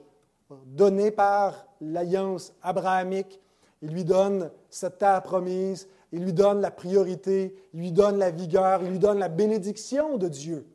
donné 0.67 1.09
par 1.09 1.65
l'alliance 1.81 2.53
abrahamique. 2.61 3.39
Il 3.83 3.89
lui 3.89 4.05
donne 4.05 4.49
cette 4.69 4.97
terre 4.97 5.21
promise, 5.21 5.89
il 6.13 6.23
lui 6.23 6.31
donne 6.31 6.61
la 6.61 6.71
priorité, 6.71 7.53
il 7.73 7.81
lui 7.81 7.91
donne 7.91 8.17
la 8.17 8.31
vigueur, 8.31 8.81
il 8.81 8.91
lui 8.91 8.99
donne 8.99 9.19
la 9.19 9.27
bénédiction 9.27 10.17
de 10.17 10.29
Dieu. 10.29 10.65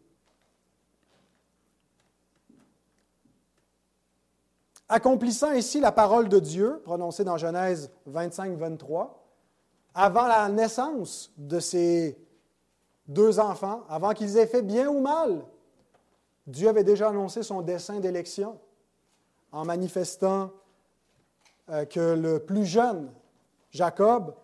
Accomplissant 4.90 5.52
ici 5.52 5.80
la 5.80 5.90
parole 5.90 6.28
de 6.28 6.38
Dieu, 6.38 6.82
prononcée 6.84 7.24
dans 7.24 7.38
Genèse 7.38 7.90
25-23, 8.10 9.08
avant 9.94 10.26
la 10.26 10.46
naissance 10.50 11.32
de 11.38 11.60
ces 11.60 12.18
deux 13.06 13.40
enfants, 13.40 13.84
avant 13.88 14.12
qu'ils 14.12 14.36
aient 14.36 14.46
fait 14.46 14.62
bien 14.62 14.86
ou 14.86 15.00
mal, 15.00 15.44
Dieu 16.46 16.68
avait 16.68 16.84
déjà 16.84 17.08
annoncé 17.08 17.42
son 17.42 17.62
dessein 17.62 18.00
d'élection 18.00 18.58
en 19.50 19.64
manifestant 19.64 20.50
que 21.90 22.14
le 22.14 22.38
plus 22.38 22.64
jeune, 22.64 23.10
Jacob, 23.70 24.34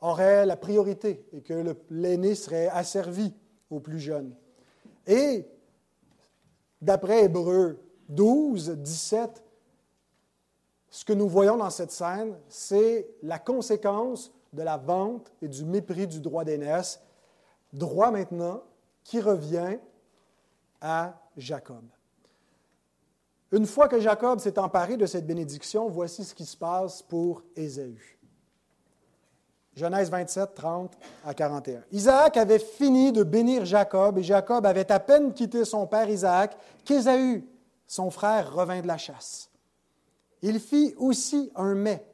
aurait 0.00 0.46
la 0.46 0.56
priorité 0.56 1.24
et 1.32 1.40
que 1.40 1.76
l'aîné 1.90 2.34
serait 2.34 2.68
asservi 2.68 3.32
au 3.70 3.80
plus 3.80 4.00
jeune. 4.00 4.34
Et 5.06 5.46
d'après 6.80 7.24
Hébreu 7.24 7.78
12, 8.08 8.70
17, 8.78 9.42
ce 10.90 11.04
que 11.04 11.12
nous 11.12 11.28
voyons 11.28 11.56
dans 11.56 11.70
cette 11.70 11.90
scène, 11.90 12.36
c'est 12.48 13.08
la 13.22 13.38
conséquence 13.38 14.32
de 14.52 14.62
la 14.62 14.76
vente 14.76 15.32
et 15.40 15.48
du 15.48 15.64
mépris 15.64 16.06
du 16.06 16.20
droit 16.20 16.44
d'aînesse, 16.44 17.00
droit 17.72 18.10
maintenant 18.10 18.62
qui 19.02 19.20
revient 19.20 19.78
à 20.80 21.18
Jacob. 21.36 21.84
Une 23.52 23.66
fois 23.66 23.86
que 23.86 24.00
Jacob 24.00 24.40
s'est 24.40 24.58
emparé 24.58 24.96
de 24.96 25.04
cette 25.04 25.26
bénédiction, 25.26 25.88
voici 25.88 26.24
ce 26.24 26.34
qui 26.34 26.46
se 26.46 26.56
passe 26.56 27.02
pour 27.02 27.42
Ésaü. 27.54 28.18
Genèse 29.74 30.10
27, 30.10 30.54
30 30.54 30.98
à 31.24 31.34
41. 31.34 31.82
Isaac 31.92 32.36
avait 32.38 32.58
fini 32.58 33.12
de 33.12 33.22
bénir 33.22 33.64
Jacob 33.64 34.18
et 34.18 34.22
Jacob 34.22 34.64
avait 34.66 34.90
à 34.90 35.00
peine 35.00 35.32
quitté 35.32 35.64
son 35.64 35.86
père 35.86 36.08
Isaac 36.08 36.56
qu'Ésaü, 36.84 37.46
son 37.86 38.10
frère, 38.10 38.54
revint 38.54 38.80
de 38.80 38.86
la 38.86 38.98
chasse. 38.98 39.50
Il 40.40 40.58
fit 40.58 40.94
aussi 40.96 41.50
un 41.54 41.74
mets 41.74 42.06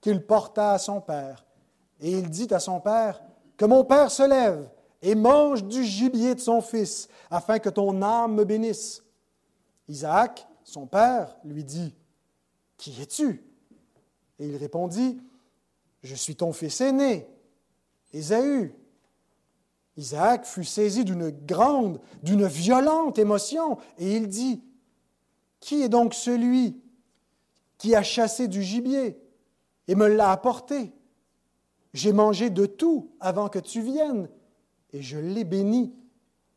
qu'il 0.00 0.24
porta 0.24 0.72
à 0.72 0.78
son 0.78 1.00
père 1.00 1.44
et 2.00 2.10
il 2.10 2.28
dit 2.28 2.52
à 2.52 2.58
son 2.58 2.80
père, 2.80 3.22
Que 3.56 3.64
mon 3.64 3.84
père 3.84 4.10
se 4.10 4.22
lève 4.22 4.68
et 5.00 5.14
mange 5.14 5.64
du 5.64 5.84
gibier 5.84 6.34
de 6.34 6.40
son 6.40 6.60
fils, 6.60 7.08
afin 7.30 7.58
que 7.58 7.68
ton 7.68 8.00
âme 8.02 8.34
me 8.34 8.44
bénisse. 8.44 9.02
Isaac, 9.86 10.46
son 10.64 10.86
père, 10.86 11.36
lui 11.44 11.62
dit, 11.62 11.94
Qui 12.76 13.00
es-tu? 13.00 13.44
Et 14.38 14.46
il 14.48 14.56
répondit, 14.56 15.20
Je 16.02 16.14
suis 16.14 16.34
ton 16.34 16.52
fils 16.52 16.80
aîné, 16.80 17.26
Ésaü. 18.12 18.74
Isaac 19.96 20.44
fut 20.44 20.64
saisi 20.64 21.04
d'une 21.04 21.30
grande, 21.30 22.00
d'une 22.24 22.46
violente 22.46 23.18
émotion, 23.18 23.78
et 23.98 24.16
il 24.16 24.26
dit, 24.26 24.60
Qui 25.60 25.82
est 25.82 25.88
donc 25.88 26.14
celui 26.14 26.80
qui 27.78 27.94
a 27.94 28.02
chassé 28.02 28.48
du 28.48 28.62
gibier 28.62 29.16
et 29.86 29.94
me 29.94 30.08
l'a 30.08 30.32
apporté? 30.32 30.92
J'ai 31.92 32.12
mangé 32.12 32.50
de 32.50 32.66
tout 32.66 33.12
avant 33.20 33.48
que 33.48 33.60
tu 33.60 33.80
viennes 33.80 34.28
et 34.92 35.00
je 35.00 35.16
l'ai 35.18 35.44
béni. 35.44 35.94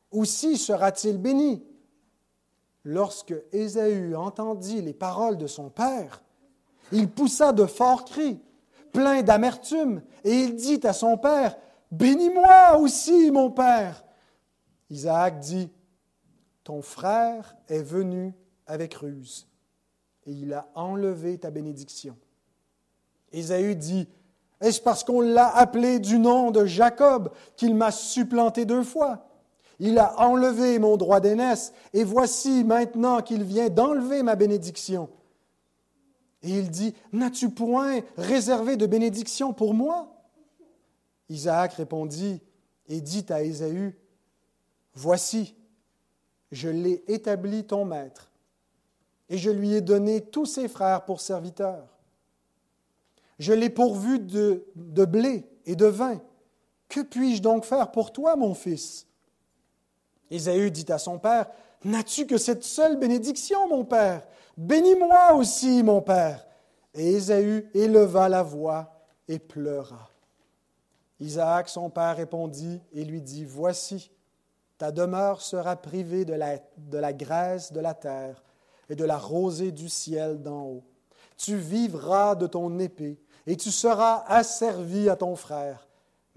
Aussi 0.09 0.57
sera-t-il 0.57 1.17
béni. 1.17 1.63
Lorsque 2.89 3.33
Ésaü 3.51 4.15
entendit 4.15 4.81
les 4.81 4.93
paroles 4.93 5.35
de 5.37 5.45
son 5.45 5.69
père, 5.69 6.23
il 6.93 7.09
poussa 7.09 7.51
de 7.51 7.65
forts 7.65 8.05
cris, 8.05 8.39
plein 8.93 9.23
d'amertume, 9.23 10.01
et 10.23 10.31
il 10.31 10.55
dit 10.55 10.79
à 10.85 10.93
son 10.93 11.17
père, 11.17 11.57
Bénis-moi 11.91 12.77
aussi, 12.77 13.29
mon 13.29 13.51
père. 13.51 14.05
Isaac 14.89 15.41
dit, 15.41 15.69
Ton 16.63 16.81
frère 16.81 17.57
est 17.67 17.83
venu 17.83 18.33
avec 18.65 18.93
ruse, 18.93 19.49
et 20.25 20.31
il 20.31 20.53
a 20.53 20.69
enlevé 20.73 21.37
ta 21.37 21.51
bénédiction. 21.51 22.15
Ésaü 23.33 23.75
dit, 23.75 24.07
est-ce 24.61 24.79
parce 24.79 25.03
qu'on 25.03 25.19
l'a 25.19 25.49
appelé 25.49 25.99
du 25.99 26.19
nom 26.19 26.51
de 26.51 26.65
Jacob 26.65 27.33
qu'il 27.57 27.75
m'a 27.75 27.91
supplanté 27.91 28.63
deux 28.63 28.83
fois? 28.83 29.26
Il 29.79 29.99
a 29.99 30.19
enlevé 30.19 30.79
mon 30.79 30.97
droit 30.97 31.19
d'aînesse, 31.19 31.73
et 31.93 32.03
voici 32.03 32.63
maintenant 32.63 33.21
qu'il 33.21 33.43
vient 33.43 33.69
d'enlever 33.69 34.23
ma 34.23 34.35
bénédiction. 34.35 35.09
Et 36.43 36.49
il 36.49 36.69
dit, 36.69 36.93
N'as-tu 37.11 37.49
point 37.49 38.01
réservé 38.17 38.77
de 38.77 38.85
bénédiction 38.85 39.53
pour 39.53 39.73
moi? 39.73 40.13
Isaac 41.29 41.73
répondit 41.73 42.41
et 42.87 43.01
dit 43.01 43.25
à 43.29 43.43
Ésaü, 43.43 43.95
Voici, 44.93 45.55
je 46.51 46.69
l'ai 46.69 47.03
établi 47.07 47.65
ton 47.65 47.85
maître, 47.85 48.31
et 49.29 49.37
je 49.37 49.49
lui 49.49 49.73
ai 49.73 49.81
donné 49.81 50.21
tous 50.21 50.45
ses 50.45 50.67
frères 50.67 51.05
pour 51.05 51.21
serviteurs. 51.21 51.97
Je 53.39 53.53
l'ai 53.53 53.69
pourvu 53.69 54.19
de, 54.19 54.65
blé 55.05 55.45
et 55.65 55.75
de 55.75 55.85
vin. 55.85 56.21
Que 56.89 57.01
puis-je 57.01 57.41
donc 57.41 57.65
faire 57.65 57.91
pour 57.91 58.11
toi, 58.11 58.35
mon 58.35 58.53
fils? 58.53 59.06
Ésaü 60.29 60.71
dit 60.71 60.91
à 60.91 60.97
son 60.97 61.19
père, 61.19 61.47
N'as-tu 61.83 62.25
que 62.25 62.37
cette 62.37 62.63
seule 62.63 62.97
bénédiction, 62.97 63.67
mon 63.69 63.85
père? 63.85 64.23
Bénis-moi 64.57 65.33
aussi, 65.35 65.83
mon 65.83 66.01
père. 66.01 66.45
Et 66.93 67.13
Ésaü 67.13 67.69
éleva 67.73 68.27
la 68.27 68.41
voix 68.41 69.05
et 69.27 69.39
pleura. 69.39 70.09
Isaac, 71.19 71.69
son 71.69 71.89
père, 71.89 72.15
répondit 72.15 72.81
et 72.93 73.03
lui 73.03 73.21
dit, 73.21 73.45
Voici, 73.45 74.11
ta 74.77 74.91
demeure 74.91 75.41
sera 75.41 75.75
privée 75.75 76.25
de 76.25 76.33
la, 76.33 76.57
de 76.77 76.97
la 76.97 77.13
graisse 77.13 77.71
de 77.71 77.79
la 77.79 77.93
terre 77.93 78.43
et 78.89 78.95
de 78.95 79.05
la 79.05 79.17
rosée 79.17 79.71
du 79.71 79.89
ciel 79.89 80.41
d'en 80.41 80.63
haut. 80.63 80.83
Tu 81.37 81.55
vivras 81.55 82.35
de 82.35 82.47
ton 82.47 82.79
épée 82.79 83.19
et 83.45 83.55
tu 83.55 83.71
seras 83.71 84.23
asservi 84.27 85.09
à 85.09 85.15
ton 85.15 85.35
frère. 85.35 85.86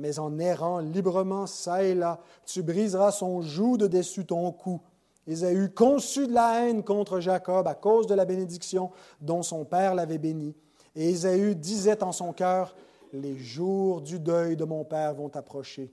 Mais 0.00 0.18
en 0.18 0.38
errant 0.38 0.78
librement 0.78 1.46
çà 1.46 1.84
et 1.84 1.94
là, 1.94 2.20
tu 2.46 2.62
briseras 2.62 3.12
son 3.12 3.42
joug 3.42 3.76
de 3.76 3.86
dessus 3.86 4.24
ton 4.24 4.50
cou. 4.50 4.80
Ésaü 5.26 5.68
conçut 5.74 6.26
de 6.26 6.32
la 6.32 6.64
haine 6.64 6.82
contre 6.82 7.20
Jacob 7.20 7.68
à 7.68 7.74
cause 7.74 8.06
de 8.06 8.14
la 8.14 8.24
bénédiction 8.24 8.90
dont 9.20 9.42
son 9.42 9.66
père 9.66 9.94
l'avait 9.94 10.16
béni. 10.16 10.56
Et 10.96 11.10
Ésaü 11.10 11.54
disait 11.54 12.02
en 12.02 12.12
son 12.12 12.32
cœur, 12.32 12.74
Les 13.12 13.36
jours 13.36 14.00
du 14.00 14.18
deuil 14.18 14.56
de 14.56 14.64
mon 14.64 14.84
père 14.84 15.12
vont 15.12 15.30
approcher, 15.36 15.92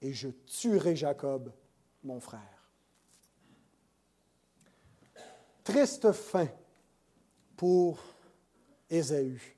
et 0.00 0.12
je 0.12 0.28
tuerai 0.28 0.94
Jacob, 0.94 1.50
mon 2.04 2.20
frère. 2.20 2.40
Triste 5.64 6.12
fin 6.12 6.46
pour 7.56 7.98
Ésaü. 8.88 9.55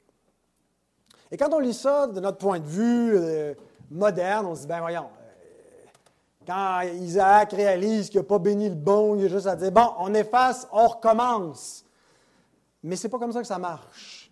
Et 1.31 1.37
quand 1.37 1.53
on 1.53 1.59
lit 1.59 1.75
ça 1.75 2.07
de 2.07 2.21
notre 2.21 2.39
point 2.39 2.59
de 2.59 2.67
vue 2.67 3.13
euh, 3.15 3.55
moderne, 3.91 4.47
on 4.47 4.55
se 4.55 4.63
dit, 4.63 4.67
ben 4.67 4.81
voyons, 4.81 5.07
euh, 5.07 5.87
quand 6.47 6.81
Isaac 7.01 7.53
réalise 7.53 8.09
qu'il 8.09 8.21
n'a 8.21 8.27
pas 8.27 8.39
béni 8.39 8.69
le 8.69 8.75
bon, 8.75 9.15
il 9.17 9.27
a 9.27 9.29
juste 9.29 9.47
à 9.47 9.57
dire, 9.57 9.71
bon, 9.71 9.93
on 9.99 10.15
efface, 10.15 10.67
on 10.73 10.87
recommence. 10.87 11.85
Mais 12.83 12.97
ce 12.97 13.07
n'est 13.07 13.11
pas 13.11 13.19
comme 13.19 13.33
ça 13.33 13.41
que 13.41 13.47
ça 13.47 13.59
marche. 13.59 14.31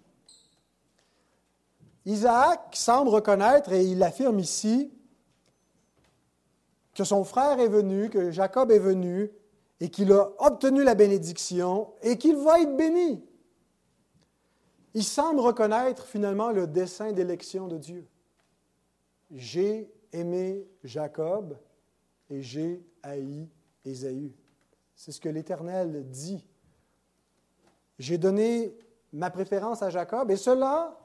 Isaac 2.06 2.60
semble 2.72 3.10
reconnaître, 3.10 3.72
et 3.72 3.84
il 3.84 4.02
affirme 4.02 4.38
ici, 4.38 4.92
que 6.94 7.04
son 7.04 7.24
frère 7.24 7.60
est 7.60 7.68
venu, 7.68 8.08
que 8.08 8.30
Jacob 8.30 8.70
est 8.70 8.78
venu, 8.78 9.30
et 9.80 9.90
qu'il 9.90 10.12
a 10.12 10.30
obtenu 10.38 10.82
la 10.82 10.94
bénédiction, 10.94 11.92
et 12.00 12.16
qu'il 12.16 12.36
va 12.36 12.60
être 12.60 12.74
béni 12.74 13.22
il 14.96 15.04
semble 15.04 15.40
reconnaître 15.40 16.06
finalement 16.06 16.52
le 16.52 16.66
dessein 16.66 17.12
d'élection 17.12 17.68
de 17.68 17.76
Dieu. 17.76 18.08
J'ai 19.30 19.92
aimé 20.10 20.66
Jacob 20.84 21.58
et 22.30 22.40
j'ai 22.40 22.82
haï 23.02 23.46
Ésaü. 23.84 24.32
C'est 24.94 25.12
ce 25.12 25.20
que 25.20 25.28
l'Éternel 25.28 26.08
dit. 26.08 26.48
J'ai 27.98 28.16
donné 28.16 28.74
ma 29.12 29.28
préférence 29.28 29.82
à 29.82 29.90
Jacob, 29.90 30.30
et 30.30 30.36
cela 30.36 30.98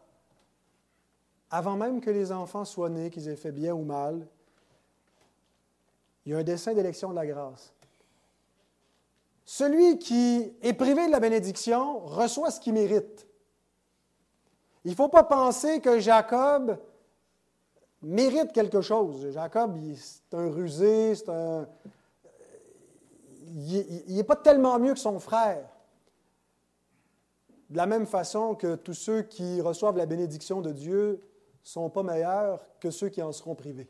avant 1.50 1.76
même 1.76 2.00
que 2.00 2.12
les 2.12 2.32
enfants 2.32 2.64
soient 2.64 2.90
nés, 2.90 3.10
qu'ils 3.10 3.28
aient 3.28 3.36
fait 3.36 3.52
bien 3.52 3.74
ou 3.74 3.84
mal. 3.84 4.26
Il 6.26 6.32
y 6.32 6.34
a 6.34 6.38
un 6.38 6.44
dessein 6.44 6.74
d'élection 6.74 7.10
de 7.10 7.16
la 7.16 7.28
grâce. 7.28 7.74
Celui 9.44 10.00
qui 10.00 10.54
est 10.62 10.74
privé 10.74 11.08
de 11.08 11.12
la 11.12 11.20
bénédiction 11.20 12.00
reçoit 12.00 12.52
ce 12.52 12.62
qu'il 12.62 12.72
mérite. 12.72 13.28
Il 14.84 14.92
ne 14.92 14.96
faut 14.96 15.10
pas 15.10 15.24
penser 15.24 15.80
que 15.80 16.00
Jacob 16.00 16.78
mérite 18.02 18.52
quelque 18.52 18.82
chose. 18.82 19.32
Jacob, 19.32 19.78
c'est 19.96 20.34
un 20.34 20.50
rusé, 20.50 21.16
c'est 21.16 21.30
un... 21.30 21.68
Il 23.46 24.16
n'est 24.16 24.24
pas 24.24 24.36
tellement 24.36 24.80
mieux 24.80 24.94
que 24.94 25.00
son 25.00 25.20
frère. 25.20 25.68
De 27.70 27.78
la 27.78 27.86
même 27.86 28.06
façon 28.06 28.56
que 28.56 28.76
tous 28.76 28.94
ceux 28.94 29.22
qui 29.22 29.62
reçoivent 29.62 29.98
la 29.98 30.06
bénédiction 30.06 30.62
de 30.62 30.72
Dieu 30.72 31.12
ne 31.12 31.68
sont 31.68 31.90
pas 31.90 32.04
meilleurs 32.04 32.66
que 32.80 32.92
ceux 32.92 33.10
qui 33.10 33.22
en 33.22 33.32
seront 33.32 33.56
privés. 33.56 33.90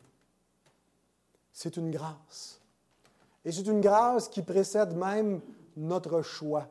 C'est 1.52 1.76
une 1.76 1.90
grâce. 1.90 2.60
Et 3.44 3.52
c'est 3.52 3.66
une 3.66 3.80
grâce 3.80 4.28
qui 4.28 4.42
précède 4.42 4.94
même 4.94 5.40
notre 5.76 6.22
choix. 6.22 6.68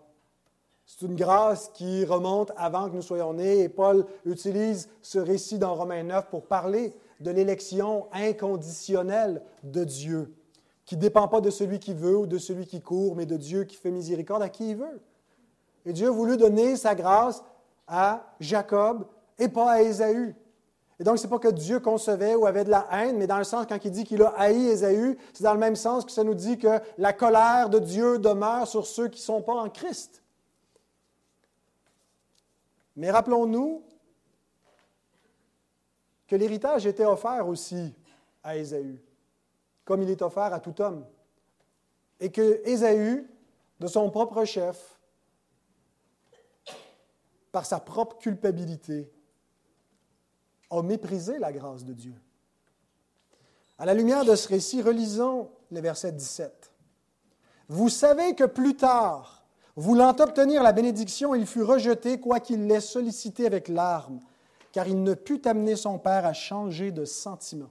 C'est 0.98 1.06
une 1.06 1.16
grâce 1.16 1.72
qui 1.74 2.04
remonte 2.04 2.52
avant 2.58 2.89
que 2.89 2.96
nous 2.96 3.02
soyons 3.02 3.34
nés 3.34 3.62
et 3.62 3.70
Paul 3.70 4.06
utilise 4.26 4.89
ce 5.02 5.20
récit 5.20 5.58
dans 5.58 5.74
Romains 5.74 6.04
9 6.04 6.28
pour 6.30 6.44
parler 6.44 6.94
de 7.22 7.32
l'élection 7.32 8.08
inconditionnelle 8.12 9.42
de 9.64 9.86
Dieu, 9.86 10.36
qui 10.84 10.98
ne 10.98 11.02
dépend 11.02 11.30
pas 11.30 11.39
de 11.39 11.50
celui 11.50 11.80
qui 11.80 11.94
veut 11.94 12.18
ou 12.18 12.28
de 12.28 12.38
celui 12.38 12.68
qui 12.68 12.82
court, 12.82 13.16
mais 13.16 13.26
de 13.26 13.38
Dieu 13.38 13.64
qui 13.64 13.78
fait 13.78 13.89
miséricorde 13.89 14.44
à 14.44 14.50
qui 14.50 14.72
il 14.72 14.76
veut. 14.76 15.02
Et 15.86 15.94
Dieu 15.94 16.10
a 16.10 16.12
voulu 16.12 16.36
donner 16.36 16.76
sa 16.76 16.94
grâce 16.94 17.42
à 17.88 18.36
Jacob 18.42 19.06
et 19.39 19.48
pas 19.48 19.72
à 19.72 19.82
Ésaü. 19.82 20.36
Et 21.00 21.06
donc, 21.06 21.20
ce 21.20 21.24
n'est 21.24 21.30
pas 21.30 21.39
que 21.39 21.48
Dieu 21.48 21.80
concevait 21.80 22.36
ou 22.36 22.46
avait 22.46 22.66
de 22.66 22.70
la 22.70 22.86
haine, 22.92 23.18
mais 23.18 23.28
dans 23.28 23.38
le 23.38 23.46
sens, 23.46 23.66
quand 23.66 23.80
il 23.86 23.92
dit 23.92 24.04
qu'il 24.04 24.22
a 24.24 24.34
haï 24.38 24.68
Ésaü, 24.68 25.18
c'est 25.32 25.46
dans 25.46 25.54
le 25.54 25.60
même 25.60 25.78
sens 25.78 26.04
que 26.04 26.12
ça 26.12 26.26
nous 26.26 26.36
dit 26.36 26.58
que 26.58 26.82
la 26.98 27.14
colère 27.14 27.70
de 27.70 27.80
Dieu 27.80 28.20
demeure 28.20 28.68
sur 28.68 28.86
ceux 28.86 29.08
qui 29.08 29.22
ne 29.22 29.26
sont 29.26 29.42
pas 29.42 29.54
en 29.54 29.70
Christ. 29.70 30.20
Mais 32.96 33.12
rappelons-nous 33.12 33.84
que 36.28 36.36
l'héritage 36.36 36.86
était 36.86 37.06
offert 37.06 37.48
aussi 37.48 37.94
à 38.44 38.58
Ésaü, 38.58 39.02
comme 39.84 40.02
il 40.02 40.10
est 40.10 40.22
offert 40.22 40.54
à 40.54 40.60
tout 40.60 40.82
homme. 40.82 41.06
Et 42.20 42.32
que 42.32 42.62
Ésaü, 42.66 43.30
de 43.80 43.88
son 43.88 44.10
propre 44.10 44.46
chef, 44.46 45.00
par 47.52 47.66
sa 47.66 47.80
propre 47.80 48.18
culpabilité, 48.18 49.12
a 50.70 50.82
méprisé 50.82 51.38
la 51.38 51.52
grâce 51.52 51.84
de 51.84 51.94
Dieu. 51.94 52.16
À 53.78 53.86
la 53.86 53.94
lumière 53.94 54.24
de 54.24 54.36
ce 54.36 54.48
récit, 54.48 54.82
relisons 54.82 55.52
le 55.72 55.82
verset 55.82 56.12
17. 56.12 56.72
Vous 57.68 57.89
savez 57.89 58.36
que 58.36 58.44
plus 58.44 58.76
tard, 58.76 59.41
Voulant 59.76 60.15
obtenir 60.19 60.63
la 60.63 60.74
bénédiction, 60.74 61.34
il 61.34 61.45
fut 61.45 61.63
rejeté, 61.63 62.19
quoiqu'il 62.19 62.67
l'ait 62.67 62.82
sollicité 62.82 63.45
avec 63.45 63.67
larmes, 63.67 64.19
car 64.72 64.88
il 64.88 65.01
ne 65.01 65.13
put 65.13 65.41
amener 65.47 65.76
son 65.76 65.97
père 65.97 66.26
à 66.26 66.34
changer 66.34 66.91
de 66.91 67.05
sentiment. 67.05 67.69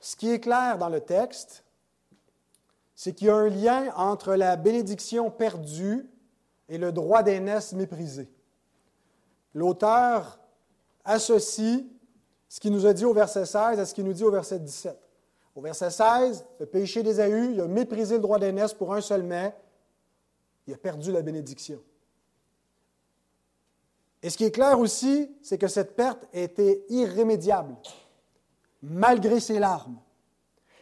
Ce 0.00 0.16
qui 0.16 0.30
est 0.30 0.40
clair 0.40 0.78
dans 0.78 0.88
le 0.88 1.00
texte, 1.00 1.64
c'est 2.94 3.12
qu'il 3.12 3.26
y 3.26 3.30
a 3.30 3.36
un 3.36 3.48
lien 3.48 3.92
entre 3.96 4.34
la 4.34 4.56
bénédiction 4.56 5.30
perdue 5.30 6.08
et 6.68 6.78
le 6.78 6.92
droit 6.92 7.22
d'aînesse 7.22 7.72
méprisé. 7.72 8.28
L'auteur 9.54 10.38
associe 11.04 11.84
ce 12.48 12.60
qu'il 12.60 12.72
nous 12.72 12.86
a 12.86 12.92
dit 12.92 13.04
au 13.04 13.12
verset 13.12 13.44
16 13.44 13.78
à 13.78 13.86
ce 13.86 13.94
qu'il 13.94 14.04
nous 14.04 14.12
dit 14.12 14.24
au 14.24 14.30
verset 14.30 14.58
17. 14.58 15.05
Au 15.56 15.62
verset 15.62 15.90
16, 15.90 16.44
le 16.60 16.66
péché 16.66 17.02
d'Ésaü, 17.02 17.52
il 17.52 17.60
a 17.62 17.66
méprisé 17.66 18.16
le 18.16 18.20
droit 18.20 18.38
d'aînesse 18.38 18.74
pour 18.74 18.92
un 18.92 19.00
seul 19.00 19.22
mais, 19.22 19.56
il 20.66 20.74
a 20.74 20.76
perdu 20.76 21.10
la 21.10 21.22
bénédiction. 21.22 21.80
Et 24.22 24.28
ce 24.28 24.36
qui 24.36 24.44
est 24.44 24.50
clair 24.50 24.78
aussi, 24.78 25.30
c'est 25.42 25.56
que 25.56 25.66
cette 25.66 25.96
perte 25.96 26.28
était 26.34 26.84
irrémédiable, 26.90 27.74
malgré 28.82 29.40
ses 29.40 29.58
larmes. 29.58 29.96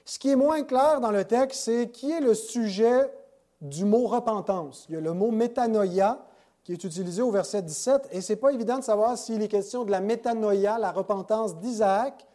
Ce 0.04 0.18
qui 0.18 0.30
est 0.30 0.36
moins 0.36 0.64
clair 0.64 1.00
dans 1.00 1.12
le 1.12 1.24
texte, 1.24 1.60
c'est 1.62 1.90
qui 1.90 2.10
est 2.10 2.20
le 2.20 2.34
sujet 2.34 3.12
du 3.60 3.84
mot 3.84 4.08
repentance. 4.08 4.86
Il 4.88 4.96
y 4.96 4.98
a 4.98 5.00
le 5.00 5.12
mot 5.12 5.30
métanoïa 5.30 6.26
qui 6.64 6.72
est 6.72 6.82
utilisé 6.82 7.22
au 7.22 7.30
verset 7.30 7.62
17, 7.62 8.08
et 8.10 8.20
ce 8.20 8.32
n'est 8.32 8.38
pas 8.38 8.52
évident 8.52 8.78
de 8.78 8.84
savoir 8.84 9.16
s'il 9.18 9.40
est 9.40 9.48
question 9.48 9.84
de 9.84 9.92
la 9.92 10.00
métanoïa, 10.00 10.78
la 10.78 10.90
repentance 10.90 11.58
d'Isaac 11.60 12.26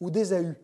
ou 0.00 0.10
d'Ésaü. 0.10 0.56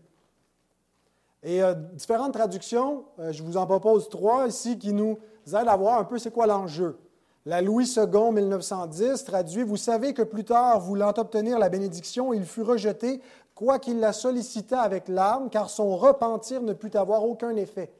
Et 1.43 1.63
euh, 1.63 1.75
différentes 1.75 2.35
traductions, 2.35 3.05
euh, 3.19 3.33
je 3.33 3.43
vous 3.43 3.57
en 3.57 3.67
propose 3.67 4.09
trois 4.09 4.47
ici 4.47 4.79
qui 4.79 4.93
nous 4.93 5.19
aident 5.47 5.69
à 5.69 5.77
voir 5.77 5.99
un 5.99 6.05
peu 6.05 6.19
c'est 6.19 6.31
quoi 6.31 6.47
l'enjeu. 6.47 6.99
La 7.45 7.61
Louis 7.61 7.93
II, 7.97 8.33
1910, 8.33 9.25
traduit 9.25 9.65
Vous 9.65 9.77
savez 9.77 10.15
que 10.15 10.23
plus 10.23 10.45
tard, 10.45 10.79
voulant 10.79 11.13
obtenir 11.17 11.59
la 11.59 11.69
bénédiction, 11.69 12.33
il 12.33 12.45
fut 12.45 12.63
rejeté, 12.63 13.21
quoiqu'il 13.57 13.99
la 13.99 14.13
sollicita 14.13 14.81
avec 14.81 15.09
larmes, 15.09 15.51
car 15.51 15.69
son 15.69 15.97
repentir 15.97 16.63
ne 16.63 16.73
put 16.73 16.97
avoir 16.97 17.25
aucun 17.25 17.57
effet. 17.57 17.93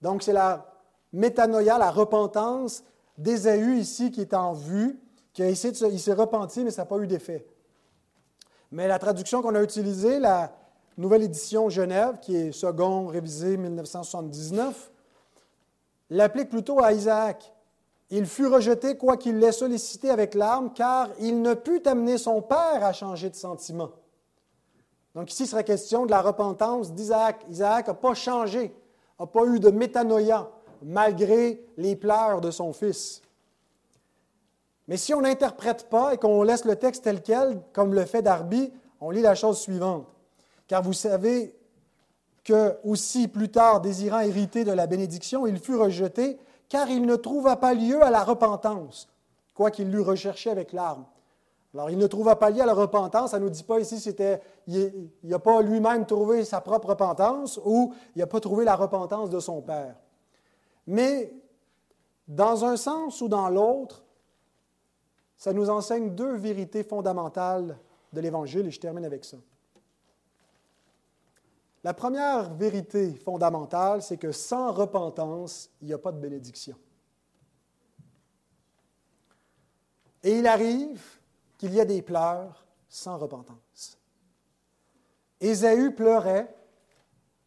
Donc, 0.00 0.22
c'est 0.22 0.32
la 0.32 0.72
métanoïa, 1.12 1.76
la 1.76 1.90
repentance 1.90 2.82
d'Ésaü 3.18 3.76
ici 3.76 4.10
qui 4.10 4.22
est 4.22 4.32
en 4.32 4.54
vue, 4.54 4.98
qui 5.34 5.42
a 5.42 5.48
essayé 5.48 5.72
de 5.72 5.92
il 5.92 6.00
s'est 6.00 6.14
repenti, 6.14 6.64
mais 6.64 6.70
ça 6.70 6.82
n'a 6.82 6.86
pas 6.86 6.96
eu 6.96 7.06
d'effet. 7.06 7.46
Mais 8.70 8.88
la 8.88 8.98
traduction 8.98 9.42
qu'on 9.42 9.54
a 9.54 9.62
utilisée, 9.62 10.18
la, 10.18 10.50
Nouvelle 10.98 11.24
édition 11.24 11.68
Genève, 11.68 12.20
qui 12.22 12.34
est 12.34 12.52
second 12.52 13.08
révisé 13.08 13.58
1979, 13.58 14.90
l'applique 16.08 16.48
plutôt 16.48 16.82
à 16.82 16.94
Isaac. 16.94 17.52
Il 18.08 18.24
fut 18.24 18.46
rejeté, 18.46 18.96
quoiqu'il 18.96 19.38
l'ait 19.38 19.52
sollicité 19.52 20.08
avec 20.08 20.34
larmes, 20.34 20.72
car 20.72 21.10
il 21.20 21.42
ne 21.42 21.52
put 21.52 21.82
amener 21.84 22.16
son 22.16 22.40
père 22.40 22.82
à 22.82 22.94
changer 22.94 23.28
de 23.28 23.34
sentiment. 23.34 23.90
Donc 25.14 25.30
ici, 25.30 25.42
il 25.42 25.48
serait 25.48 25.64
question 25.64 26.06
de 26.06 26.10
la 26.10 26.22
repentance 26.22 26.92
d'Isaac. 26.92 27.44
Isaac 27.50 27.88
n'a 27.88 27.94
pas 27.94 28.14
changé, 28.14 28.74
n'a 29.20 29.26
pas 29.26 29.44
eu 29.44 29.60
de 29.60 29.70
métanoïa, 29.70 30.50
malgré 30.82 31.62
les 31.76 31.94
pleurs 31.94 32.40
de 32.40 32.50
son 32.50 32.72
fils. 32.72 33.20
Mais 34.88 34.96
si 34.96 35.12
on 35.12 35.20
n'interprète 35.20 35.90
pas 35.90 36.14
et 36.14 36.16
qu'on 36.16 36.42
laisse 36.42 36.64
le 36.64 36.76
texte 36.76 37.04
tel 37.04 37.22
quel, 37.22 37.60
comme 37.74 37.92
le 37.92 38.06
fait 38.06 38.22
Darby, 38.22 38.72
on 39.00 39.10
lit 39.10 39.20
la 39.20 39.34
chose 39.34 39.58
suivante. 39.58 40.06
Car 40.68 40.82
vous 40.82 40.92
savez 40.92 41.54
que 42.44 42.76
aussi 42.84 43.28
plus 43.28 43.50
tard, 43.50 43.80
désirant 43.80 44.20
hériter 44.20 44.64
de 44.64 44.72
la 44.72 44.86
bénédiction, 44.86 45.46
il 45.46 45.58
fut 45.58 45.76
rejeté, 45.76 46.38
car 46.68 46.88
il 46.88 47.06
ne 47.06 47.16
trouva 47.16 47.56
pas 47.56 47.74
lieu 47.74 48.02
à 48.02 48.10
la 48.10 48.24
repentance, 48.24 49.08
quoiqu'il 49.54 49.90
l'eût 49.90 50.00
recherché 50.00 50.50
avec 50.50 50.72
larmes. 50.72 51.04
Alors, 51.76 51.90
il 51.90 51.98
ne 51.98 52.06
trouva 52.06 52.36
pas 52.36 52.48
lieu 52.48 52.62
à 52.62 52.66
la 52.66 52.72
repentance. 52.72 53.32
Ça 53.32 53.38
ne 53.38 53.44
nous 53.44 53.50
dit 53.50 53.62
pas 53.62 53.78
ici 53.78 54.00
c'était 54.00 54.40
il 54.66 55.10
n'a 55.24 55.38
pas 55.38 55.60
lui-même 55.60 56.06
trouvé 56.06 56.42
sa 56.44 56.62
propre 56.62 56.88
repentance 56.88 57.60
ou 57.64 57.92
il 58.14 58.20
n'a 58.20 58.26
pas 58.26 58.40
trouvé 58.40 58.64
la 58.64 58.76
repentance 58.76 59.28
de 59.28 59.38
son 59.40 59.60
père. 59.60 59.94
Mais 60.86 61.34
dans 62.26 62.64
un 62.64 62.78
sens 62.78 63.20
ou 63.20 63.28
dans 63.28 63.50
l'autre, 63.50 64.04
ça 65.36 65.52
nous 65.52 65.68
enseigne 65.68 66.14
deux 66.14 66.36
vérités 66.36 66.82
fondamentales 66.82 67.78
de 68.12 68.20
l'Évangile 68.22 68.66
et 68.66 68.70
je 68.70 68.80
termine 68.80 69.04
avec 69.04 69.26
ça. 69.26 69.36
La 71.86 71.94
première 71.94 72.52
vérité 72.52 73.14
fondamentale, 73.14 74.02
c'est 74.02 74.16
que 74.16 74.32
sans 74.32 74.72
repentance, 74.72 75.70
il 75.80 75.86
n'y 75.86 75.92
a 75.92 75.98
pas 75.98 76.10
de 76.10 76.18
bénédiction. 76.18 76.76
Et 80.24 80.36
il 80.36 80.48
arrive 80.48 81.00
qu'il 81.56 81.72
y 81.72 81.80
a 81.80 81.84
des 81.84 82.02
pleurs 82.02 82.66
sans 82.88 83.16
repentance. 83.18 84.00
Ésaü 85.40 85.94
pleurait, 85.94 86.52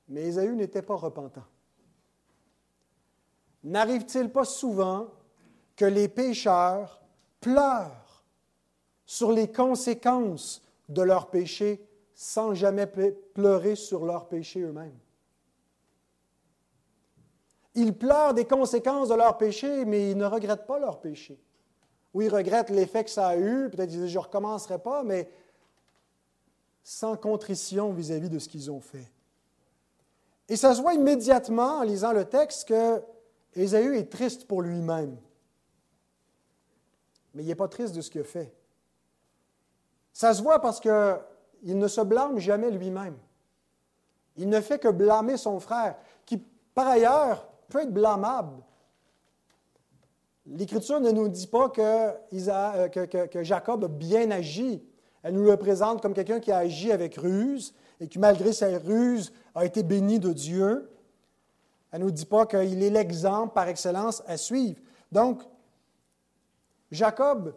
mais 0.07 0.27
Ésaü 0.27 0.55
n'était 0.55 0.83
pas 0.83 0.95
repentant. 0.95 1.43
N'arrive-t-il 3.65 4.29
pas 4.29 4.45
souvent 4.45 5.09
que 5.75 5.83
les 5.83 6.07
pécheurs 6.07 7.01
pleurent 7.41 8.23
sur 9.05 9.33
les 9.33 9.51
conséquences 9.51 10.61
de 10.87 11.01
leurs 11.01 11.29
péchés 11.29 11.88
sans 12.21 12.53
jamais 12.53 12.85
pleurer 12.85 13.75
sur 13.75 14.03
leurs 14.03 14.27
péchés 14.27 14.59
eux-mêmes? 14.59 14.99
Ils 17.75 17.97
pleurent 17.97 18.33
des 18.33 18.43
conséquences 18.43 19.07
de 19.07 19.15
leurs 19.15 19.37
péchés, 19.37 19.85
mais 19.85 20.11
ils 20.11 20.17
ne 20.17 20.25
regrettent 20.25 20.67
pas 20.67 20.79
leurs 20.79 20.99
péchés. 20.99 21.39
Ou 22.13 22.21
ils 22.21 22.29
regrettent 22.29 22.71
l'effet 22.71 23.05
que 23.05 23.09
ça 23.09 23.29
a 23.29 23.37
eu, 23.37 23.69
peut-être 23.69 23.89
qu'ils 23.89 24.01
disent 24.01 24.09
je 24.09 24.19
ne 24.19 24.23
recommencerai 24.23 24.79
pas, 24.79 25.01
mais 25.03 25.31
sans 26.83 27.15
contrition 27.15 27.93
vis-à-vis 27.93 28.29
de 28.29 28.37
ce 28.39 28.49
qu'ils 28.49 28.69
ont 28.69 28.81
fait. 28.81 29.09
Et 30.49 30.57
ça 30.57 30.75
se 30.75 30.81
voit 30.81 30.95
immédiatement 30.95 31.77
en 31.77 31.83
lisant 31.83 32.11
le 32.11 32.25
texte 32.25 32.67
que 32.67 33.01
Ésaü 33.55 33.97
est 33.97 34.11
triste 34.11 34.45
pour 34.45 34.61
lui-même. 34.61 35.17
Mais 37.33 37.43
il 37.43 37.47
n'est 37.47 37.55
pas 37.55 37.69
triste 37.69 37.95
de 37.95 38.01
ce 38.01 38.09
qu'il 38.09 38.19
a 38.19 38.25
fait. 38.25 38.53
Ça 40.11 40.33
se 40.33 40.43
voit 40.43 40.59
parce 40.59 40.81
qu'il 41.61 41.77
ne 41.77 41.87
se 41.87 42.01
blâme 42.01 42.39
jamais 42.39 42.71
lui-même. 42.71 43.15
Il 44.37 44.49
ne 44.49 44.61
fait 44.61 44.79
que 44.79 44.87
blâmer 44.87 45.37
son 45.37 45.59
frère, 45.59 45.97
qui 46.25 46.37
par 46.73 46.87
ailleurs 46.87 47.49
peut 47.69 47.81
être 47.81 47.93
blâmable. 47.93 48.63
L'Écriture 50.45 50.99
ne 50.99 51.11
nous 51.11 51.27
dit 51.27 51.47
pas 51.47 51.69
que, 51.69 51.81
euh, 51.81 53.43
Jacob 53.43 53.83
a 53.83 53.87
bien 53.87 54.31
agi. 54.31 54.83
Elle 55.21 55.33
nous 55.33 55.43
le 55.43 55.57
présente 55.57 56.01
comme 56.01 56.13
quelqu'un 56.13 56.39
qui 56.39 56.51
a 56.51 56.57
agi 56.59 56.91
avec 56.91 57.15
ruse 57.15 57.73
et 57.99 58.07
qui, 58.07 58.17
malgré 58.17 58.53
sa 58.53 58.77
ruse, 58.79 59.33
a 59.53 59.65
été 59.65 59.83
béni 59.83 60.19
de 60.19 60.31
Dieu. 60.31 60.89
Elle 61.91 61.99
ne 61.99 62.05
nous 62.05 62.11
dit 62.11 62.25
pas 62.25 62.45
qu'il 62.45 62.81
est 62.81 62.89
l'exemple 62.89 63.53
par 63.53 63.67
excellence 63.67 64.23
à 64.25 64.37
suivre. 64.37 64.79
Donc, 65.11 65.41
Jacob 66.91 67.53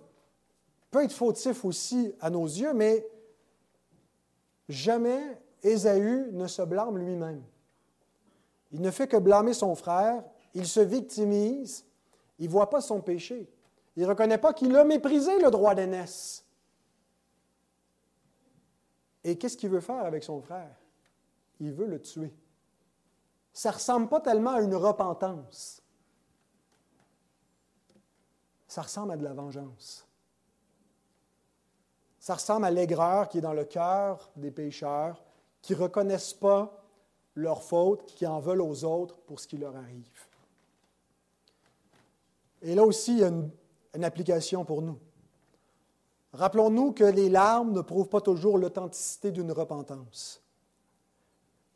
peut 0.91 1.05
être 1.05 1.13
fautif 1.13 1.65
aussi 1.65 2.13
à 2.21 2.29
nos 2.29 2.45
yeux, 2.45 2.75
mais 2.75 3.07
jamais 4.73 5.41
Ésaü 5.63 6.31
ne 6.33 6.47
se 6.47 6.63
blâme 6.63 6.99
lui-même. 6.99 7.43
Il 8.73 8.81
ne 8.81 8.91
fait 8.91 9.07
que 9.07 9.17
blâmer 9.17 9.55
son 9.55 9.75
frère, 9.75 10.25
il 10.55 10.67
se 10.67 10.81
victimise, 10.81 11.85
il 12.39 12.47
ne 12.47 12.51
voit 12.51 12.71
pas 12.71 12.81
son 12.81 13.01
péché. 13.01 13.49
Il 13.97 14.03
ne 14.03 14.09
reconnaît 14.09 14.39
pas 14.39 14.53
qu'il 14.53 14.75
a 14.75 14.85
méprisé 14.85 15.39
le 15.39 15.51
droit 15.51 15.75
d'aînesse. 15.75 16.45
Et 19.25 19.39
qu'est-ce 19.39 19.57
qu'il 19.57 19.71
veut 19.71 19.81
faire 19.81 20.05
avec 20.05 20.25
son 20.25 20.41
frère? 20.41 20.75
Il 21.61 21.73
veut 21.73 21.87
le 21.87 22.01
tuer. 22.01 22.35
Ça 23.53 23.69
ne 23.69 23.75
ressemble 23.75 24.09
pas 24.09 24.21
tellement 24.21 24.53
à 24.53 24.63
une 24.63 24.75
repentance. 24.75 25.83
Ça 28.67 28.83
ressemble 28.83 29.13
à 29.13 29.17
de 29.17 29.25
la 29.25 29.35
vengeance. 29.35 30.07
Ça 32.23 32.35
ressemble 32.35 32.67
à 32.67 32.71
l'aigreur 32.71 33.29
qui 33.29 33.39
est 33.39 33.41
dans 33.41 33.53
le 33.53 33.65
cœur 33.65 34.31
des 34.37 34.53
pécheurs, 34.53 35.25
qui 35.61 35.73
ne 35.73 35.79
reconnaissent 35.79 36.35
pas 36.35 36.81
leur 37.35 37.65
faute, 37.65 38.15
qui 38.15 38.29
en 38.29 38.39
veulent 38.39 38.63
aux 38.63 38.85
autres 38.85 39.19
pour 39.23 39.41
ce 39.41 39.49
qui 39.49 39.59
leur 39.59 39.75
arrive. 39.75 40.09
Et 42.63 42.77
là 42.77 42.85
aussi, 42.85 43.15
il 43.15 43.19
y 43.19 43.25
a 43.25 43.27
une, 43.27 43.51
une 43.97 44.05
application 44.05 44.65
pour 44.65 44.83
nous. 44.83 45.01
Rappelons-nous 46.33 46.93
que 46.93 47.03
les 47.03 47.29
larmes 47.29 47.73
ne 47.73 47.81
prouvent 47.81 48.09
pas 48.09 48.21
toujours 48.21 48.57
l'authenticité 48.57 49.33
d'une 49.33 49.51
repentance. 49.51 50.41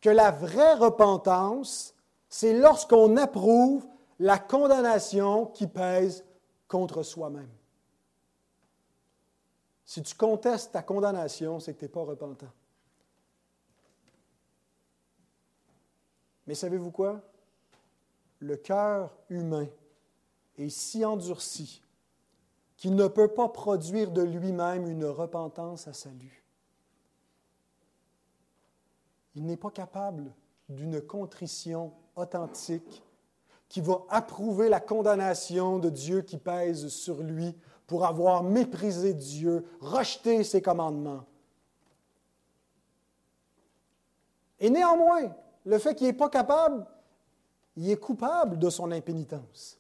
Que 0.01 0.11
la 0.11 0.31
vraie 0.31 0.75
repentance, 0.75 1.93
c'est 2.29 2.57
lorsqu'on 2.57 3.17
approuve 3.17 3.85
la 4.21 4.39
condamnation 4.39 5.47
qui 5.47 5.67
pèse 5.67 6.25
contre 6.69 7.03
soi-même. 7.03 7.51
Si 9.87 10.03
tu 10.03 10.17
contestes 10.17 10.73
ta 10.73 10.83
condamnation, 10.83 11.61
c'est 11.61 11.73
que 11.73 11.79
tu 11.79 11.85
n'es 11.85 11.89
pas 11.89 12.03
repentant. 12.03 12.51
Mais 16.47 16.55
savez-vous 16.55 16.91
quoi? 16.91 17.23
Le 18.41 18.57
cœur 18.57 19.17
humain 19.31 19.69
est 20.59 20.69
si 20.69 21.05
endurci 21.05 21.83
qu'il 22.77 22.95
ne 22.97 23.07
peut 23.07 23.29
pas 23.29 23.49
produire 23.49 24.11
de 24.11 24.23
lui-même 24.23 24.89
une 24.89 25.07
repentance 25.07 25.87
à 25.89 25.93
salut. 25.93 26.45
Il 29.37 29.47
n'est 29.47 29.57
pas 29.57 29.71
capable 29.71 30.33
d'une 30.69 31.01
contrition 31.01 31.93
authentique 32.17 33.03
qui 33.69 33.81
va 33.81 34.05
approuver 34.09 34.69
la 34.69 34.81
condamnation 34.81 35.79
de 35.79 35.91
Dieu 35.91 36.23
qui 36.23 36.39
pèse 36.39 36.89
sur 36.89 37.23
lui 37.23 37.55
pour 37.87 38.05
avoir 38.05 38.43
méprisé 38.43 39.15
Dieu, 39.15 39.65
rejeté 39.81 40.43
ses 40.43 40.61
commandements. 40.61 41.25
Et 44.59 44.71
néanmoins, 44.71 45.33
le 45.65 45.79
fait 45.79 45.95
qu'il 45.95 46.07
n'est 46.07 46.13
pas 46.13 46.29
capable, 46.29 46.87
il 47.77 47.91
est 47.91 47.97
coupable 47.97 48.59
de 48.59 48.71
son 48.71 48.91
impénitence. 48.91 49.79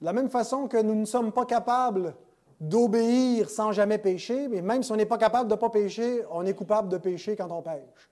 De 0.00 0.06
la 0.06 0.12
même 0.12 0.28
façon 0.28 0.68
que 0.68 0.76
nous 0.76 0.94
ne 0.94 1.04
sommes 1.04 1.32
pas 1.32 1.46
capables 1.46 2.14
d'obéir 2.60 3.48
sans 3.48 3.72
jamais 3.72 3.98
pécher, 3.98 4.48
mais 4.48 4.60
même 4.60 4.82
si 4.82 4.92
on 4.92 4.96
n'est 4.96 5.06
pas 5.06 5.18
capable 5.18 5.48
de 5.48 5.54
ne 5.54 5.60
pas 5.60 5.70
pécher, 5.70 6.24
on 6.30 6.44
est 6.44 6.54
coupable 6.54 6.88
de 6.88 6.98
pécher 6.98 7.36
quand 7.36 7.50
on 7.50 7.62
pêche. 7.62 8.10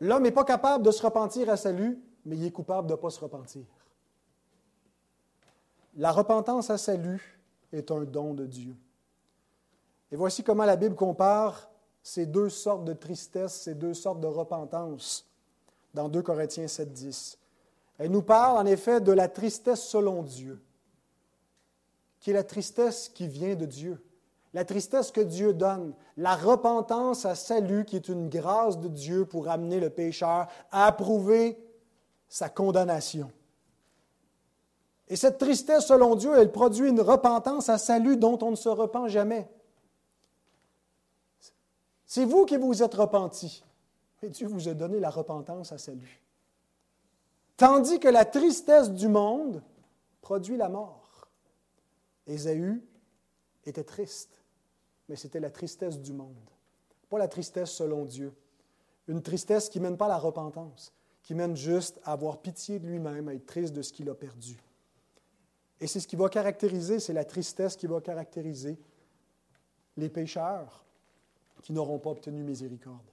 L'homme 0.00 0.22
n'est 0.22 0.30
pas 0.30 0.44
capable 0.44 0.84
de 0.84 0.90
se 0.90 1.02
repentir 1.02 1.50
à 1.50 1.56
salut, 1.56 2.00
mais 2.24 2.36
il 2.36 2.46
est 2.46 2.50
coupable 2.50 2.88
de 2.88 2.94
ne 2.94 2.98
pas 2.98 3.10
se 3.10 3.20
repentir. 3.20 3.64
La 6.00 6.12
repentance 6.12 6.70
à 6.70 6.78
salut 6.78 7.42
est 7.74 7.90
un 7.90 8.04
don 8.04 8.32
de 8.32 8.46
Dieu. 8.46 8.74
Et 10.10 10.16
voici 10.16 10.42
comment 10.42 10.64
la 10.64 10.76
Bible 10.76 10.94
compare 10.94 11.70
ces 12.02 12.24
deux 12.24 12.48
sortes 12.48 12.86
de 12.86 12.94
tristesse, 12.94 13.60
ces 13.60 13.74
deux 13.74 13.92
sortes 13.92 14.18
de 14.18 14.26
repentance 14.26 15.28
dans 15.92 16.08
2 16.08 16.22
Corinthiens 16.22 16.68
7, 16.68 16.90
10. 16.90 17.38
Elle 17.98 18.10
nous 18.10 18.22
parle 18.22 18.56
en 18.56 18.64
effet 18.64 19.02
de 19.02 19.12
la 19.12 19.28
tristesse 19.28 19.82
selon 19.82 20.22
Dieu, 20.22 20.62
qui 22.18 22.30
est 22.30 22.34
la 22.34 22.44
tristesse 22.44 23.10
qui 23.10 23.28
vient 23.28 23.54
de 23.54 23.66
Dieu, 23.66 24.02
la 24.54 24.64
tristesse 24.64 25.10
que 25.10 25.20
Dieu 25.20 25.52
donne, 25.52 25.92
la 26.16 26.34
repentance 26.34 27.26
à 27.26 27.34
salut 27.34 27.84
qui 27.84 27.96
est 27.96 28.08
une 28.08 28.30
grâce 28.30 28.78
de 28.78 28.88
Dieu 28.88 29.26
pour 29.26 29.50
amener 29.50 29.80
le 29.80 29.90
pécheur 29.90 30.46
à 30.72 30.86
approuver 30.86 31.62
sa 32.26 32.48
condamnation. 32.48 33.30
Et 35.10 35.16
cette 35.16 35.38
tristesse 35.38 35.86
selon 35.86 36.14
Dieu, 36.14 36.30
elle 36.38 36.52
produit 36.52 36.88
une 36.88 37.00
repentance 37.00 37.68
à 37.68 37.78
salut 37.78 38.16
dont 38.16 38.38
on 38.42 38.52
ne 38.52 38.56
se 38.56 38.68
repent 38.68 39.08
jamais. 39.08 39.50
C'est 42.06 42.24
vous 42.24 42.46
qui 42.46 42.56
vous 42.56 42.82
êtes 42.82 42.94
repentis, 42.94 43.64
et 44.22 44.28
Dieu 44.28 44.46
vous 44.46 44.68
a 44.68 44.74
donné 44.74 45.00
la 45.00 45.10
repentance 45.10 45.72
à 45.72 45.78
salut. 45.78 46.22
Tandis 47.56 47.98
que 47.98 48.08
la 48.08 48.24
tristesse 48.24 48.90
du 48.92 49.08
monde 49.08 49.62
produit 50.20 50.56
la 50.56 50.68
mort. 50.68 51.28
Ésaü 52.28 52.80
était 53.66 53.84
triste, 53.84 54.30
mais 55.08 55.16
c'était 55.16 55.40
la 55.40 55.50
tristesse 55.50 55.98
du 55.98 56.12
monde. 56.12 56.50
Pas 57.08 57.18
la 57.18 57.28
tristesse 57.28 57.72
selon 57.72 58.04
Dieu. 58.04 58.32
Une 59.08 59.22
tristesse 59.22 59.68
qui 59.68 59.80
ne 59.80 59.84
mène 59.84 59.96
pas 59.96 60.06
à 60.06 60.10
la 60.10 60.18
repentance, 60.18 60.92
qui 61.24 61.34
mène 61.34 61.56
juste 61.56 62.00
à 62.04 62.12
avoir 62.12 62.38
pitié 62.38 62.78
de 62.78 62.86
lui-même, 62.86 63.28
à 63.28 63.34
être 63.34 63.46
triste 63.46 63.74
de 63.74 63.82
ce 63.82 63.92
qu'il 63.92 64.08
a 64.08 64.14
perdu. 64.14 64.56
Et 65.80 65.86
c'est 65.86 66.00
ce 66.00 66.06
qui 66.06 66.16
va 66.16 66.28
caractériser, 66.28 67.00
c'est 67.00 67.12
la 67.12 67.24
tristesse 67.24 67.76
qui 67.76 67.86
va 67.86 68.00
caractériser 68.00 68.78
les 69.96 70.08
pécheurs 70.08 70.84
qui 71.62 71.72
n'auront 71.72 71.98
pas 71.98 72.10
obtenu 72.10 72.42
miséricorde. 72.42 73.10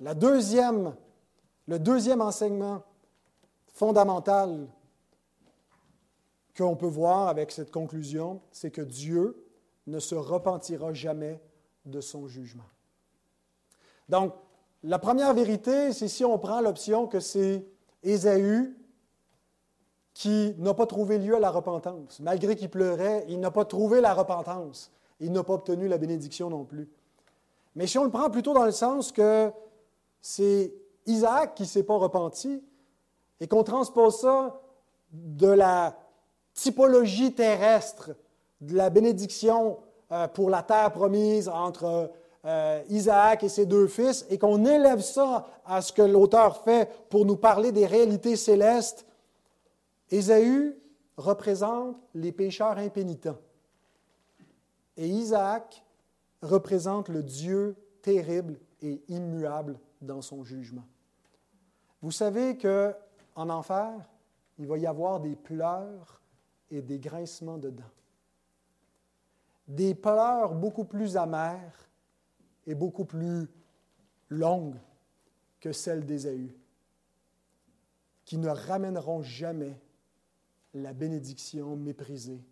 La 0.00 0.14
deuxième, 0.14 0.94
le 1.66 1.78
deuxième 1.78 2.20
enseignement 2.20 2.82
fondamental 3.72 4.68
qu'on 6.56 6.76
peut 6.76 6.86
voir 6.86 7.28
avec 7.28 7.50
cette 7.50 7.70
conclusion, 7.70 8.40
c'est 8.50 8.70
que 8.70 8.82
Dieu 8.82 9.44
ne 9.86 10.00
se 10.00 10.14
repentira 10.14 10.92
jamais 10.92 11.40
de 11.84 12.00
son 12.00 12.26
jugement. 12.26 12.64
Donc, 14.08 14.34
la 14.82 14.98
première 14.98 15.34
vérité, 15.34 15.92
c'est 15.92 16.08
si 16.08 16.24
on 16.24 16.38
prend 16.38 16.60
l'option 16.60 17.06
que 17.06 17.20
c'est 17.20 17.66
Ésaü 18.02 18.74
qui 20.16 20.54
n'a 20.56 20.72
pas 20.72 20.86
trouvé 20.86 21.18
lieu 21.18 21.36
à 21.36 21.40
la 21.40 21.50
repentance. 21.50 22.20
Malgré 22.20 22.56
qu'il 22.56 22.70
pleurait, 22.70 23.26
il 23.28 23.38
n'a 23.38 23.50
pas 23.50 23.66
trouvé 23.66 24.00
la 24.00 24.14
repentance. 24.14 24.90
Il 25.20 25.30
n'a 25.30 25.44
pas 25.44 25.52
obtenu 25.52 25.88
la 25.88 25.98
bénédiction 25.98 26.48
non 26.48 26.64
plus. 26.64 26.88
Mais 27.74 27.86
si 27.86 27.98
on 27.98 28.04
le 28.04 28.10
prend 28.10 28.30
plutôt 28.30 28.54
dans 28.54 28.64
le 28.64 28.70
sens 28.70 29.12
que 29.12 29.52
c'est 30.22 30.72
Isaac 31.04 31.54
qui 31.54 31.64
ne 31.64 31.68
s'est 31.68 31.82
pas 31.82 31.98
repenti 31.98 32.64
et 33.40 33.46
qu'on 33.46 33.62
transpose 33.62 34.20
ça 34.20 34.58
de 35.12 35.48
la 35.48 35.94
typologie 36.54 37.34
terrestre 37.34 38.12
de 38.62 38.74
la 38.74 38.88
bénédiction 38.88 39.76
euh, 40.12 40.28
pour 40.28 40.48
la 40.48 40.62
terre 40.62 40.92
promise 40.92 41.46
entre 41.46 42.10
euh, 42.46 42.82
Isaac 42.88 43.44
et 43.44 43.50
ses 43.50 43.66
deux 43.66 43.86
fils 43.86 44.24
et 44.30 44.38
qu'on 44.38 44.64
élève 44.64 45.02
ça 45.02 45.46
à 45.66 45.82
ce 45.82 45.92
que 45.92 46.00
l'auteur 46.00 46.62
fait 46.64 46.90
pour 47.10 47.26
nous 47.26 47.36
parler 47.36 47.70
des 47.70 47.84
réalités 47.84 48.36
célestes, 48.36 49.04
Ésaü 50.10 50.76
représente 51.16 52.00
les 52.14 52.32
pécheurs 52.32 52.78
impénitents 52.78 53.38
et 54.96 55.08
Isaac 55.08 55.84
représente 56.42 57.08
le 57.08 57.22
Dieu 57.22 57.76
terrible 58.02 58.58
et 58.80 59.02
immuable 59.08 59.78
dans 60.00 60.22
son 60.22 60.44
jugement. 60.44 60.86
Vous 62.02 62.12
savez 62.12 62.56
qu'en 62.56 63.50
enfer, 63.50 64.08
il 64.58 64.66
va 64.66 64.78
y 64.78 64.86
avoir 64.86 65.20
des 65.20 65.36
pleurs 65.36 66.20
et 66.70 66.82
des 66.82 66.98
grincements 66.98 67.58
de 67.58 67.70
dents. 67.70 67.84
Des 69.68 69.94
pleurs 69.94 70.54
beaucoup 70.54 70.84
plus 70.84 71.16
amères 71.16 71.90
et 72.66 72.74
beaucoup 72.74 73.04
plus 73.04 73.48
longues 74.28 74.78
que 75.60 75.72
celles 75.72 76.04
d'Ésaü, 76.04 76.54
qui 78.24 78.38
ne 78.38 78.48
ramèneront 78.48 79.22
jamais 79.22 79.80
la 80.76 80.92
bénédiction 80.92 81.76
méprisée 81.76 82.44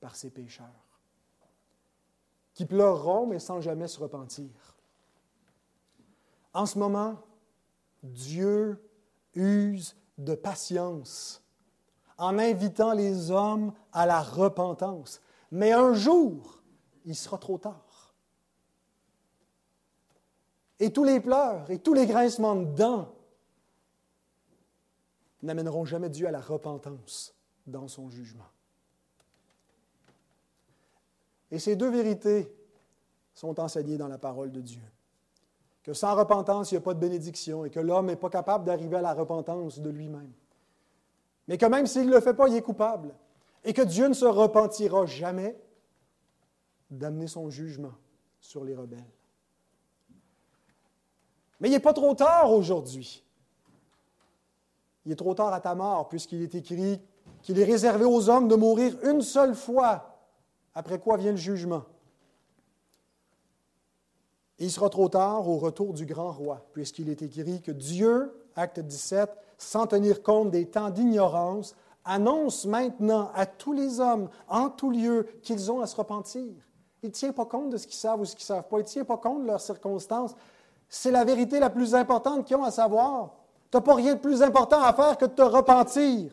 par 0.00 0.16
ses 0.16 0.30
pécheurs, 0.30 1.00
qui 2.54 2.66
pleureront 2.66 3.26
mais 3.26 3.38
sans 3.38 3.60
jamais 3.60 3.88
se 3.88 3.98
repentir. 3.98 4.50
En 6.52 6.66
ce 6.66 6.78
moment, 6.78 7.16
Dieu 8.02 8.82
use 9.34 9.96
de 10.18 10.34
patience 10.34 11.42
en 12.18 12.38
invitant 12.38 12.92
les 12.92 13.30
hommes 13.30 13.72
à 13.92 14.04
la 14.04 14.20
repentance. 14.20 15.20
Mais 15.50 15.72
un 15.72 15.94
jour, 15.94 16.62
il 17.04 17.16
sera 17.16 17.38
trop 17.38 17.58
tard. 17.58 18.14
Et 20.78 20.92
tous 20.92 21.04
les 21.04 21.20
pleurs 21.20 21.70
et 21.70 21.78
tous 21.78 21.94
les 21.94 22.06
grincements 22.06 22.56
de 22.56 22.64
dents 22.74 23.14
n'amèneront 25.42 25.84
jamais 25.84 26.10
Dieu 26.10 26.26
à 26.26 26.30
la 26.30 26.40
repentance 26.40 27.34
dans 27.66 27.88
son 27.88 28.08
jugement. 28.10 28.48
Et 31.50 31.58
ces 31.58 31.76
deux 31.76 31.90
vérités 31.90 32.54
sont 33.34 33.58
enseignées 33.58 33.98
dans 33.98 34.08
la 34.08 34.18
parole 34.18 34.52
de 34.52 34.60
Dieu. 34.60 34.82
Que 35.82 35.94
sans 35.94 36.14
repentance, 36.14 36.70
il 36.70 36.74
n'y 36.74 36.78
a 36.78 36.82
pas 36.82 36.94
de 36.94 37.00
bénédiction 37.00 37.64
et 37.64 37.70
que 37.70 37.80
l'homme 37.80 38.06
n'est 38.06 38.16
pas 38.16 38.30
capable 38.30 38.64
d'arriver 38.64 38.96
à 38.96 39.02
la 39.02 39.14
repentance 39.14 39.80
de 39.80 39.90
lui-même 39.90 40.32
mais 41.50 41.58
que 41.58 41.66
même 41.66 41.88
s'il 41.88 42.06
ne 42.06 42.14
le 42.14 42.20
fait 42.20 42.32
pas, 42.32 42.48
il 42.48 42.54
est 42.54 42.62
coupable, 42.62 43.12
et 43.64 43.72
que 43.72 43.82
Dieu 43.82 44.06
ne 44.06 44.14
se 44.14 44.24
repentira 44.24 45.04
jamais 45.04 45.60
d'amener 46.92 47.26
son 47.26 47.50
jugement 47.50 47.90
sur 48.40 48.62
les 48.62 48.72
rebelles. 48.72 49.02
Mais 51.58 51.66
il 51.66 51.72
n'est 51.72 51.80
pas 51.80 51.92
trop 51.92 52.14
tard 52.14 52.52
aujourd'hui. 52.52 53.24
Il 55.04 55.10
est 55.10 55.16
trop 55.16 55.34
tard 55.34 55.52
à 55.52 55.60
ta 55.60 55.74
mort, 55.74 56.08
puisqu'il 56.08 56.40
est 56.40 56.54
écrit 56.54 57.02
qu'il 57.42 57.58
est 57.58 57.64
réservé 57.64 58.04
aux 58.04 58.28
hommes 58.28 58.48
de 58.48 58.56
mourir 58.56 58.96
une 59.04 59.22
seule 59.22 59.54
fois, 59.54 60.18
après 60.74 60.98
quoi 60.98 61.16
vient 61.16 61.32
le 61.32 61.36
jugement. 61.36 61.82
Et 64.58 64.64
il 64.64 64.70
sera 64.70 64.90
trop 64.90 65.08
tard 65.08 65.48
au 65.48 65.56
retour 65.56 65.94
du 65.94 66.04
grand 66.04 66.32
roi, 66.32 66.66
puisqu'il 66.72 67.08
est 67.08 67.22
écrit 67.22 67.62
que 67.62 67.72
Dieu, 67.72 68.34
acte 68.54 68.78
17, 68.78 69.30
sans 69.56 69.86
tenir 69.86 70.22
compte 70.22 70.50
des 70.50 70.66
temps 70.66 70.90
d'ignorance, 70.90 71.74
annonce 72.04 72.66
maintenant 72.66 73.30
à 73.34 73.46
tous 73.46 73.72
les 73.72 74.00
hommes, 74.00 74.28
en 74.48 74.68
tout 74.68 74.90
lieu, 74.90 75.26
qu'ils 75.42 75.70
ont 75.70 75.80
à 75.80 75.86
se 75.86 75.96
repentir. 75.96 76.52
Il 77.02 77.06
ne 77.06 77.12
tient 77.12 77.32
pas 77.32 77.46
compte 77.46 77.70
de 77.70 77.78
ce 77.78 77.86
qu'ils 77.86 77.96
savent 77.96 78.20
ou 78.20 78.24
ce 78.24 78.36
qu'ils 78.36 78.44
ne 78.44 78.58
savent 78.58 78.68
pas. 78.68 78.78
Il 78.78 78.82
ne 78.82 78.88
tient 78.88 79.04
pas 79.04 79.16
compte 79.16 79.42
de 79.42 79.46
leurs 79.46 79.60
circonstances. 79.60 80.34
C'est 80.88 81.10
la 81.10 81.24
vérité 81.24 81.58
la 81.58 81.70
plus 81.70 81.94
importante 81.94 82.44
qu'ils 82.44 82.56
ont 82.56 82.64
à 82.64 82.70
savoir. 82.70 83.30
Tu 83.70 83.76
n'as 83.76 83.80
pas 83.80 83.94
rien 83.94 84.14
de 84.14 84.20
plus 84.20 84.42
important 84.42 84.82
à 84.82 84.92
faire 84.92 85.16
que 85.16 85.24
de 85.24 85.30
te 85.30 85.42
repentir. 85.42 86.32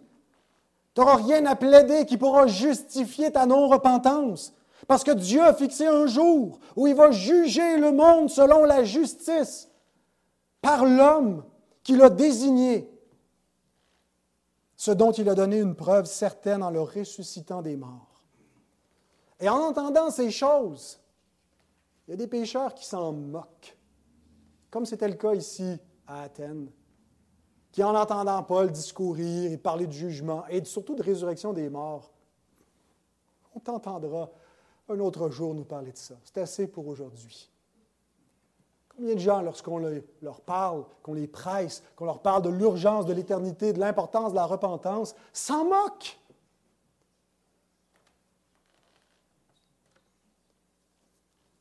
Tu 0.98 1.02
n'auras 1.02 1.18
rien 1.18 1.46
à 1.46 1.56
plaider 1.56 2.08
qui 2.08 2.18
pourra 2.18 2.48
justifier 2.48 3.32
ta 3.32 3.46
non-repentance. 3.46 4.56
Parce 4.88 5.04
que 5.04 5.12
Dieu 5.12 5.44
a 5.44 5.54
fixé 5.54 5.86
un 5.86 6.08
jour 6.08 6.60
où 6.76 6.88
il 6.88 6.96
va 6.96 7.12
juger 7.12 7.78
le 7.78 7.92
monde 7.92 8.32
selon 8.32 8.64
la 8.64 8.84
justice 8.84 9.70
par 10.60 10.86
l'homme 10.86 11.44
qu'il 11.84 12.02
a 12.02 12.10
désigné 12.10 12.90
ce 14.76 14.90
dont 14.90 15.12
il 15.12 15.30
a 15.30 15.36
donné 15.36 15.60
une 15.60 15.76
preuve 15.76 16.06
certaine 16.06 16.64
en 16.64 16.72
le 16.72 16.82
ressuscitant 16.82 17.62
des 17.62 17.76
morts. 17.76 18.24
Et 19.40 19.50
en 19.50 19.58
entendant 19.58 20.10
ces 20.10 20.32
choses, 20.32 21.00
il 22.08 22.12
y 22.12 22.14
a 22.16 22.18
des 22.18 22.26
pécheurs 22.26 22.74
qui 22.74 22.88
s'en 22.88 23.14
moquent, 23.14 23.78
comme 24.72 24.88
c'était 24.88 25.10
le 25.10 25.14
cas 25.14 25.36
ici 25.36 25.78
à 26.08 26.24
Athènes, 26.24 26.72
qui 27.72 27.84
en 27.84 27.96
entendant 27.96 28.42
Paul 28.44 28.72
discourir 28.72 29.52
et 29.52 29.58
parler 29.58 29.88
de 29.88 29.92
jugement 29.92 30.46
et 30.50 30.64
surtout 30.66 30.96
de 30.96 31.04
résurrection 31.04 31.54
des 31.54 31.70
morts, 31.70 32.12
on 33.56 33.60
t'entendra 33.60 34.30
un 34.90 35.00
autre 35.00 35.30
jour 35.30 35.54
nous 35.54 35.66
parler 35.66 35.92
de 35.92 35.98
ça. 35.98 36.16
C'est 36.24 36.40
assez 36.40 36.68
pour 36.68 36.88
aujourd'hui. 36.88 37.52
Combien 38.96 39.14
de 39.14 39.20
gens, 39.20 39.42
lorsqu'on 39.42 39.78
leur 40.22 40.42
parle, 40.42 40.86
qu'on 41.04 41.14
les 41.14 41.28
presse, 41.28 41.84
qu'on 41.96 42.06
leur 42.06 42.22
parle 42.22 42.42
de 42.42 42.50
l'urgence 42.50 43.06
de 43.06 43.14
l'éternité, 43.14 43.74
de 43.74 43.80
l'importance 43.80 44.32
de 44.32 44.36
la 44.38 44.46
repentance, 44.46 45.16
s'en 45.34 45.66
moquent? 45.66 46.20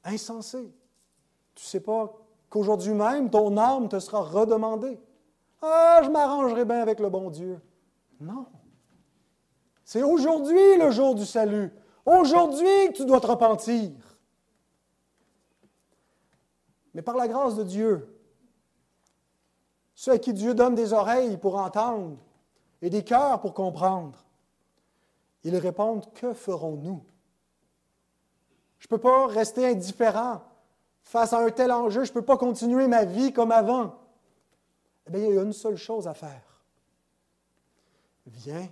Insensé. 0.05 0.73
Tu 1.55 1.65
ne 1.65 1.69
sais 1.69 1.81
pas 1.81 2.15
qu'aujourd'hui 2.49 2.95
même, 2.95 3.29
ton 3.29 3.57
âme 3.59 3.89
te 3.89 3.99
sera 3.99 4.23
redemandée. 4.23 4.99
Ah, 5.63 6.01
je 6.05 6.11
m'arrangerai 6.11 6.65
bien 6.65 6.81
avec 6.81 7.01
le 7.01 7.09
bon 7.09 7.31
Dieu. 7.31 7.61
Non. 8.21 8.47
C'est 9.85 10.03
aujourd'hui 10.03 10.77
le 10.79 10.91
jour 10.91 11.15
du 11.15 11.25
salut. 11.25 11.73
Aujourd'hui 12.05 12.89
que 12.89 12.97
tu 12.97 13.05
dois 13.05 13.21
te 13.21 13.27
repentir. 13.27 13.93
Mais 16.95 17.03
par 17.03 17.17
la 17.17 17.29
grâce 17.29 17.57
de 17.57 17.63
Dieu, 17.63 18.19
ceux 19.95 20.13
à 20.13 20.19
qui 20.19 20.33
Dieu 20.33 20.55
donne 20.55 20.75
des 20.75 20.93
oreilles 20.93 21.37
pour 21.37 21.57
entendre 21.57 22.19
et 22.83 22.91
des 22.91 23.05
cœurs 23.05 23.41
pour 23.41 23.55
comprendre, 23.55 24.25
ils 25.43 25.57
répondent, 25.57 26.13
que 26.15 26.33
ferons-nous? 26.33 27.05
Je 28.79 28.87
ne 28.87 28.89
peux 28.89 28.99
pas 28.99 29.27
rester 29.27 29.67
indifférent 29.67 30.43
face 31.03 31.33
à 31.33 31.39
un 31.39 31.51
tel 31.51 31.71
enjeu, 31.71 32.05
je 32.05 32.11
ne 32.11 32.15
peux 32.15 32.25
pas 32.25 32.37
continuer 32.37 32.89
ma 32.89 33.05
vie 33.05 33.33
comme 33.33 33.53
avant. 33.53 33.95
Eh 35.07 35.11
bien, 35.11 35.27
il 35.27 35.35
y 35.35 35.39
a 35.39 35.43
une 35.43 35.53
seule 35.53 35.77
chose 35.77 36.07
à 36.09 36.15
faire. 36.15 36.65
Viens 38.27 38.69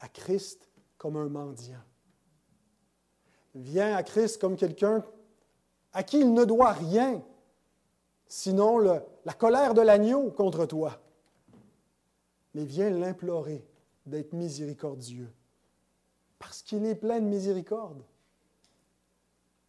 à 0.00 0.08
Christ 0.08 0.68
comme 0.96 1.16
un 1.16 1.28
mendiant. 1.28 1.82
Viens 3.54 3.94
à 3.94 4.02
Christ 4.02 4.40
comme 4.40 4.56
quelqu'un 4.56 5.04
à 5.92 6.02
qui 6.02 6.20
il 6.20 6.34
ne 6.34 6.44
doit 6.44 6.72
rien, 6.72 7.22
sinon 8.28 8.78
la 8.78 9.32
colère 9.32 9.72
de 9.72 9.80
l'agneau 9.80 10.30
contre 10.30 10.66
toi. 10.66 11.00
Mais 12.54 12.64
viens 12.64 12.90
l'implorer 12.90 13.66
d'être 14.04 14.34
miséricordieux, 14.34 15.32
parce 16.38 16.62
qu'il 16.62 16.84
est 16.84 16.94
plein 16.94 17.20
de 17.20 17.26
miséricorde. 17.26 18.02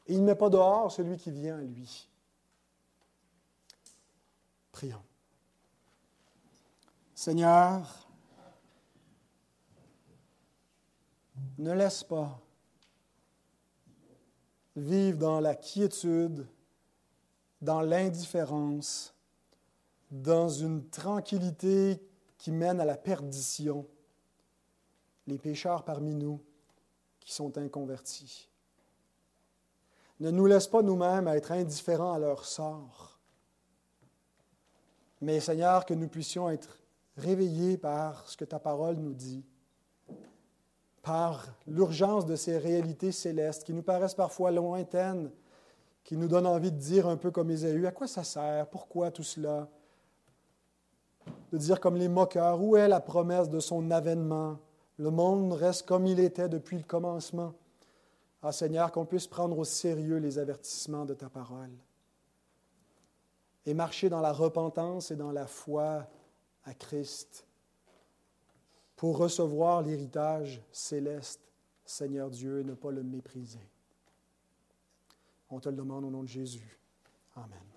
Et 0.05 0.13
il 0.13 0.21
ne 0.21 0.25
met 0.25 0.35
pas 0.35 0.49
dehors 0.49 0.91
celui 0.91 1.17
qui 1.17 1.31
vient 1.31 1.57
à 1.57 1.61
lui. 1.61 2.09
Prions. 4.71 5.06
Seigneur, 7.17 8.07
ne 11.57 11.73
laisse 11.73 12.03
pas 12.03 12.39
vivre 14.75 15.17
dans 15.17 15.39
la 15.39 15.55
quiétude, 15.55 16.47
dans 17.59 17.81
l'indifférence, 17.81 19.15
dans 20.11 20.47
une 20.47 20.87
tranquillité 20.89 21.99
qui 22.37 22.51
mène 22.51 22.79
à 22.79 22.85
la 22.85 22.97
perdition, 22.97 23.87
les 25.25 25.39
pécheurs 25.39 25.83
parmi 25.83 26.13
nous 26.13 26.39
qui 27.19 27.33
sont 27.33 27.57
inconvertis. 27.57 28.47
Ne 30.19 30.29
nous 30.29 30.45
laisse 30.45 30.67
pas 30.67 30.83
nous-mêmes 30.83 31.27
être 31.29 31.51
indifférents 31.51 32.13
à 32.13 32.19
leur 32.19 32.45
sort, 32.45 33.19
mais 35.19 35.39
Seigneur, 35.39 35.83
que 35.83 35.95
nous 35.95 36.09
puissions 36.09 36.47
être 36.47 36.76
réveillés 37.17 37.77
par 37.77 38.27
ce 38.27 38.37
que 38.37 38.45
ta 38.45 38.59
parole 38.59 38.95
nous 38.95 39.13
dit, 39.13 39.43
par 41.01 41.45
l'urgence 41.67 42.25
de 42.25 42.35
ces 42.35 42.57
réalités 42.57 43.11
célestes 43.11 43.63
qui 43.63 43.73
nous 43.73 43.81
paraissent 43.81 44.13
parfois 44.13 44.51
lointaines, 44.51 45.31
qui 46.03 46.15
nous 46.15 46.27
donnent 46.27 46.47
envie 46.47 46.71
de 46.71 46.77
dire 46.77 47.07
un 47.07 47.17
peu 47.17 47.31
comme 47.31 47.51
Ésaü, 47.51 47.85
à 47.85 47.91
quoi 47.91 48.07
ça 48.07 48.23
sert, 48.23 48.67
pourquoi 48.67 49.11
tout 49.11 49.23
cela? 49.23 49.67
De 51.51 51.57
dire 51.57 51.79
comme 51.79 51.97
les 51.97 52.07
moqueurs, 52.07 52.61
où 52.61 52.77
est 52.77 52.87
la 52.87 53.01
promesse 53.01 53.49
de 53.49 53.59
son 53.59 53.91
avènement? 53.91 54.59
Le 54.97 55.09
monde 55.09 55.53
reste 55.53 55.85
comme 55.85 56.07
il 56.07 56.19
était 56.19 56.49
depuis 56.49 56.77
le 56.77 56.83
commencement. 56.83 57.53
Ah 58.41 58.51
Seigneur, 58.51 58.91
qu'on 58.91 59.05
puisse 59.05 59.27
prendre 59.27 59.57
au 59.57 59.65
sérieux 59.65 60.17
les 60.17 60.39
avertissements 60.39 61.05
de 61.05 61.13
ta 61.13 61.29
parole 61.29 61.71
et 63.65 63.73
marcher 63.73 64.09
dans 64.09 64.21
la 64.21 64.31
repentance 64.31 65.11
et 65.11 65.15
dans 65.15 65.31
la 65.31 65.45
foi 65.45 66.07
à 66.67 66.73
Christ 66.73 67.47
pour 68.97 69.17
recevoir 69.17 69.81
l'héritage 69.81 70.61
céleste, 70.71 71.41
Seigneur 71.85 72.29
Dieu, 72.29 72.59
et 72.59 72.63
ne 72.63 72.73
pas 72.73 72.91
le 72.91 73.03
mépriser. 73.03 73.65
On 75.49 75.59
te 75.59 75.69
le 75.69 75.75
demande 75.75 76.03
au 76.03 76.09
nom 76.09 76.23
de 76.23 76.27
Jésus. 76.27 76.77
Amen. 77.35 77.76